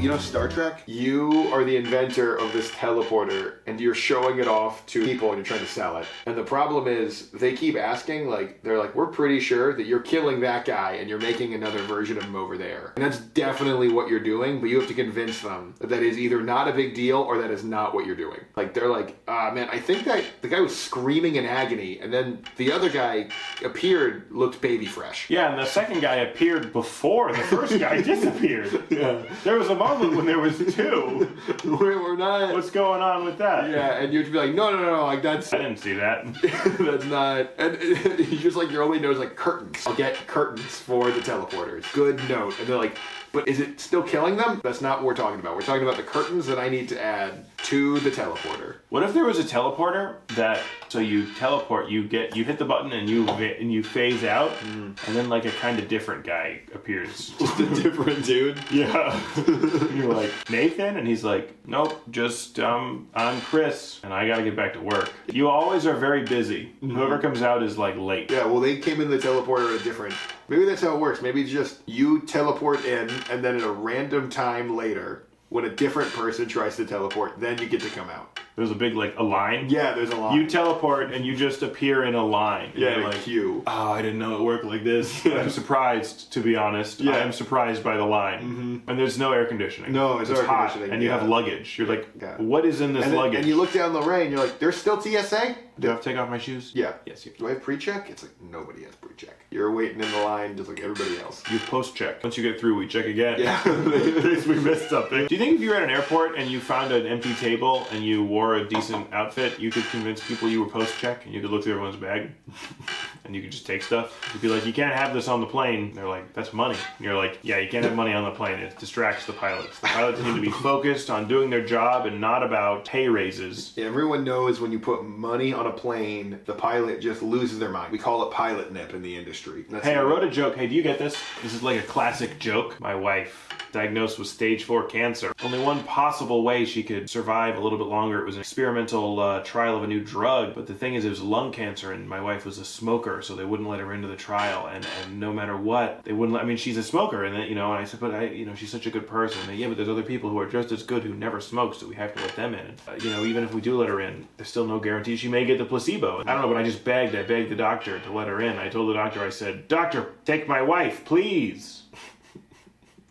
You 0.00 0.08
know 0.08 0.16
Star 0.16 0.48
Trek? 0.48 0.82
You 0.86 1.52
are 1.52 1.62
the 1.62 1.76
inventor 1.76 2.34
of 2.34 2.54
this 2.54 2.70
teleporter 2.70 3.56
and 3.66 3.78
you're 3.78 3.94
showing 3.94 4.38
it 4.38 4.48
off 4.48 4.86
to 4.86 5.04
people 5.04 5.28
and 5.28 5.36
you're 5.36 5.44
trying 5.44 5.60
to 5.60 5.66
sell 5.66 5.98
it. 5.98 6.06
And 6.24 6.38
the 6.38 6.42
problem 6.42 6.88
is 6.88 7.30
they 7.32 7.52
keep 7.52 7.76
asking, 7.76 8.30
like, 8.30 8.62
they're 8.62 8.78
like, 8.78 8.94
we're 8.94 9.08
pretty 9.08 9.40
sure 9.40 9.76
that 9.76 9.84
you're 9.84 10.00
killing 10.00 10.40
that 10.40 10.64
guy 10.64 10.92
and 10.92 11.06
you're 11.06 11.20
making 11.20 11.52
another 11.52 11.80
version 11.80 12.16
of 12.16 12.22
him 12.22 12.34
over 12.34 12.56
there. 12.56 12.94
And 12.96 13.04
that's 13.04 13.18
definitely 13.18 13.88
what 13.88 14.08
you're 14.08 14.20
doing, 14.20 14.58
but 14.58 14.70
you 14.70 14.80
have 14.80 14.88
to 14.88 14.94
convince 14.94 15.42
them 15.42 15.74
that 15.80 15.90
that 15.90 16.02
is 16.02 16.18
either 16.18 16.40
not 16.40 16.66
a 16.66 16.72
big 16.72 16.94
deal 16.94 17.18
or 17.18 17.36
that 17.36 17.50
is 17.50 17.62
not 17.62 17.92
what 17.92 18.06
you're 18.06 18.16
doing. 18.16 18.40
Like, 18.56 18.72
they're 18.72 18.88
like, 18.88 19.18
ah, 19.28 19.50
man, 19.52 19.68
I 19.70 19.78
think 19.80 20.04
that 20.04 20.24
the 20.40 20.48
guy 20.48 20.60
was 20.60 20.74
screaming 20.74 21.36
in 21.36 21.44
agony 21.44 21.98
and 22.00 22.10
then 22.10 22.42
the 22.56 22.72
other 22.72 22.88
guy 22.88 23.28
appeared, 23.62 24.28
looked 24.30 24.62
baby 24.62 24.86
fresh. 24.86 25.28
Yeah, 25.28 25.50
and 25.50 25.58
the 25.58 25.66
second 25.66 26.00
guy 26.00 26.16
appeared 26.16 26.72
before 26.72 27.32
the 27.32 27.42
first 27.42 27.78
guy 27.78 28.00
disappeared. 28.02 28.82
Yeah. 28.88 29.22
There 29.44 29.58
was 29.58 29.68
a 29.68 29.74
moment 29.74 29.89
when 29.98 30.26
there 30.26 30.38
was 30.38 30.58
two. 30.74 31.36
we're, 31.64 32.02
we're 32.02 32.16
not. 32.16 32.52
What's 32.52 32.70
going 32.70 33.02
on 33.02 33.24
with 33.24 33.38
that? 33.38 33.70
yeah, 33.70 34.00
and 34.00 34.12
you'd 34.12 34.30
be 34.32 34.38
like, 34.38 34.54
no, 34.54 34.70
no, 34.70 34.78
no, 34.78 34.96
no, 34.96 35.04
like 35.04 35.22
that's 35.22 35.52
I 35.52 35.58
didn't 35.58 35.78
see 35.78 35.94
that. 35.94 36.24
That's 36.78 37.04
not. 37.04 37.50
And 37.58 37.80
you 38.18 38.38
just 38.38 38.56
like 38.56 38.70
your 38.70 38.82
only 38.82 38.98
note 38.98 39.12
is 39.12 39.18
like 39.18 39.36
curtains. 39.36 39.86
I'll 39.86 39.94
get 39.94 40.14
curtains 40.26 40.78
for 40.78 41.10
the 41.10 41.20
teleporters. 41.20 41.90
Good 41.92 42.16
note. 42.28 42.58
And 42.58 42.68
they're 42.68 42.76
like, 42.76 42.96
but 43.32 43.46
is 43.48 43.60
it 43.60 43.80
still 43.80 44.02
killing 44.02 44.36
them? 44.36 44.60
That's 44.62 44.80
not 44.80 44.98
what 44.98 45.06
we're 45.06 45.14
talking 45.14 45.40
about. 45.40 45.54
We're 45.54 45.62
talking 45.62 45.82
about 45.82 45.96
the 45.96 46.02
curtains 46.02 46.46
that 46.46 46.58
I 46.58 46.68
need 46.68 46.88
to 46.90 47.02
add 47.02 47.46
to 47.64 48.00
the 48.00 48.10
teleporter. 48.10 48.76
What 48.88 49.02
if 49.02 49.14
there 49.14 49.24
was 49.24 49.38
a 49.38 49.44
teleporter 49.44 50.16
that 50.34 50.62
so 50.88 50.98
you 50.98 51.32
teleport, 51.34 51.88
you 51.88 52.06
get 52.08 52.36
you 52.36 52.44
hit 52.44 52.58
the 52.58 52.64
button 52.64 52.92
and 52.92 53.08
you 53.08 53.28
and 53.28 53.72
you 53.72 53.82
phase 53.82 54.24
out, 54.24 54.52
and 54.64 54.96
then 55.06 55.28
like 55.28 55.44
a 55.44 55.50
kind 55.52 55.78
of 55.78 55.88
different 55.88 56.24
guy 56.24 56.60
appears. 56.74 57.30
Just 57.38 57.60
a 57.60 57.66
different 57.66 58.24
dude. 58.24 58.58
Yeah. 58.70 59.20
You're 59.94 60.12
like, 60.12 60.32
Nathan? 60.50 60.96
And 60.96 61.06
he's 61.06 61.22
like, 61.22 61.54
nope, 61.66 62.02
just, 62.10 62.58
um, 62.58 63.08
I'm 63.14 63.40
Chris, 63.42 64.00
and 64.02 64.12
I 64.12 64.26
gotta 64.26 64.42
get 64.42 64.56
back 64.56 64.72
to 64.74 64.80
work. 64.80 65.12
You 65.32 65.48
always 65.48 65.86
are 65.86 65.96
very 65.96 66.24
busy. 66.24 66.72
Whoever 66.80 67.18
comes 67.18 67.42
out 67.42 67.62
is 67.62 67.78
like 67.78 67.96
late. 67.96 68.30
Yeah, 68.30 68.46
well, 68.46 68.60
they 68.60 68.78
came 68.78 69.00
in 69.00 69.08
the 69.10 69.18
teleporter 69.18 69.74
at 69.74 69.80
a 69.80 69.84
different. 69.84 70.14
Maybe 70.48 70.64
that's 70.64 70.82
how 70.82 70.94
it 70.94 71.00
works. 71.00 71.22
Maybe 71.22 71.42
it's 71.42 71.52
just 71.52 71.80
you 71.86 72.20
teleport 72.22 72.84
in, 72.84 73.08
and 73.30 73.44
then 73.44 73.56
at 73.56 73.62
a 73.62 73.70
random 73.70 74.28
time 74.28 74.76
later, 74.76 75.26
when 75.50 75.64
a 75.64 75.68
different 75.68 76.12
person 76.12 76.46
tries 76.48 76.76
to 76.76 76.86
teleport, 76.86 77.38
then 77.38 77.58
you 77.58 77.68
get 77.68 77.80
to 77.82 77.90
come 77.90 78.08
out. 78.08 78.38
There's 78.56 78.70
a 78.70 78.74
big, 78.74 78.94
like, 78.94 79.14
a 79.16 79.22
line. 79.22 79.68
Yeah, 79.68 79.94
there's 79.94 80.10
a 80.10 80.16
line. 80.16 80.36
You 80.36 80.46
teleport 80.46 81.12
and 81.12 81.24
you 81.24 81.34
just 81.34 81.62
appear 81.62 82.04
in 82.04 82.14
a 82.14 82.24
line. 82.24 82.72
Yeah, 82.76 82.96
like 82.98 83.16
queue. 83.22 83.62
oh, 83.66 83.92
I 83.92 84.00
didn't 84.02 84.18
know 84.18 84.36
it 84.36 84.42
worked 84.42 84.64
like 84.64 84.84
this. 84.84 85.24
I'm 85.26 85.50
surprised, 85.50 86.32
to 86.34 86.40
be 86.40 86.56
honest. 86.56 87.00
Yeah. 87.00 87.12
I 87.12 87.18
am 87.18 87.32
surprised 87.32 87.82
by 87.82 87.96
the 87.96 88.04
line. 88.04 88.40
Mm-hmm. 88.40 88.90
And 88.90 88.98
there's 88.98 89.18
no 89.18 89.32
air 89.32 89.46
conditioning. 89.46 89.92
No, 89.92 90.18
it's 90.18 90.30
air 90.30 90.44
hot, 90.44 90.70
conditioning, 90.72 90.92
And 90.94 91.02
you 91.02 91.10
have 91.10 91.26
luggage. 91.28 91.78
You're 91.78 91.88
like, 91.88 92.08
Yeah. 92.20 92.36
what 92.36 92.64
is 92.64 92.80
in 92.80 92.92
this 92.92 93.04
And, 93.04 93.12
then, 93.12 93.18
luggage? 93.20 93.38
and 93.40 93.46
you 93.48 93.56
look 93.56 93.72
down 93.72 93.92
the 93.92 94.02
ray, 94.02 94.22
and 94.22 94.30
you're 94.30 94.40
like, 94.44 94.58
"There's 94.58 94.76
still 94.76 95.00
TSA." 95.00 95.56
Do 95.80 95.88
I 95.88 95.92
have 95.92 96.02
to 96.02 96.10
take 96.10 96.18
off 96.18 96.28
my 96.28 96.36
shoes? 96.38 96.72
Yeah. 96.74 96.92
Yes, 97.06 97.24
you 97.24 97.32
Do 97.38 97.46
I 97.46 97.50
have 97.50 97.62
pre-check? 97.62 98.10
It's 98.10 98.22
like 98.22 98.32
nobody 98.42 98.84
has 98.84 98.94
pre-check. 98.96 99.34
You're 99.50 99.72
waiting 99.72 100.00
in 100.00 100.10
the 100.10 100.18
line 100.18 100.54
just 100.54 100.68
like 100.68 100.80
everybody 100.80 101.18
else. 101.18 101.42
You 101.50 101.58
post 101.58 101.96
check. 101.96 102.22
Once 102.22 102.36
you 102.36 102.42
get 102.42 102.60
through, 102.60 102.76
we 102.76 102.86
check 102.86 103.06
again. 103.06 103.40
Yeah. 103.40 103.60
We 104.50 104.58
missed 104.58 104.90
something. 104.90 105.26
Do 105.26 105.34
you 105.34 105.38
think 105.38 105.56
if 105.56 105.60
you 105.60 105.70
were 105.70 105.76
at 105.76 105.82
an 105.82 105.90
airport 105.90 106.36
and 106.36 106.50
you 106.50 106.60
found 106.60 106.92
an 106.92 107.06
empty 107.06 107.34
table 107.34 107.86
and 107.92 108.04
you 108.04 108.24
wore 108.24 108.56
a 108.56 108.68
decent 108.68 109.12
outfit, 109.12 109.60
you 109.60 109.70
could 109.70 109.84
convince 109.84 110.26
people 110.26 110.48
you 110.48 110.62
were 110.62 110.68
post 110.68 110.98
check 110.98 111.24
and 111.24 111.34
you 111.34 111.40
could 111.40 111.50
look 111.50 111.62
through 111.62 111.74
everyone's 111.74 111.96
bag 111.96 112.30
and 113.24 113.34
you 113.34 113.42
could 113.42 113.52
just 113.52 113.66
take 113.66 113.82
stuff? 113.82 114.30
You'd 114.32 114.42
be 114.42 114.48
like, 114.48 114.66
you 114.66 114.72
can't 114.72 114.94
have 114.94 115.14
this 115.14 115.28
on 115.28 115.40
the 115.40 115.46
plane. 115.46 115.94
They're 115.94 116.08
like, 116.08 116.32
that's 116.32 116.52
money. 116.52 116.76
And 116.98 117.04
you're 117.04 117.16
like, 117.16 117.38
yeah, 117.42 117.58
you 117.58 117.68
can't 117.68 117.84
have 117.84 117.94
money 117.94 118.12
on 118.12 118.24
the 118.24 118.30
plane. 118.30 118.58
It 118.58 118.78
distracts 118.78 119.26
the 119.26 119.32
pilots. 119.34 119.78
The 119.80 119.88
pilots 119.88 120.20
need 120.20 120.34
to 120.34 120.40
be 120.40 120.50
focused 120.62 121.10
on 121.10 121.28
doing 121.28 121.50
their 121.50 121.64
job 121.64 122.06
and 122.06 122.20
not 122.20 122.42
about 122.42 122.84
pay 122.84 123.08
raises. 123.08 123.72
Everyone 123.78 124.24
knows 124.24 124.60
when 124.60 124.72
you 124.72 124.78
put 124.78 125.04
money 125.04 125.52
on 125.52 125.66
a 125.66 125.69
plane, 125.72 126.40
the 126.44 126.54
pilot 126.54 127.00
just 127.00 127.22
loses 127.22 127.58
their 127.58 127.70
mind. 127.70 127.92
We 127.92 127.98
call 127.98 128.26
it 128.26 128.32
pilot 128.32 128.72
nip 128.72 128.94
in 128.94 129.02
the 129.02 129.16
industry. 129.16 129.64
That's 129.68 129.84
Hey, 129.84 129.94
I 129.94 130.02
wrote 130.02 130.24
a 130.24 130.30
joke. 130.30 130.56
Hey, 130.56 130.66
do 130.66 130.74
you 130.74 130.82
get 130.82 130.98
this? 130.98 131.16
This 131.42 131.54
is 131.54 131.62
like 131.62 131.80
a 131.80 131.86
classic 131.86 132.38
joke. 132.38 132.78
My 132.80 132.94
wife, 132.94 133.48
diagnosed 133.72 134.18
with 134.18 134.28
stage 134.28 134.64
four 134.64 134.84
cancer. 134.84 135.32
Only 135.42 135.58
one 135.58 135.82
possible 135.84 136.42
way 136.42 136.64
she 136.64 136.82
could 136.82 137.08
survive 137.08 137.56
a 137.56 137.60
little 137.60 137.78
bit 137.78 137.86
longer. 137.86 138.20
It 138.20 138.26
was 138.26 138.34
an 138.34 138.40
experimental 138.40 139.20
uh, 139.20 139.40
trial 139.40 139.76
of 139.76 139.82
a 139.82 139.86
new 139.86 140.00
drug. 140.00 140.54
But 140.54 140.66
the 140.66 140.74
thing 140.74 140.94
is, 140.94 141.04
it 141.04 141.10
was 141.10 141.22
lung 141.22 141.52
cancer, 141.52 141.92
and 141.92 142.08
my 142.08 142.20
wife 142.20 142.44
was 142.44 142.58
a 142.58 142.64
smoker, 142.64 143.22
so 143.22 143.34
they 143.34 143.44
wouldn't 143.44 143.68
let 143.68 143.80
her 143.80 143.92
into 143.92 144.08
the 144.08 144.16
trial. 144.16 144.66
And, 144.66 144.86
and 145.02 145.20
no 145.20 145.32
matter 145.32 145.56
what, 145.56 146.04
they 146.04 146.12
wouldn't. 146.12 146.34
Let, 146.34 146.44
I 146.44 146.46
mean, 146.46 146.56
she's 146.56 146.76
a 146.76 146.82
smoker, 146.82 147.24
and 147.24 147.34
then, 147.34 147.48
you 147.48 147.54
know. 147.54 147.72
And 147.72 147.80
I 147.80 147.84
said, 147.84 148.00
but 148.00 148.14
I, 148.14 148.24
you 148.24 148.46
know, 148.46 148.54
she's 148.54 148.70
such 148.70 148.86
a 148.86 148.90
good 148.90 149.06
person. 149.06 149.40
And, 149.48 149.58
yeah, 149.58 149.68
but 149.68 149.76
there's 149.76 149.88
other 149.88 150.02
people 150.02 150.30
who 150.30 150.38
are 150.38 150.46
just 150.46 150.72
as 150.72 150.82
good 150.82 151.02
who 151.02 151.14
never 151.14 151.40
smoke, 151.40 151.74
so 151.74 151.86
we 151.86 151.94
have 151.94 152.14
to 152.14 152.20
let 152.20 152.36
them 152.36 152.54
in. 152.54 152.74
Uh, 152.88 152.94
you 153.00 153.10
know, 153.10 153.24
even 153.24 153.44
if 153.44 153.54
we 153.54 153.60
do 153.60 153.78
let 153.78 153.88
her 153.88 154.00
in, 154.00 154.26
there's 154.36 154.48
still 154.48 154.66
no 154.66 154.78
guarantee 154.78 155.16
she 155.16 155.28
may 155.28 155.44
get 155.50 155.58
the 155.58 155.64
placebo. 155.64 156.22
I 156.26 156.32
don't 156.32 156.42
know, 156.42 156.48
but 156.48 156.56
I 156.56 156.62
just 156.62 156.84
begged. 156.84 157.14
I 157.14 157.22
begged 157.22 157.50
the 157.50 157.56
doctor 157.56 157.98
to 157.98 158.12
let 158.12 158.28
her 158.28 158.40
in. 158.40 158.58
I 158.58 158.68
told 158.68 158.88
the 158.88 158.94
doctor, 158.94 159.20
I 159.20 159.30
said, 159.30 159.68
Doctor, 159.68 160.12
take 160.24 160.46
my 160.48 160.62
wife, 160.62 161.04
please. 161.04 161.82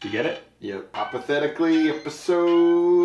You 0.02 0.10
get 0.12 0.26
it? 0.26 0.42
Yep. 0.62 0.96
Hypothetically, 0.96 1.90
episode 1.90 2.96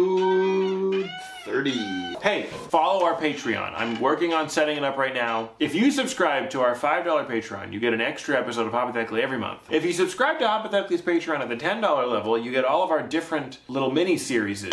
30. 1.44 2.16
Hey, 2.22 2.44
follow 2.70 3.04
our 3.04 3.14
Patreon. 3.14 3.74
I'm 3.76 4.00
working 4.00 4.32
on 4.32 4.48
setting 4.48 4.78
it 4.78 4.84
up 4.84 4.96
right 4.96 5.12
now. 5.12 5.50
If 5.58 5.74
you 5.74 5.90
subscribe 5.90 6.48
to 6.50 6.62
our 6.62 6.74
$5 6.74 7.04
Patreon, 7.04 7.70
you 7.70 7.78
get 7.80 7.92
an 7.92 8.00
extra 8.00 8.38
episode 8.38 8.66
of 8.66 8.72
Hypothetically 8.72 9.22
every 9.22 9.38
month. 9.38 9.60
If 9.70 9.84
you 9.84 9.92
subscribe 9.92 10.38
to 10.38 10.46
Hypothetically's 10.46 11.02
Patreon 11.02 11.40
at 11.40 11.50
the 11.50 11.56
$10 11.56 12.10
level, 12.10 12.38
you 12.38 12.50
get 12.50 12.64
all 12.64 12.82
of 12.82 12.90
our 12.90 13.02
different 13.02 13.58
little 13.68 13.90
mini 13.90 14.16
series. 14.16 14.64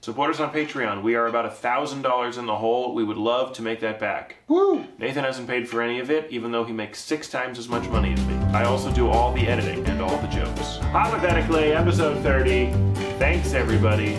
Support 0.00 0.30
us 0.30 0.40
on 0.40 0.52
Patreon. 0.52 1.02
We 1.02 1.14
are 1.14 1.28
about 1.28 1.52
$1,000 1.52 2.38
in 2.38 2.46
the 2.46 2.56
hole. 2.56 2.94
We 2.94 3.04
would 3.04 3.16
love 3.16 3.52
to 3.54 3.62
make 3.62 3.80
that 3.80 4.00
back. 4.00 4.36
Woo! 4.48 4.84
Nathan 4.98 5.22
hasn't 5.24 5.46
paid 5.46 5.68
for 5.68 5.80
any 5.80 6.00
of 6.00 6.10
it, 6.10 6.30
even 6.30 6.50
though 6.50 6.64
he 6.64 6.72
makes 6.72 7.00
six 7.00 7.28
times 7.28 7.58
as 7.58 7.68
much 7.68 7.88
money 7.88 8.12
as 8.12 8.24
me. 8.26 8.34
I 8.52 8.64
also 8.64 8.92
do 8.92 9.08
all 9.08 9.32
the 9.32 9.46
editing 9.46 9.86
and 9.86 10.00
all 10.00 10.16
the 10.18 10.28
jokes. 10.28 10.78
Hypothetically, 10.78 11.72
episode 11.72 12.20
30. 12.22 12.72
Thanks, 13.18 13.52
everybody. 13.52 14.16